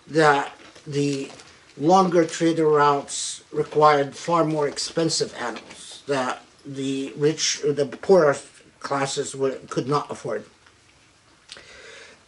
[0.07, 0.51] That
[0.87, 1.31] the
[1.77, 8.35] longer trader routes required far more expensive animals that the rich the poorer
[8.79, 10.45] classes were, could not afford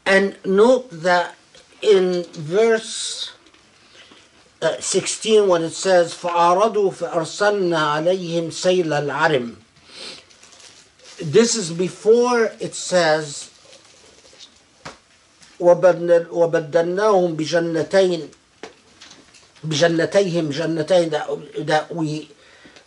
[0.04, 1.34] and note that
[1.82, 3.32] in verse
[4.62, 9.56] uh, 16 when it says فأعرضوا فأرسلنا عليهم سيل العرم
[11.20, 13.50] this is before it says
[15.60, 18.28] وبدل- وبدلناهم بجنتين
[19.64, 22.30] بجنتيهم جنتين that, that we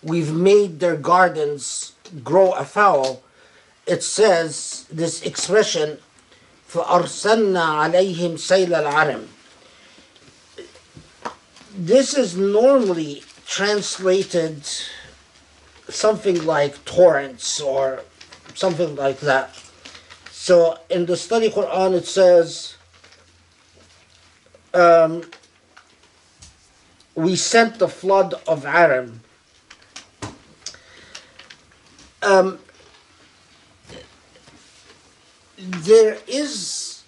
[0.03, 3.21] we've made their gardens grow afoul
[3.85, 5.97] it says this expression
[6.73, 9.27] فأرسلنا عليهم سيل العرم
[11.79, 14.67] this is normally translated
[15.87, 18.01] something like torrents or
[18.53, 19.57] something like that.
[20.31, 22.75] So in the study Quran it says,
[24.73, 25.23] um,
[27.15, 29.21] we sent the flood of Aram.
[32.21, 32.59] Um,
[35.64, 37.02] there is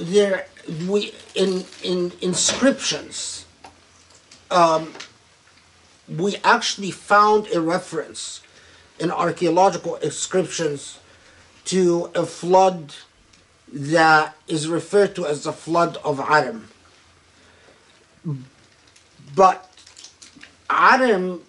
[0.00, 0.46] there
[0.88, 3.46] we in in inscriptions
[4.50, 4.92] um,
[6.08, 8.40] we actually found a reference
[8.98, 10.98] in archaeological inscriptions
[11.64, 12.94] to a flood
[13.72, 16.68] that is referred to as the flood of Aram.
[19.34, 19.74] But
[20.70, 21.42] Aram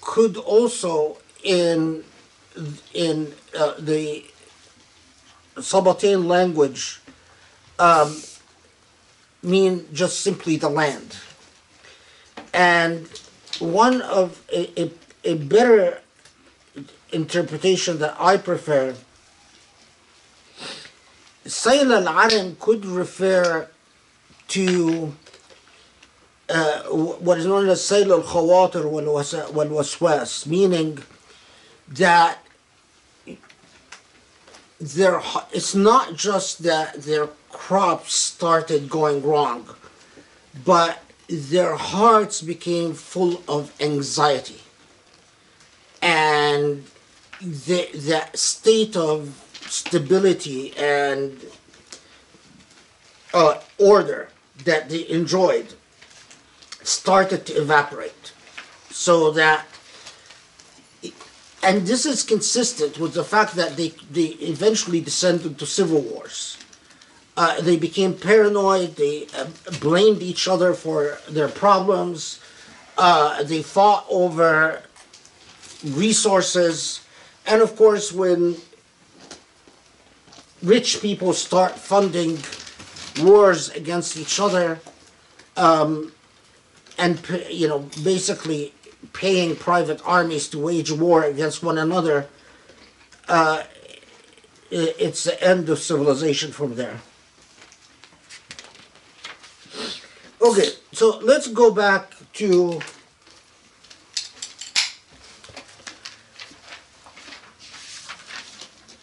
[0.00, 2.04] could also in
[2.92, 4.24] in uh, the
[5.56, 7.00] Sabaean language
[7.78, 8.16] um,
[9.42, 11.16] mean just simply the land.
[12.54, 13.08] And
[13.58, 14.90] one of a, a,
[15.24, 16.00] a better
[17.12, 18.94] interpretation that I prefer,
[21.44, 23.68] Sayl al-Aram could refer
[24.48, 25.14] to
[26.48, 30.98] uh, what is known as Sayl al-Khawatir wal-Waswas, meaning
[31.88, 32.41] that
[34.82, 35.22] their
[35.52, 39.68] it's not just that their crops started going wrong,
[40.64, 40.98] but
[41.28, 44.60] their hearts became full of anxiety.
[46.02, 46.84] And
[47.40, 49.38] the, that state of
[49.68, 51.40] stability and
[53.32, 54.28] uh, order
[54.64, 55.74] that they enjoyed
[56.82, 58.32] started to evaporate.
[58.90, 59.64] So that,
[61.62, 66.58] and this is consistent with the fact that they, they eventually descended to civil wars.
[67.36, 68.96] Uh, they became paranoid.
[68.96, 69.46] They uh,
[69.80, 72.40] blamed each other for their problems.
[72.98, 74.82] Uh, they fought over
[75.84, 77.00] resources.
[77.46, 78.56] And of course, when
[80.62, 82.38] rich people start funding
[83.20, 84.80] wars against each other,
[85.56, 86.12] um,
[86.98, 88.72] and you know basically
[89.13, 92.27] paying private armies to wage war against one another.
[93.27, 93.63] Uh,
[94.71, 97.01] i- it's the end of civilization from there.
[100.41, 102.79] Okay, so let's go back to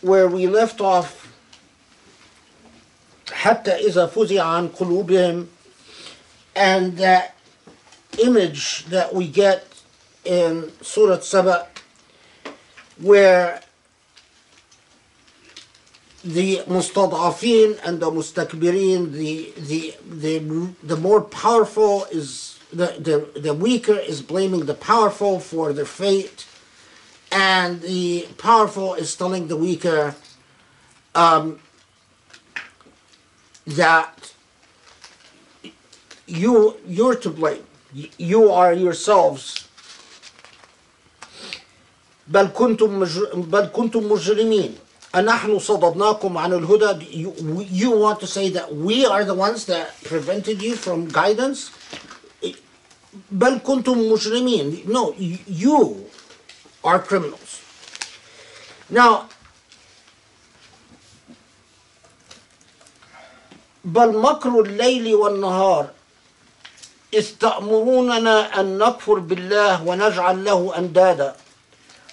[0.00, 1.20] where we left off
[3.26, 5.46] حتى إذا فزع عن قلوبهم
[6.56, 7.34] and that
[8.18, 9.66] image that we get
[10.25, 11.67] in Surah Saba
[12.99, 13.61] where
[16.23, 23.53] the mustad'afin and the mustakbirin the, the, the, the more powerful is the, the, the
[23.53, 26.45] weaker is blaming the powerful for their fate
[27.31, 30.15] and the powerful is telling the weaker
[31.15, 31.59] um,
[33.65, 34.33] that
[36.27, 37.63] you you're to blame.
[37.93, 39.67] You are yourselves
[42.29, 43.05] بل كنتم.
[43.33, 44.75] بل كنتم مجرمين.
[45.15, 47.05] أنحن صددناكم عن الهدى.
[47.11, 47.33] You,
[47.65, 51.71] you want to say that we are the ones that prevented you from guidance?
[53.31, 54.85] بل كنتم مجرمين.
[54.85, 56.05] No you
[56.83, 57.61] are criminals.
[58.91, 59.25] Now
[63.85, 65.89] بل مكر الليل والنهار.
[67.13, 71.35] إذ تأمروننا أن نكفر بالله ونجعل له أندادا.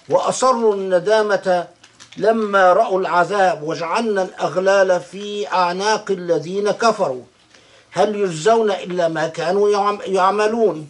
[0.09, 1.67] وأصروا الندامة
[2.17, 7.23] لما رأوا العذاب وجعلنا الأغلال في أعناق الذين كفروا.
[7.91, 10.87] هل يجزون إلا ما كانوا يعم- يعملون؟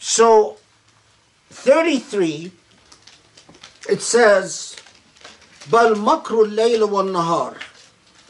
[0.00, 0.56] So
[1.64, 2.50] 33
[3.88, 4.76] it says
[5.66, 7.54] بل مكر الليل والنهار.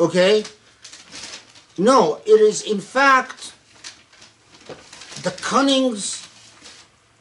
[0.01, 0.44] Okay?
[1.78, 3.52] No it is in fact
[5.23, 6.23] the cunnings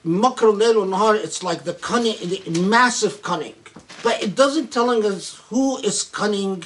[0.06, 3.56] makr al-layl wal-nahar, it's like the cunning the massive cunning.
[4.04, 6.64] But it doesn't telling us who is cunning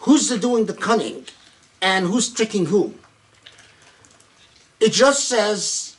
[0.00, 1.24] who's doing the cunning
[1.82, 2.94] and who's tricking who
[4.78, 5.96] it just says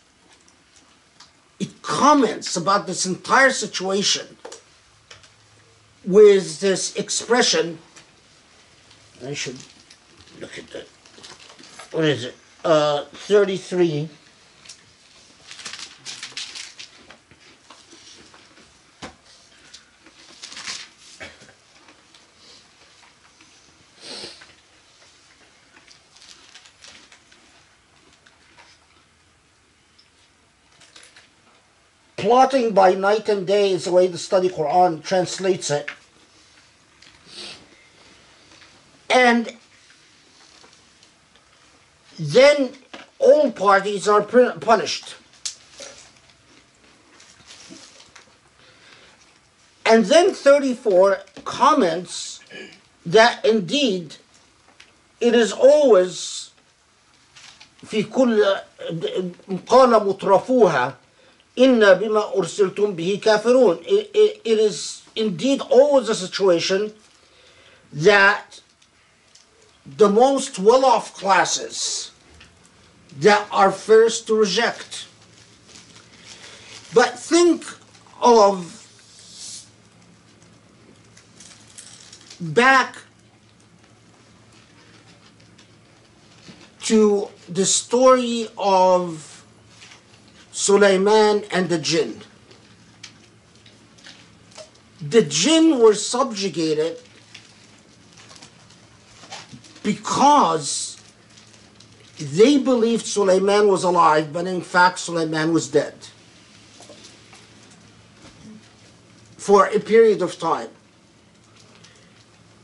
[1.59, 4.25] it comments about this entire situation
[6.05, 7.77] with this expression
[9.25, 9.57] i should
[10.39, 10.87] look at that.
[11.91, 12.35] What is it?
[12.63, 14.09] Uh 33
[32.26, 35.88] plotting by night and day is the way the study Quran translates it.
[39.10, 39.56] And
[42.18, 42.70] then
[43.18, 45.16] all parties are pr- punished.
[49.84, 52.40] And then 34 comments
[53.04, 54.16] that indeed
[55.20, 56.50] it is always
[57.86, 58.56] في كل
[59.66, 60.96] قال مترفوها
[61.57, 63.83] inna bima ursiltum bihi kafirun.
[63.85, 66.93] It is indeed always a situation
[67.91, 68.61] that
[69.85, 72.11] the most well-off classes
[73.19, 75.07] that are first to reject.
[76.93, 77.65] But think
[78.21, 78.87] of
[82.39, 82.97] back
[86.81, 89.36] to the story of
[90.57, 92.19] Sulaiman and the jinn.
[94.99, 96.97] The jinn were subjugated
[99.83, 100.99] because
[102.19, 105.93] they believed Sulaiman was alive, but in fact, Sulaiman was dead
[109.37, 110.69] for a period of time.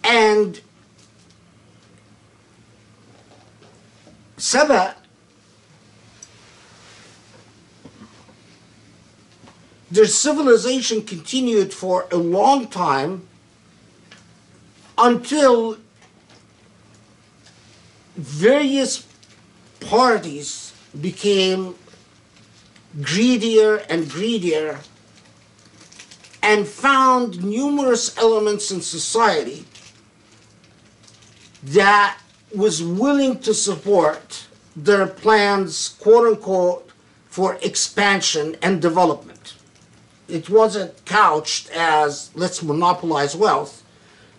[0.04, 0.60] And
[4.38, 4.96] Saba
[9.94, 13.28] their civilization continued for a long time
[14.98, 15.78] until
[18.16, 19.06] various
[19.82, 21.76] parties became
[23.04, 24.80] greedier and greedier
[26.42, 29.64] and found numerous elements in society
[31.62, 32.18] that
[32.56, 36.90] was willing to support their plans, quote unquote,
[37.28, 39.54] for expansion and development
[40.34, 43.84] it wasn't couched as let's monopolize wealth.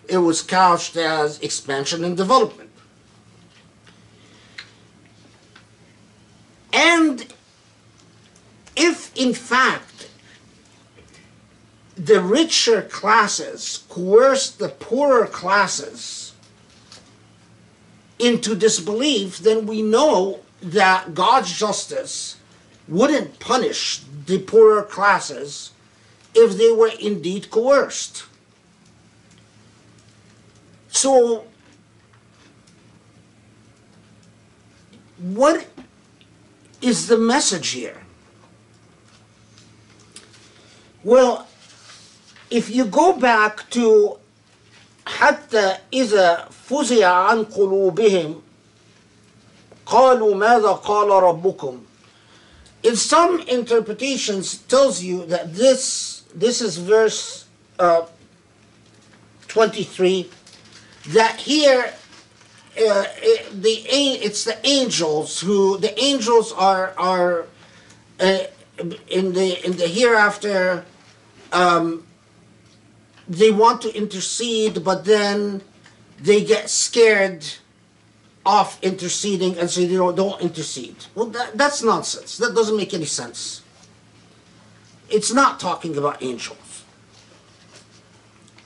[0.09, 2.69] It was couched as expansion and development.
[6.73, 7.33] And
[8.75, 10.09] if, in fact,
[11.95, 16.33] the richer classes coerce the poorer classes
[18.19, 22.35] into disbelief, then we know that God's justice
[22.89, 25.71] wouldn't punish the poorer classes
[26.34, 28.24] if they were indeed coerced.
[30.88, 31.44] So,
[35.18, 35.66] what
[36.80, 37.98] is the message here?
[41.02, 41.46] Well,
[42.50, 44.16] if you go back to
[45.06, 48.42] حتى إذا فزع عن قلوبهم
[49.86, 51.80] قالوا ماذا قال ربكم
[52.82, 57.45] in some interpretations tells you that this this is verse
[57.79, 58.05] uh,
[59.47, 60.29] 23
[61.09, 61.93] that here
[62.77, 67.45] uh, it, the it's the angels who the angels are are
[68.19, 68.39] uh,
[69.07, 70.85] in the in the hereafter
[71.53, 72.05] um,
[73.27, 75.61] they want to intercede but then
[76.19, 77.45] they get scared
[78.45, 80.95] off interceding and say, you know, don't intercede.
[81.15, 82.37] Well, that, that's nonsense.
[82.37, 83.63] That doesn't make any sense
[85.08, 86.84] It's not talking about angels.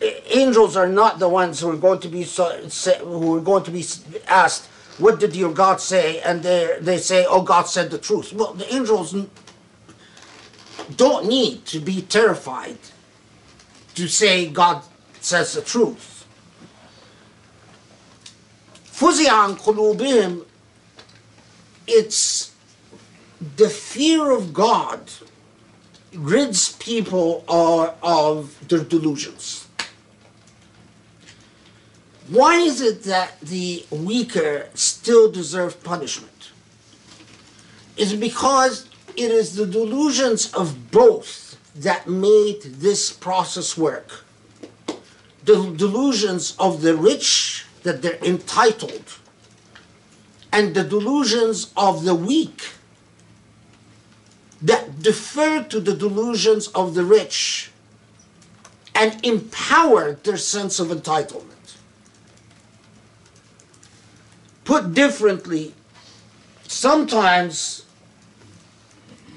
[0.00, 3.40] A- Angels are not the ones who are going to be so, say, who are
[3.40, 3.84] going to be
[4.28, 4.66] asked,
[4.98, 8.52] "What did your God say?" And they they say, "Oh, God said the truth." Well,
[8.54, 9.30] the angels n-
[10.96, 12.78] don't need to be terrified
[13.94, 14.82] to say God
[15.20, 16.10] says the truth.
[18.92, 20.44] فزع عن قلوبهم
[21.86, 22.50] it's
[23.56, 25.00] the fear of God
[26.13, 29.67] rids people of, of their delusions.
[32.27, 36.51] Why is it that the weaker still deserve punishment?
[37.97, 44.25] It's because it is the delusions of both that made this process work.
[45.45, 49.17] The delusions of the rich that they're entitled,
[50.51, 52.73] and the delusions of the weak
[54.61, 57.71] that defer to the delusions of the rich
[58.93, 61.77] and empower their sense of entitlement.
[64.65, 65.73] Put differently,
[66.67, 67.85] sometimes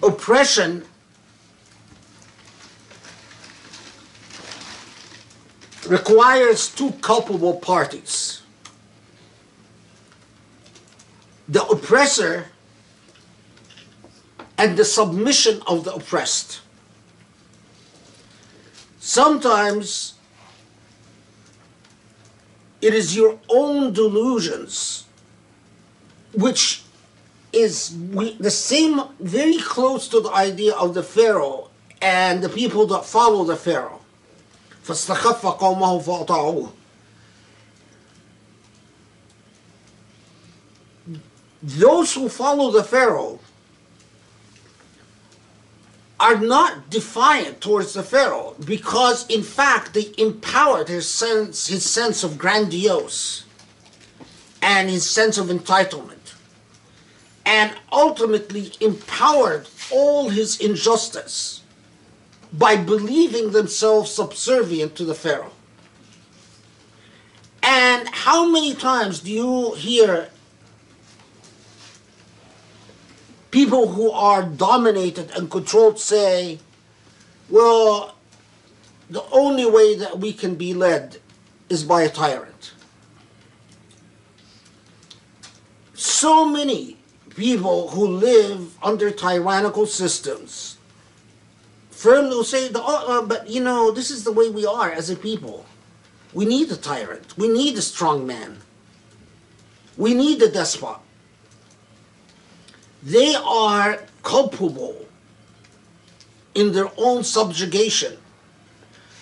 [0.03, 0.85] oppression
[5.87, 8.43] requires two culpable parties
[11.49, 12.47] the oppressor
[14.62, 16.62] and the submission of the oppressed.
[19.00, 20.16] Sometimes
[22.82, 25.06] it is your own delusions
[26.34, 26.84] which
[27.54, 31.70] is we, the same very close to the idea of the pharaoh
[32.02, 34.02] and the people that follow the pharaoh
[34.84, 36.72] فاستخف قومه فأطاعوه
[41.64, 43.40] those who follow the pharaoh
[46.23, 52.23] are not defiant towards the pharaoh because in fact they empowered his sense his sense
[52.25, 53.45] of grandiose
[54.63, 56.35] and his sense of entitlement
[57.45, 61.63] and ultimately empowered all his injustice
[62.53, 65.53] by believing themselves subservient to the pharaoh.
[67.63, 70.29] And how many times do you hear
[73.53, 76.59] people who are dominated and controlled say,
[77.49, 78.17] well,
[79.09, 81.19] the only way that we can be led
[81.69, 82.73] is by a tyrant.
[85.93, 86.97] So many
[87.37, 90.79] people who live under tyrannical systems
[91.91, 95.11] firmly will say, oh, uh, but you know, this is the way we are as
[95.11, 95.67] a people.
[96.33, 97.37] We need a tyrant.
[97.37, 98.59] We need a strong man.
[99.99, 101.01] We need a despot
[103.03, 105.07] they are culpable
[106.55, 108.17] in their own subjugation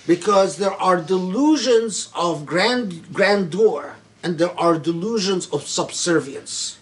[0.06, 6.78] because there are delusions of grand, grandeur and there are delusions of subservience.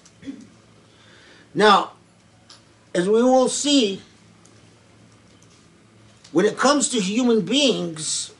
[1.54, 1.92] Now,
[2.94, 4.02] as we will see,
[6.32, 8.32] when it comes to human beings,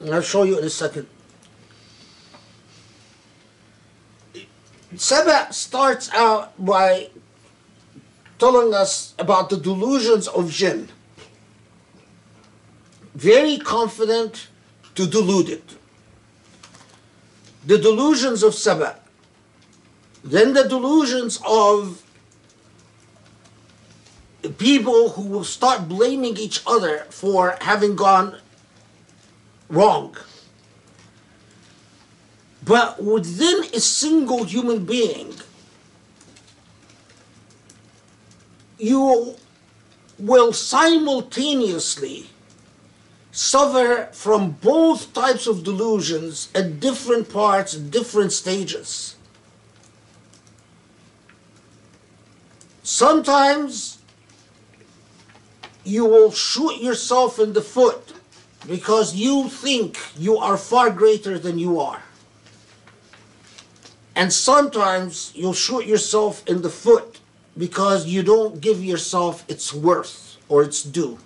[0.00, 1.06] and I'll show you in a second.
[4.96, 7.08] Saba starts out by
[8.38, 10.88] telling us about the delusions of jinn.
[13.14, 14.48] Very confident
[14.94, 15.76] to delude it.
[17.66, 18.96] The delusions of Saba.
[20.24, 22.02] Then the delusions of
[24.58, 28.38] people who will start blaming each other for having gone
[29.68, 30.16] wrong.
[32.64, 35.34] But within a single human being,
[38.78, 39.36] you
[40.18, 42.30] will simultaneously
[43.32, 49.16] suffer from both types of delusions at different parts, different stages.
[52.82, 53.98] Sometimes
[55.82, 58.12] you will shoot yourself in the foot
[58.66, 62.02] because you think you are far greater than you are.
[64.14, 67.20] And sometimes you'll shoot yourself in the foot
[67.56, 71.18] because you don't give yourself its worth or its due.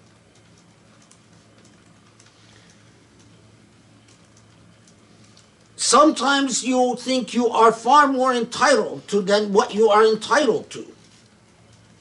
[5.76, 10.86] Sometimes you think you are far more entitled to than what you are entitled to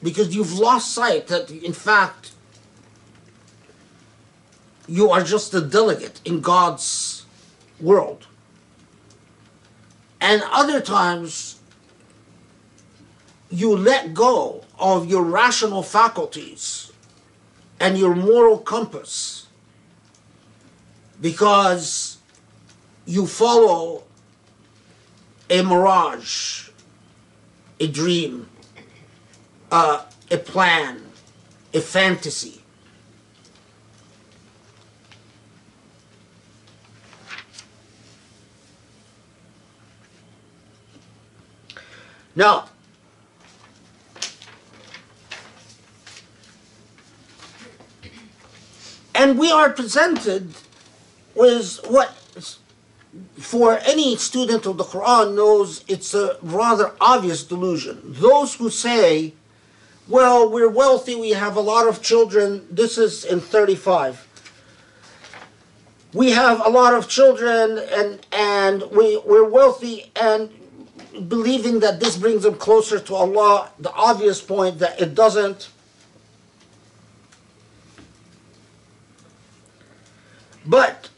[0.02, 2.32] because you've lost sight that in fact
[4.88, 7.26] you are just a delegate in God's
[7.80, 8.26] world.
[10.26, 11.60] And other times,
[13.48, 16.90] you let go of your rational faculties
[17.78, 19.46] and your moral compass
[21.20, 22.18] because
[23.04, 24.02] you follow
[25.48, 26.70] a mirage,
[27.78, 28.48] a dream,
[29.70, 31.02] uh, a plan,
[31.72, 32.62] a fantasy.
[42.36, 42.68] Now,
[49.14, 50.52] and we are presented
[51.34, 52.10] with what,
[53.38, 58.02] for any student of the Quran, knows it's a rather obvious delusion.
[58.04, 59.32] Those who say,
[60.06, 64.28] well, we're wealthy, we have a lot of children, this is in 35.
[66.12, 70.50] We have a lot of children and, and we, we're wealthy and
[71.27, 75.69] believing that this brings them closer to Allah, the obvious point that it doesn't.
[80.65, 81.09] But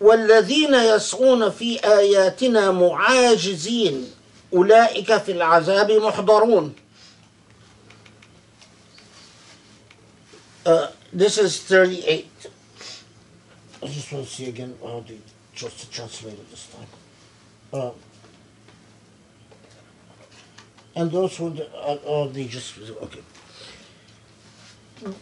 [0.00, 4.10] والذين يسعون في آياتنا معاجزين
[4.54, 6.74] أولئك في العذاب محضرون
[10.66, 12.26] uh, This is 38.
[13.82, 15.18] I just want to see again how the
[15.56, 16.86] just to translate it this time.
[17.72, 17.90] Uh,
[20.94, 23.20] and those who uh, oh, they just okay.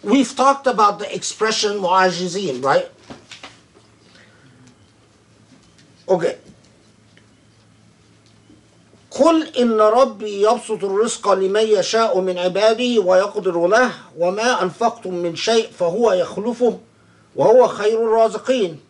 [0.02, 2.90] We've talked about the expression mu'ajizin, right?
[6.08, 6.36] Okay.
[9.10, 15.70] قل إن ربي يبسط الرزق لمن يشاء من عباده ويقدر له وما أنفقتم من شيء
[15.70, 16.78] فهو يخلفه
[17.36, 18.80] وهو خير الرازقين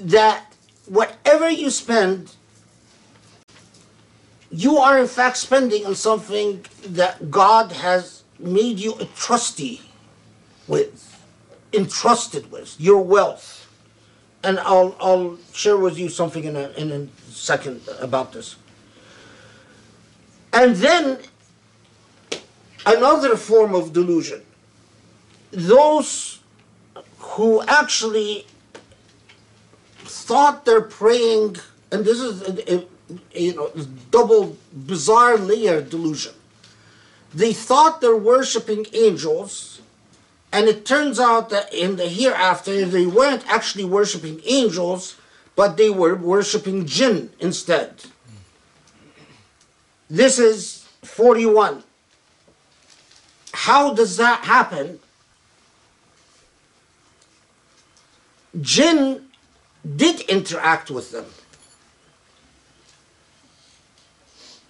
[0.00, 0.54] that
[0.86, 2.34] whatever you spend,
[4.50, 9.82] you are in fact spending on something that God has made you a trustee
[10.66, 11.22] with,
[11.72, 13.66] entrusted with, your wealth.
[14.42, 18.56] And I'll, I'll share with you something in a, in a second about this.
[20.52, 21.18] And then
[22.86, 24.42] another form of delusion.
[25.50, 26.40] Those
[27.18, 28.46] who actually
[30.28, 31.56] thought they're praying,
[31.90, 32.86] and this is a, a,
[33.32, 33.72] you know
[34.10, 36.34] double bizarre layer delusion.
[37.32, 39.80] They thought they're worshiping angels,
[40.52, 45.16] and it turns out that in the hereafter they weren't actually worshiping angels,
[45.56, 48.04] but they were worshiping jinn instead.
[50.10, 51.84] This is 41.
[53.52, 55.00] How does that happen?
[58.60, 59.27] Jinn
[59.96, 61.26] did interact with them.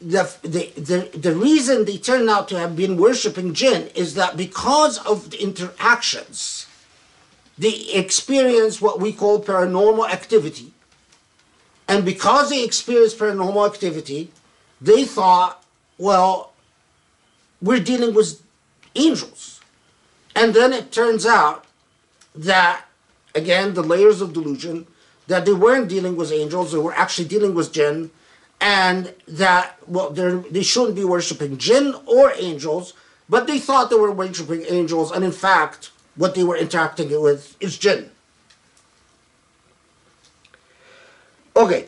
[0.01, 4.37] The, the, the, the reason they turn out to have been worshipping jinn is that
[4.37, 6.67] because of the interactions,
[7.57, 10.73] they experience what we call paranormal activity.
[11.89, 14.31] And because they experienced paranormal activity,
[14.81, 15.65] they thought,
[15.97, 16.53] well,
[17.61, 18.41] we're dealing with
[18.95, 19.61] angels.
[20.37, 21.65] And then it turns out
[22.35, 22.85] that,
[23.35, 24.87] again, the layers of delusion,
[25.29, 28.11] that they weren't dealing with angels, they were actually dealing with jinn,
[28.61, 32.95] and that, well, they shouldn't be worshiping jinn or angels,
[33.29, 37.57] but they thought they were worshiping angels, and in fact, what they were interacting with
[37.61, 38.11] is jinn.
[41.55, 41.87] Okay.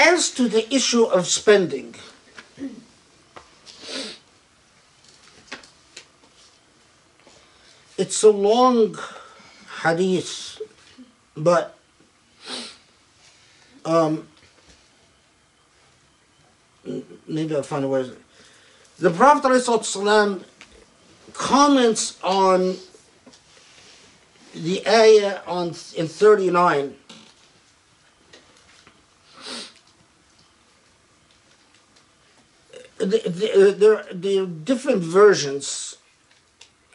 [0.00, 1.94] As to the issue of spending,
[7.98, 8.98] it's a long
[9.82, 10.58] hadith,
[11.36, 11.76] but
[13.84, 14.26] um,
[17.28, 18.10] maybe I'll find a way.
[18.98, 20.44] The Prophet ﷺ
[21.34, 22.76] comments on
[24.54, 26.96] the ayah on in 39
[32.99, 35.97] the, the, there, there are different versions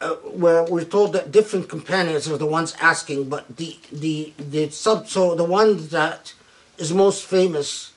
[0.01, 4.71] uh, where we're told that different companions are the ones asking, but the the the
[4.71, 6.33] sub so the one that
[6.79, 7.93] is most famous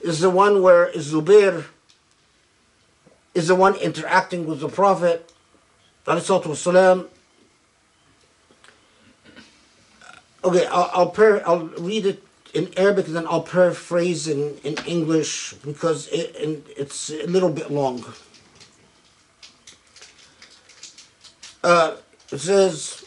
[0.00, 1.66] is the one where Zubair
[3.34, 5.32] is the one interacting with the Prophet,
[6.06, 7.06] والسلام.
[10.42, 12.22] Okay, I'll I'll, par- I'll read it
[12.55, 17.69] in Arabic then I'll paraphrase in, in English because it, and it's a little bit
[17.69, 18.03] long.
[21.63, 21.95] Uh,
[22.31, 23.03] it says,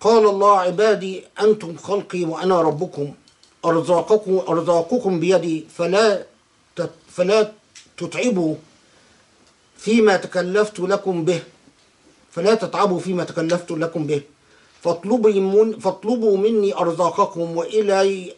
[0.00, 3.14] قال الله عبادي أنتم خلقي وأنا ربكم
[3.64, 6.26] أرزاقكم أرزاقكم بيدي فلا
[7.10, 7.52] فلا
[7.96, 8.54] تتعبوا
[9.78, 11.42] فيما تكلفت لكم به
[12.36, 14.22] فلا تتعبوا فيما تكلفت لكم به.
[14.82, 18.34] فاطلبوا فاطلبوا مني أرزاقكم وإلي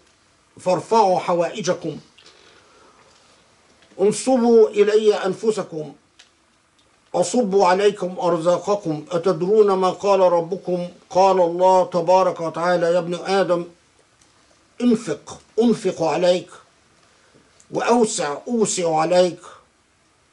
[0.60, 1.98] فارفعوا حوائجكم.
[4.00, 5.92] انصبوا إلي أنفسكم.
[7.14, 9.04] أصب عليكم أرزاقكم.
[9.10, 13.64] أتدرون ما قال ربكم؟ قال الله تبارك وتعالى يا ابن آدم
[14.80, 15.40] انفق.
[15.62, 16.50] أنفق عليك.
[17.70, 19.40] وأوسع أوسع عليك.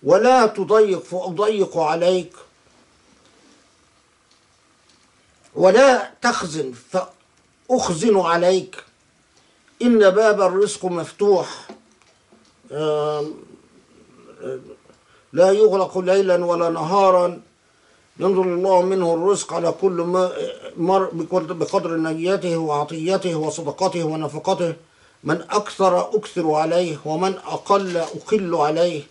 [0.03, 2.33] ولا تضيق فأضيق عليك.
[5.55, 8.83] ولا تخزن فأخزن عليك.
[9.81, 11.67] إن باب الرزق مفتوح.
[15.33, 17.41] لا يغلق ليلا ولا نهارا.
[18.19, 19.97] ينظر الله منه الرزق على كل
[20.77, 24.73] مر بقدر- نيته وعطيته وصدقته ونفقته.
[25.23, 29.01] من أكثر أكثر عليه ومن أقل أقل عليه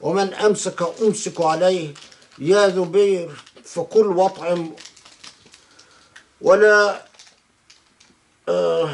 [0.00, 1.94] ومن أمسك أمسك عليه.
[2.38, 3.30] يا زبير
[3.64, 4.70] فكل وطعم
[6.44, 7.02] ولا
[8.48, 8.90] آه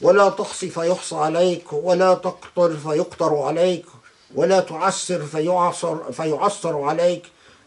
[0.00, 3.86] ولا تقصي فيحصى عليك ولا تقتر فيقتر عليك
[4.34, 7.22] ولا تعسر فيعسر فيعسر عليك.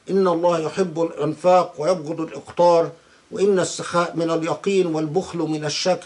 [0.09, 2.91] إن الله يحب الإنفاق ويبغض الإقتار
[3.31, 6.03] وإن السخاء من اليقين والبخل من الشك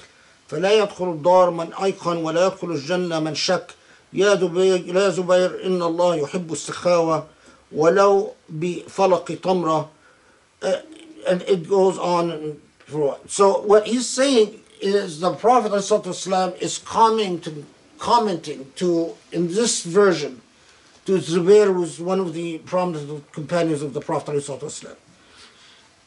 [0.49, 3.67] فلا يدخل الدار من أيقن ولا يدخل الجنة من شك.
[4.13, 7.27] يا زبير لا زبير إن الله يحب السخاوة
[7.72, 9.88] ولو بفلق تمرة
[10.62, 10.80] uh,
[11.26, 13.14] and it goes on and through.
[13.26, 17.66] So what he's saying is the Prophet ﷺ is commenting,
[17.98, 20.40] commenting to in this version
[21.06, 24.96] to Zubair, who's one of the prominent companions of the Prophet ﷺ.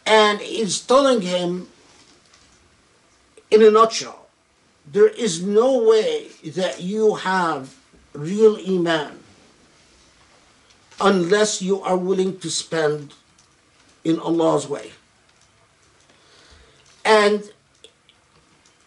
[0.06, 1.68] and he's telling him
[3.52, 4.28] in a nutshell,
[4.92, 7.76] there is no way that you have
[8.14, 9.20] real iman
[11.01, 13.15] unless you are willing to spend
[14.05, 14.93] in Allah's way.
[17.05, 17.51] And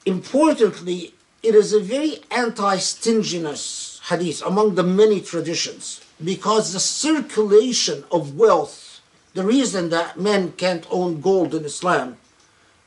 [0.06, 1.14] importantly,
[1.44, 8.36] it is a very anti stinginess hadith among the many traditions because the circulation of
[8.38, 9.02] wealth,
[9.34, 12.18] the reason that men can't own gold in Islam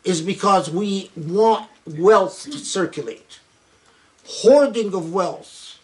[0.03, 3.39] is because we want wealth to circulate.
[4.27, 5.79] Hoarding of wealth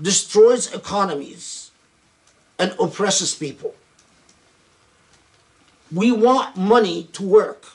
[0.00, 1.63] destroys economies
[2.58, 3.74] and oppresses people.
[5.92, 7.66] We want money to work.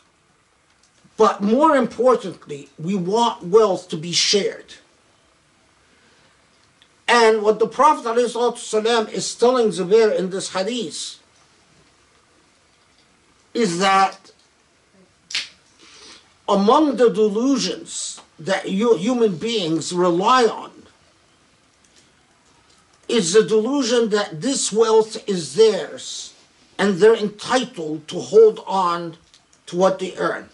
[1.18, 4.76] But more importantly, we want wealth to be shared.
[7.08, 11.20] And what the Prophet ﷺ is telling Zubair in this hadith
[13.54, 14.32] is that
[16.48, 20.79] among the delusions that you human beings rely on
[23.09, 26.35] is the delusion that this wealth is theirs
[26.79, 29.17] and they're entitled to hold on
[29.67, 30.49] to what they earn.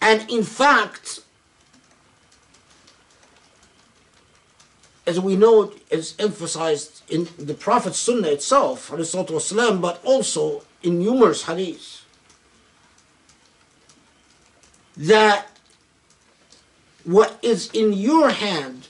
[0.00, 1.20] And in fact,
[5.06, 11.44] as we know, is emphasized in the Prophet's Sunnah itself, والسلام, but also in numerous
[11.44, 12.02] hadiths,
[14.96, 15.48] that
[17.04, 18.88] what is in your hand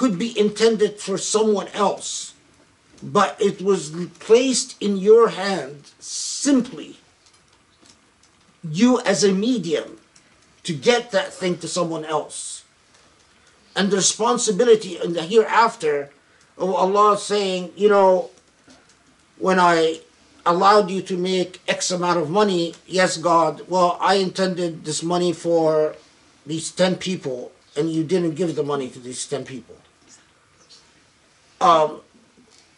[0.00, 2.34] could be intended for someone else
[3.02, 6.96] but it was placed in your hand simply
[8.62, 9.98] you as a medium
[10.62, 12.64] to get that thing to someone else.
[13.74, 16.10] And the responsibility in the hereafter
[16.58, 18.30] of Allah saying, you know,
[19.38, 20.00] when I
[20.44, 25.32] allowed you to make X amount of money, yes, God, well, I intended this money
[25.32, 25.96] for
[26.44, 29.79] these 10 people, and you didn't give the money to these 10 people.
[31.60, 32.00] Um,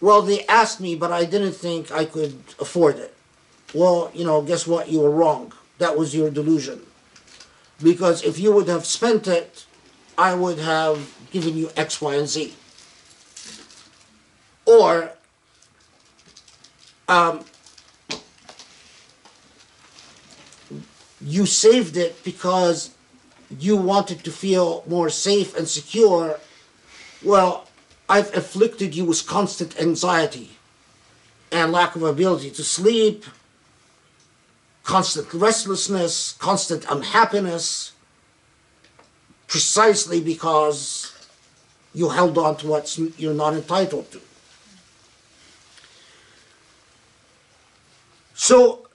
[0.00, 3.14] well, they asked me, but I didn't think I could afford it.
[3.72, 4.88] Well, you know, guess what?
[4.88, 5.52] You were wrong.
[5.78, 6.82] That was your delusion.
[7.82, 9.64] Because if you would have spent it,
[10.18, 12.54] I would have given you X, Y, and Z.
[14.66, 15.10] Or,
[17.08, 17.44] um,
[21.20, 22.90] you saved it because
[23.58, 26.38] you wanted to feel more safe and secure.
[27.24, 27.68] Well,
[28.12, 30.50] I've afflicted you with constant anxiety
[31.50, 33.24] and lack of ability to sleep,
[34.84, 37.92] constant restlessness, constant unhappiness,
[39.46, 41.14] precisely because
[41.94, 44.20] you held on to what you're not entitled to.
[48.34, 48.88] So,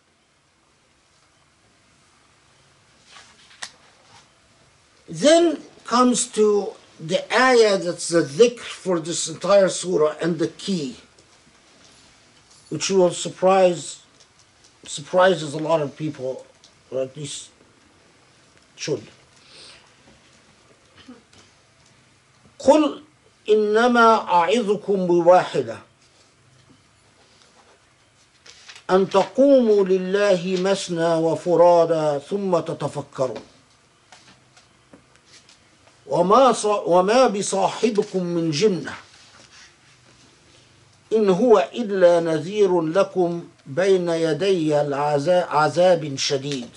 [5.10, 10.98] then comes to the ayah that's the dhikr for this entire surah and the key,
[12.69, 14.01] which will surprise
[14.85, 16.45] surprises a lot of people,
[16.92, 17.50] or at least
[18.76, 19.03] should.
[22.59, 23.03] قل
[23.50, 25.77] إنما أعظكم بواحدة
[28.90, 33.57] أن تقوموا لله مثنى وفرادى ثم تتفكروا
[36.08, 38.94] وما وما بصاحبكم من جنة.
[41.14, 46.69] إن هو إلا نذير لكم بين يدي عذاب شديد.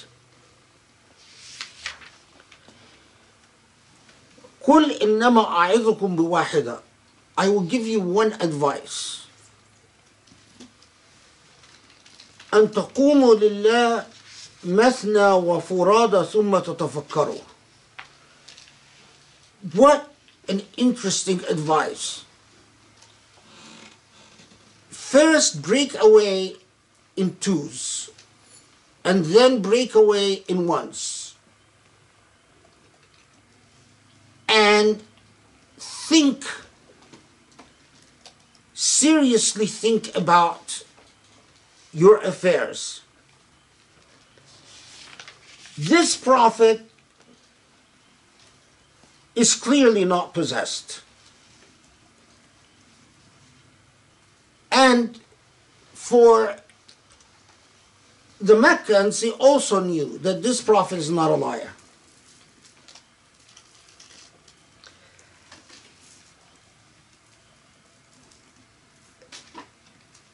[4.67, 6.81] قل إنما أعظكم بواحدة.
[7.39, 9.20] I will give you one advice.
[12.55, 14.07] أن تقوموا لله
[14.65, 17.49] مثنى وفرادى ثم تتفكروا.
[19.74, 20.12] What
[20.48, 22.24] an interesting advice.
[24.89, 26.56] First, break away
[27.16, 28.10] in twos,
[29.05, 31.34] and then break away in ones.
[34.48, 35.02] And
[35.78, 36.44] think,
[38.72, 40.84] seriously think about
[41.92, 43.02] your affairs.
[45.76, 46.90] This prophet
[49.34, 51.02] is clearly not possessed.
[54.70, 55.20] And
[55.92, 56.57] for
[58.41, 61.73] the Meccans, they also knew that this prophet is not a liar.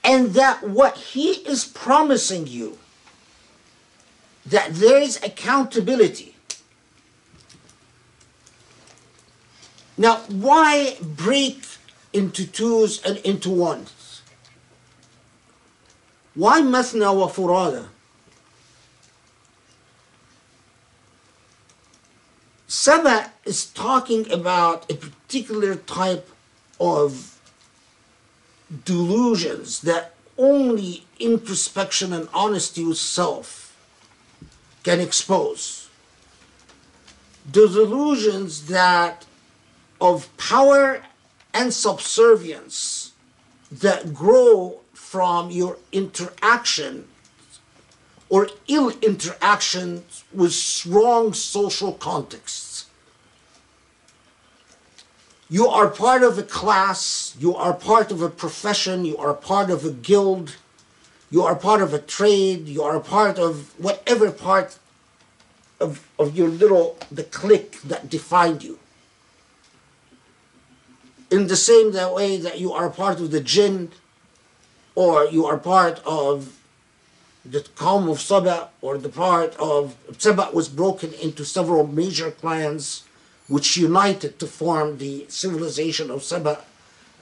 [0.05, 2.79] And that what he is promising you,
[4.47, 6.36] that there is accountability.
[9.99, 11.65] Now, why break
[12.13, 14.23] into twos and into ones?
[16.35, 17.89] Why masna wa furada?
[22.69, 26.29] Saba is talking about a particular type
[26.79, 27.41] of
[28.85, 33.75] delusions that only introspection and honesty with self
[34.83, 35.89] can expose.
[37.47, 39.25] The delusions that
[40.01, 41.03] of power
[41.55, 43.13] and subservience
[43.71, 47.07] that grow from your interaction
[48.29, 52.87] or ill interaction with strong social contexts.
[55.49, 59.71] You are part of a class, you are part of a profession, you are part
[59.71, 60.57] of a guild,
[61.31, 64.79] you are part of a trade, you are part of whatever part
[65.79, 68.79] of, of your little, the clique that defined you.
[71.31, 73.91] In the same way that you are part of the jinn,
[74.95, 76.59] or you are part of
[77.45, 83.05] the Qawm of Saba, or the part of Saba was broken into several major clans
[83.49, 86.65] which united to form the civilization of Saba.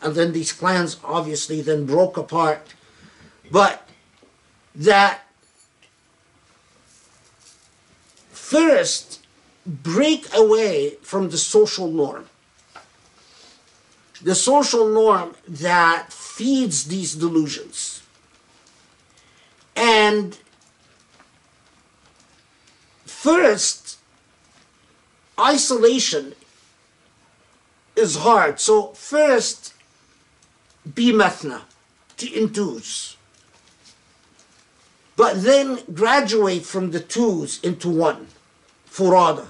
[0.01, 2.75] And then these clans obviously then broke apart.
[3.51, 3.89] But
[4.75, 5.27] that
[8.31, 9.25] first
[9.67, 12.27] break away from the social norm.
[14.23, 18.03] The social norm that feeds these delusions.
[19.77, 20.39] And
[23.05, 23.99] first,
[25.39, 26.35] isolation
[27.97, 28.61] is hard.
[28.61, 29.75] So first,
[30.95, 31.63] be mathna,
[32.19, 33.17] to induce.
[35.17, 38.29] But then graduate from the twos into one,
[38.91, 39.49] furada.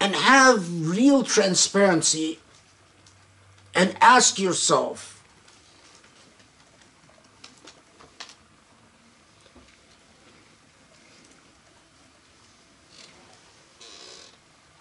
[0.00, 2.38] And have real transparency
[3.74, 5.14] and ask yourself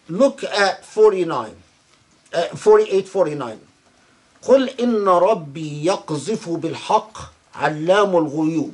[0.09, 1.55] look at 49
[2.33, 3.59] uh, 48 49
[4.43, 7.17] قل إن ربي يقذف بالحق
[7.55, 8.73] علام الغيوب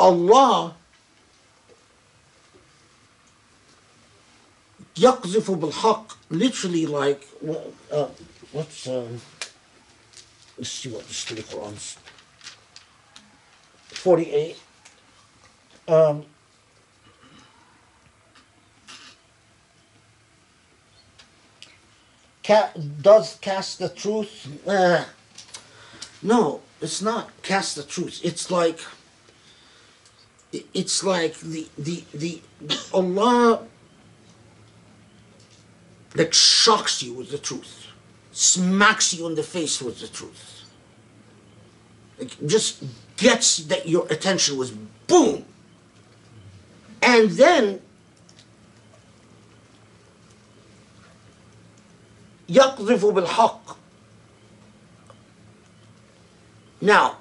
[0.00, 0.72] Allah
[4.98, 7.26] يقذف بالحق literally like
[7.92, 8.08] uh,
[8.52, 9.20] what's um,
[10.58, 11.96] let's see what the Holy Quran's
[13.88, 14.56] 48
[15.88, 16.24] um,
[22.42, 22.70] ca-
[23.02, 25.04] does cast the truth uh,
[26.22, 28.80] no it's not cast the truth it's like
[30.74, 32.40] it's like the the the
[32.92, 33.66] Allah
[36.14, 37.86] that shocks you with the truth,
[38.32, 40.64] smacks you in the face with the truth.
[42.18, 42.82] Like just
[43.16, 45.44] gets that your attention was boom.
[47.02, 47.80] And then
[52.48, 53.76] يقذف بالحق.
[56.82, 57.16] Now,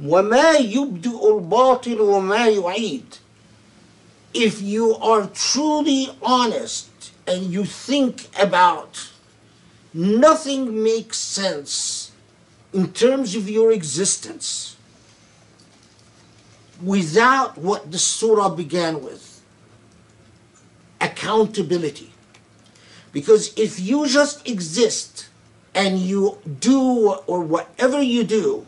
[0.00, 3.14] وما يبدئ الباطل وما يعيد
[4.37, 9.11] if you are truly honest and you think about
[9.93, 12.11] nothing makes sense
[12.71, 14.75] in terms of your existence
[16.83, 19.41] without what the surah began with
[21.01, 22.11] accountability.
[23.11, 25.29] Because if you just exist
[25.73, 28.67] and you do or whatever you do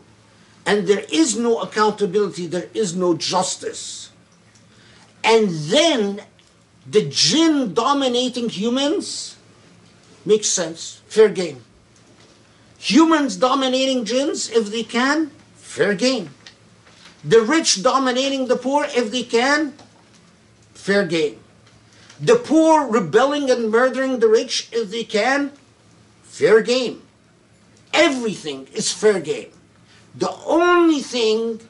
[0.66, 3.99] and there is no accountability there is no justice
[5.22, 6.22] and then
[6.86, 9.36] the jinn dominating humans
[10.24, 11.02] makes sense.
[11.06, 11.64] Fair game.
[12.78, 16.30] Humans dominating jinns if they can, fair game.
[17.22, 19.74] The rich dominating the poor if they can,
[20.72, 21.38] fair game.
[22.18, 25.52] The poor rebelling and murdering the rich if they can,
[26.22, 27.02] fair game.
[27.92, 29.50] Everything is fair game.
[30.14, 31.60] The only thing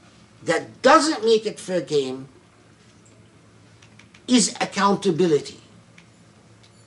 [0.43, 2.29] that doesn't make it fair game
[4.30, 5.60] is accountability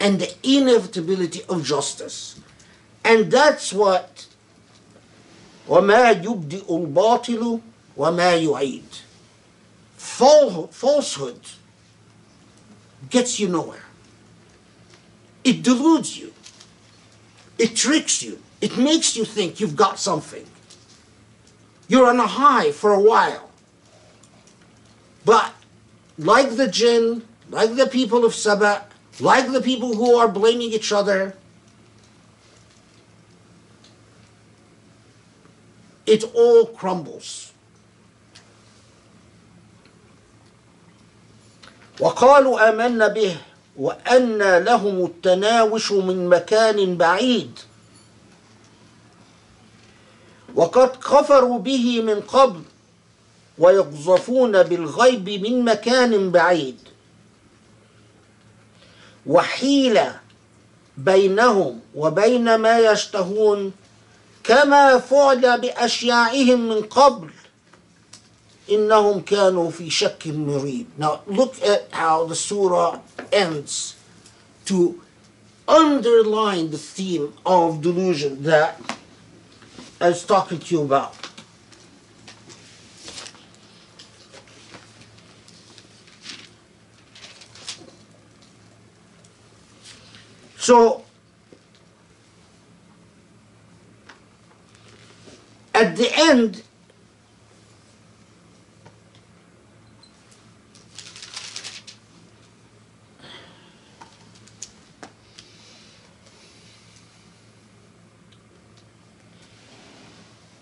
[0.00, 2.40] and the inevitability of justice.
[3.05, 4.26] And that's what
[5.68, 7.60] وما يبدئ الباطل
[7.97, 8.84] وما يعيد
[9.98, 11.40] falsehood
[13.10, 13.84] gets you nowhere
[15.44, 16.32] it deludes you
[17.58, 20.47] it tricks you it makes you think you've got something
[21.89, 23.50] you're on a high for a while
[25.24, 25.52] but
[26.16, 27.23] like the jinn
[27.53, 28.82] like the people of Saba,
[29.19, 31.38] like the people who are blaming each other,
[36.07, 37.51] it all crumbles.
[41.99, 43.38] وقالوا آمنا به
[43.77, 47.59] وأن لهم التناوش من مكان بعيد
[50.56, 52.61] وقد كفروا به من قبل
[53.57, 56.92] ويقذفون بالغيب من مكان بعيد
[59.27, 60.00] وحيل
[60.98, 63.72] بينهم وبين ما يشتهون
[64.43, 67.30] كما فعل بأشياعهم من قبل
[68.69, 73.00] إنهم كانوا في شك مريب Now look at how the surah
[73.32, 73.95] ends
[74.66, 75.02] to
[75.68, 78.80] underline the theme of delusion that
[80.02, 81.16] I was talking to you about.
[90.64, 91.03] So,
[95.75, 96.64] at the end,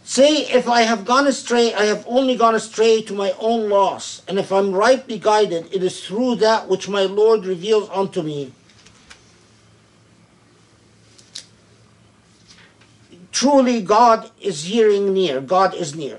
[0.04, 4.24] Say, if I have gone astray, I have only gone astray to my own loss.
[4.28, 8.52] And if I'm rightly guided, it is through that which my Lord reveals unto me.
[13.33, 15.41] Truly, God is hearing near.
[15.41, 16.19] God is near.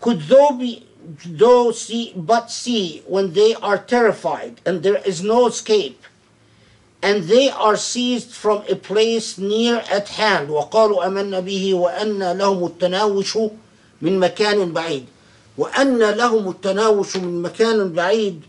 [0.00, 0.86] Could thou be,
[1.26, 6.02] though see, but see when they are terrified, and there is no escape,
[7.02, 12.64] and they are seized from a place near at hand وقالوا آمنا به وأن لهم
[12.66, 13.36] التناوش
[14.02, 15.06] من مكان بعيد
[15.58, 18.42] وأن لهم التناوش من مكان بعيد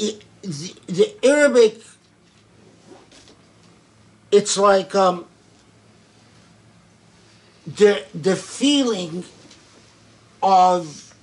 [0.00, 1.80] I- the, the Arabic
[4.33, 5.25] it's like um,
[7.67, 9.23] the the feeling
[10.41, 11.13] of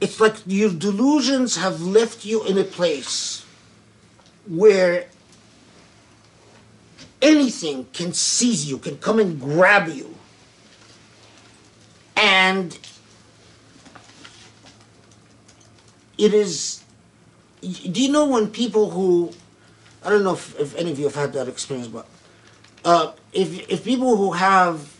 [0.00, 3.46] it's like your delusions have left you in a place
[4.48, 5.06] where
[7.22, 10.12] anything can seize you, can come and grab you.
[12.16, 12.76] And
[16.22, 16.84] it is,
[17.60, 19.32] do you know when people who,
[20.04, 22.06] I don't know if, if any of you have had that experience, but
[22.84, 24.96] uh, if, if people who have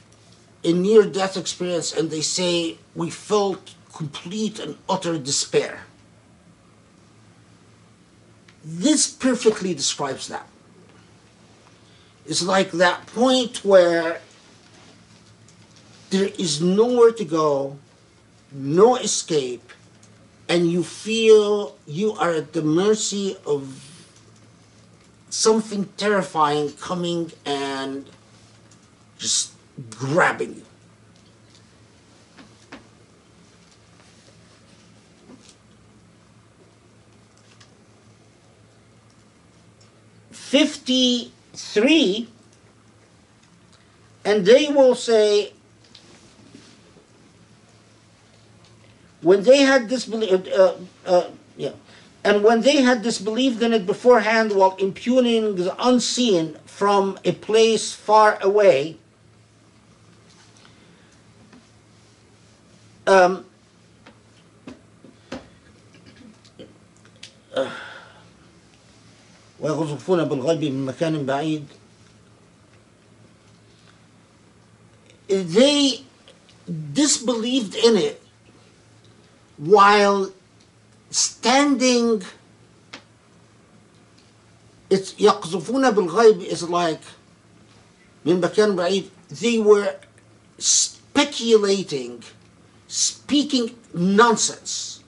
[0.65, 5.83] a near death experience and they say, we felt complete and utter despair.
[8.65, 10.49] This perfectly describes that.
[12.27, 14.21] It's like that point where
[16.11, 17.79] there is nowhere to go,
[18.51, 19.71] no escape,
[20.53, 23.89] and you feel you are at the mercy of
[25.31, 28.11] something terrifying coming and
[29.17, 29.53] just
[29.89, 30.65] grabbing you.
[40.33, 42.29] Fifty-three,
[44.23, 45.55] and they will say,
[49.23, 50.75] When they had disbelieved, uh,
[51.07, 51.73] uh, uh, yeah.
[52.25, 57.93] And when they had disbelieved in it beforehand while impugning the unseen from a place
[57.93, 58.97] far away,
[63.07, 63.45] um,
[69.61, 71.67] ويقذفون بالغيب من مكان بعيد
[75.29, 76.03] they
[76.93, 78.22] disbelieved in it
[79.58, 80.32] while
[81.10, 82.24] standing
[84.90, 87.02] it's يقذفون بالغيب is like
[88.26, 89.96] من مكان بعيد they were
[90.58, 92.24] speculating
[92.88, 95.04] speaking nonsense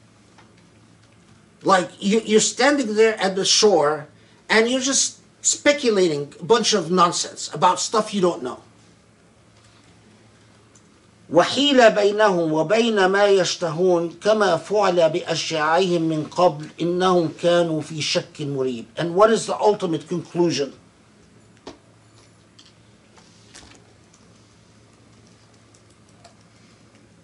[1.64, 4.08] like you, you're standing there at the shore
[4.50, 8.62] and you're just speculating a bunch of nonsense about stuff you don't know
[11.34, 18.86] وحيل بينهم وبين ما يشتهون كما فعل بأشياعهم من قبل إنهم كانوا في شك مريب
[18.98, 20.74] and what is the ultimate conclusion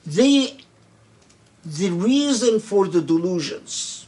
[0.05, 0.53] the
[1.65, 4.05] the reason for the delusions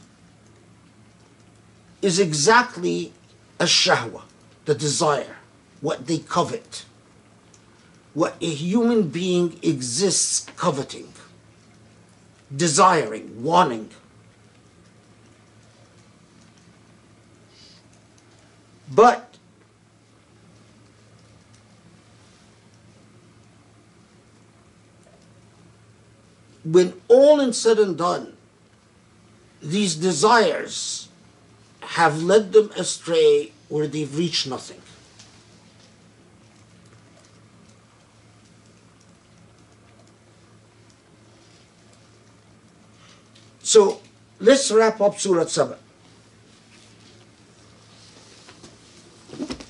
[2.00, 3.12] is exactly
[3.58, 4.22] a shahwa,
[4.64, 5.36] the desire,
[5.80, 6.84] what they covet,
[8.13, 11.11] what a human being exists coveting,
[12.55, 13.89] desiring, wanting.
[18.91, 19.33] But
[26.63, 28.37] when all is said and done,
[29.59, 31.07] these desires
[31.81, 34.82] have led them astray where they've reached nothing.
[43.73, 43.99] So
[44.39, 45.75] let's wrap up Surah 7.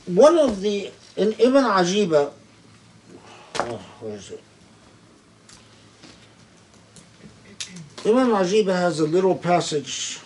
[0.07, 2.33] One of the, in Ibn Ajiba,
[3.61, 4.43] oh, where is it?
[8.03, 10.19] Ibn Ajiba has a little passage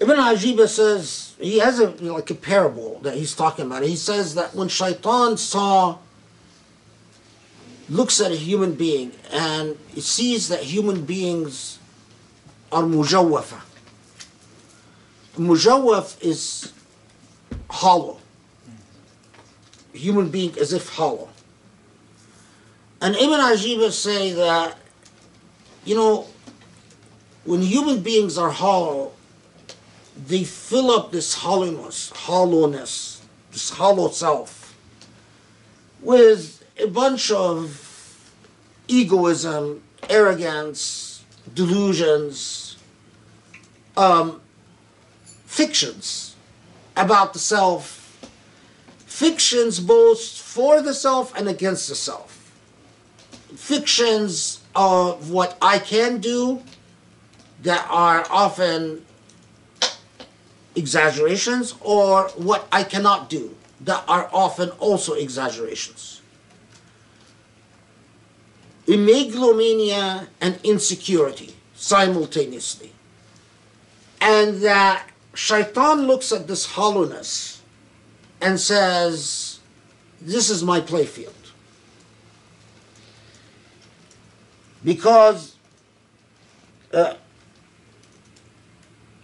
[0.00, 3.82] Ibn Ajiba says he has a like a parable that he's talking about.
[3.82, 5.98] He says that when Shaitan saw
[7.88, 11.78] looks at a human being and he sees that human beings
[12.70, 13.60] are mujawwafa.
[15.36, 16.72] Mujawwaf is
[17.70, 18.18] hollow.
[19.92, 21.28] Human being as if hollow.
[23.00, 24.76] And Ibn Ajiba say that,
[25.84, 26.26] you know,
[27.44, 29.12] when human beings are hollow,
[30.26, 33.22] they fill up this hollowness, hollowness,
[33.52, 34.76] this hollow self,
[36.00, 37.84] with a bunch of
[38.88, 41.24] egoism, arrogance,
[41.54, 42.76] delusions,
[43.96, 44.40] um,
[45.44, 46.36] fictions
[46.96, 48.18] about the self,
[49.06, 52.52] fictions both for the self and against the self,
[53.54, 56.62] fictions of what I can do
[57.62, 59.04] that are often
[60.78, 66.22] exaggerations or what I cannot do that are often also exaggerations.
[68.86, 72.92] Megalomania and insecurity simultaneously.
[74.20, 77.62] And that shaitan looks at this hollowness
[78.40, 79.60] and says,
[80.20, 81.34] This is my playfield.
[84.82, 85.56] Because
[86.92, 87.14] uh,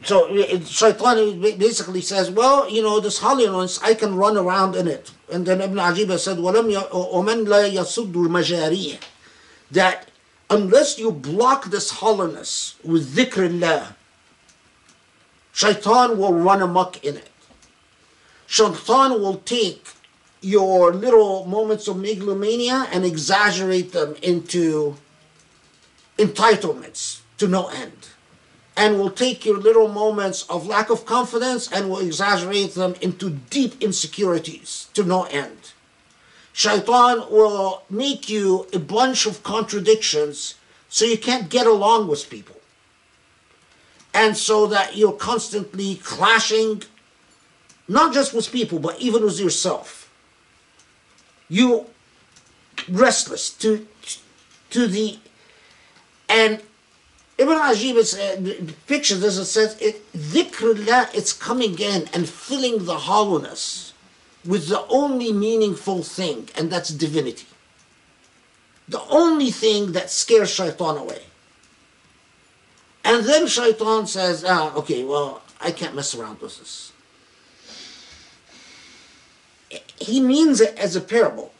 [0.03, 4.87] so it- Shaitan basically says, well, you know, this hollowness, I can run around in
[4.87, 5.11] it.
[5.31, 8.99] And then Ibn Ajiba said, وَلَمْ ي- وَمَنْ لَا يَصُدُّ الْمَجَارِيهِ
[9.71, 10.09] That
[10.49, 13.93] unless you block this hollowness with dhikrullah,
[15.53, 17.29] Shaitan will run amok in it.
[18.47, 19.85] Shaitan will take
[20.41, 24.95] your little moments of megalomania and exaggerate them into
[26.17, 28.09] entitlements to no end
[28.76, 33.30] and will take your little moments of lack of confidence and will exaggerate them into
[33.30, 35.72] deep insecurities to no end.
[36.52, 40.54] Shaitan will make you a bunch of contradictions
[40.88, 42.56] so you can't get along with people.
[44.12, 46.84] And so that you're constantly clashing,
[47.88, 50.08] not just with people, but even with yourself.
[51.48, 51.86] You
[52.88, 53.86] restless to
[54.70, 55.18] to the
[56.28, 56.62] and
[57.36, 59.74] Ibn Ajib's uh, picture this it says
[60.16, 63.92] dhikrullah it's coming in and filling the hollowness
[64.44, 67.46] with the only meaningful thing and that's divinity.
[68.88, 71.22] The only thing that scares shaitan away.
[73.04, 76.92] And then shaitan says ah okay well I can't mess around with this.
[79.98, 81.52] He means it as a parable.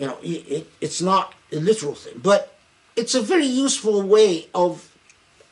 [0.00, 2.56] You know it, it's not a literal thing but
[3.00, 4.94] it's a very useful way of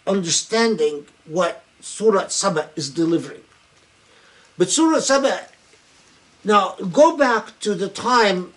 [0.07, 3.41] understanding what Surah Saba is delivering.
[4.59, 5.49] But Surah Saba,
[6.44, 8.52] now go back to the time,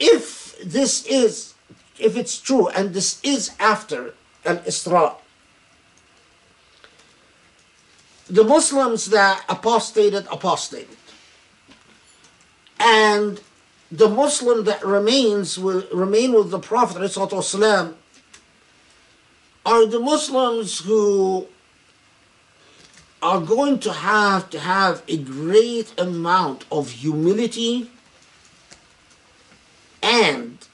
[0.00, 1.54] if this is,
[1.96, 5.14] if it's true, and this is after Al Isra,
[8.28, 10.96] the Muslims that apostated, apostated.
[12.80, 13.40] And
[13.90, 17.94] the Muslim that remains will remain with the Prophet ﷺ
[19.66, 21.46] are the Muslims who
[23.22, 27.90] are going to have to have a great amount of humility
[30.02, 30.66] and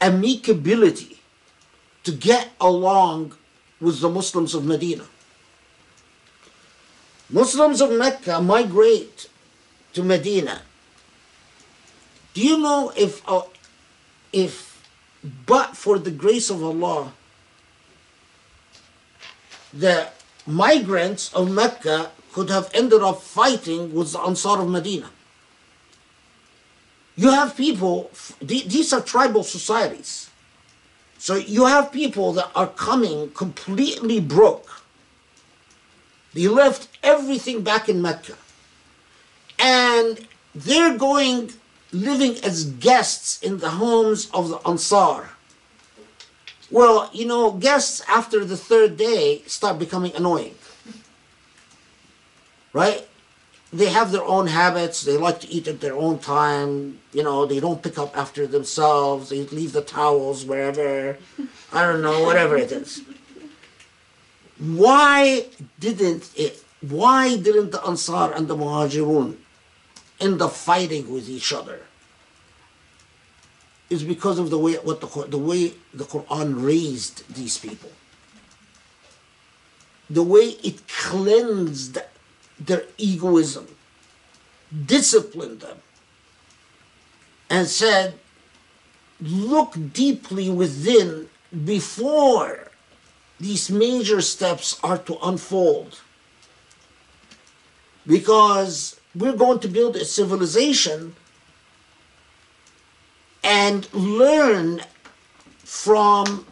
[0.00, 1.18] amicability
[2.04, 3.34] to get along
[3.80, 5.04] with the Muslims of Medina.
[7.28, 9.28] Muslims of Mecca migrate
[9.92, 10.62] to Medina
[12.34, 13.42] do you know if uh,
[14.32, 14.82] if
[15.46, 17.12] but for the grace of Allah
[19.72, 20.08] the
[20.46, 25.10] migrants of Mecca could have ended up fighting with the Ansar of Medina.
[27.16, 30.30] You have people, these are tribal societies.
[31.18, 34.82] So you have people that are coming completely broke.
[36.34, 38.34] They left everything back in Mecca.
[39.58, 41.52] And they're going
[41.94, 45.30] living as guests in the homes of the Ansar.
[46.70, 50.56] Well, you know, guests after the third day start becoming annoying.
[52.72, 53.06] Right?
[53.72, 57.46] They have their own habits, they like to eat at their own time, you know,
[57.46, 61.16] they don't pick up after themselves, they leave the towels wherever,
[61.72, 63.02] I don't know, whatever it is.
[64.58, 65.46] Why
[65.80, 69.36] didn't it, why didn't the Ansar and the Muhajirun
[70.20, 71.80] end up fighting with each other
[73.94, 77.90] is because of the way what the, the way the Quran raised these people.
[80.10, 81.98] The way it cleansed
[82.58, 83.68] their egoism,
[84.84, 85.78] disciplined them,
[87.48, 88.14] and said,
[89.20, 91.28] look deeply within
[91.64, 92.70] before
[93.40, 96.00] these major steps are to unfold.
[98.06, 101.14] Because we're going to build a civilization
[103.44, 104.80] and learn
[105.58, 106.46] from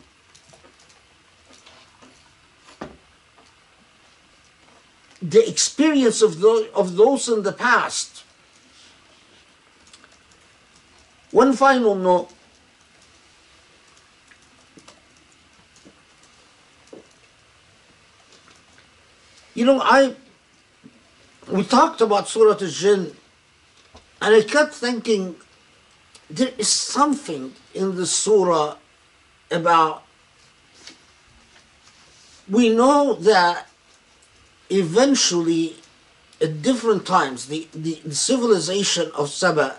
[5.22, 8.24] the experience of those, of those in the past.
[11.30, 12.30] One final note.
[19.54, 20.14] You know, I
[21.48, 23.14] we talked about Surah Al-Jinn,
[24.20, 25.36] and I kept thinking
[26.32, 28.76] there is something in the surah
[29.50, 30.02] about
[32.48, 33.68] we know that
[34.70, 35.76] eventually
[36.40, 39.76] at different times the, the, the civilization of Saba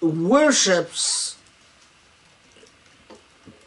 [0.00, 1.36] worships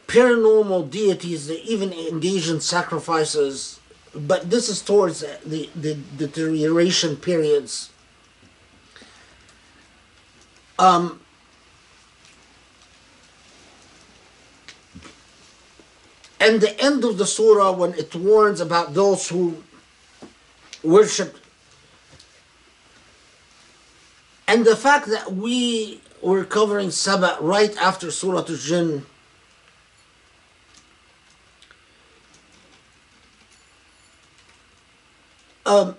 [0.08, 3.80] paranormal deities they even engage in sacrifices
[4.14, 7.90] but this is towards the, the deterioration periods
[10.78, 11.20] um,
[16.40, 19.64] and the end of the surah when it warns about those who
[20.84, 21.38] worship
[24.48, 29.06] and the fact that we were covering Saba right after Surah Al-Jinn
[35.66, 35.96] um,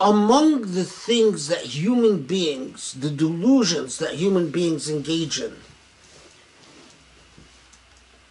[0.00, 5.54] among the things that human beings, the delusions that human beings engage in,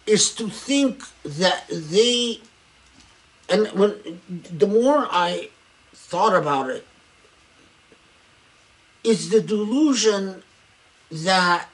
[0.06, 2.40] is to think that they,
[3.48, 4.20] and when
[4.58, 5.50] the more I
[5.92, 6.84] thought about it,
[9.04, 10.42] is the delusion
[11.10, 11.68] that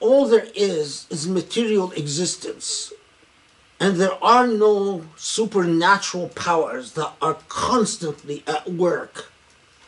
[0.00, 2.92] all there is is material existence
[3.78, 9.30] and there are no supernatural powers that are constantly at work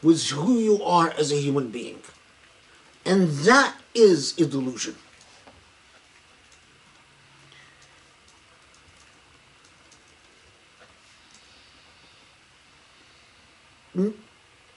[0.02, 2.00] with who you are as a human being.
[3.04, 4.96] And that is a delusion.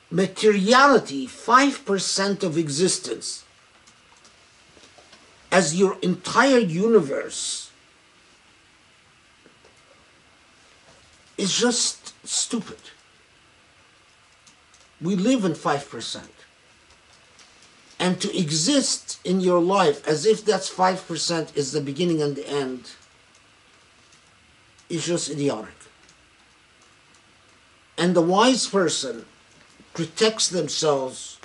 [0.09, 3.43] Materiality, 5% of existence,
[5.51, 7.70] as your entire universe
[11.41, 12.77] is just stupid.
[15.01, 16.21] We live in 5%.
[17.99, 22.47] And to exist in your life as if that's 5% is the beginning and the
[22.47, 22.91] end
[24.87, 25.79] is just idiotic.
[27.97, 29.25] And the wise person
[29.93, 31.39] protects themselves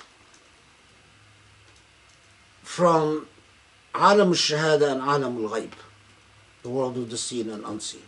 [2.62, 3.28] from
[3.94, 5.72] alam al-shahada and alam al-ghaib,
[6.62, 8.05] the world of the seen and unseen.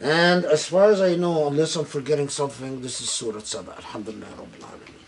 [0.00, 3.72] And as far as I know, unless I'm forgetting something, this is Surah Saba.
[3.76, 4.99] Alhamdulillah Rabbil Alameen.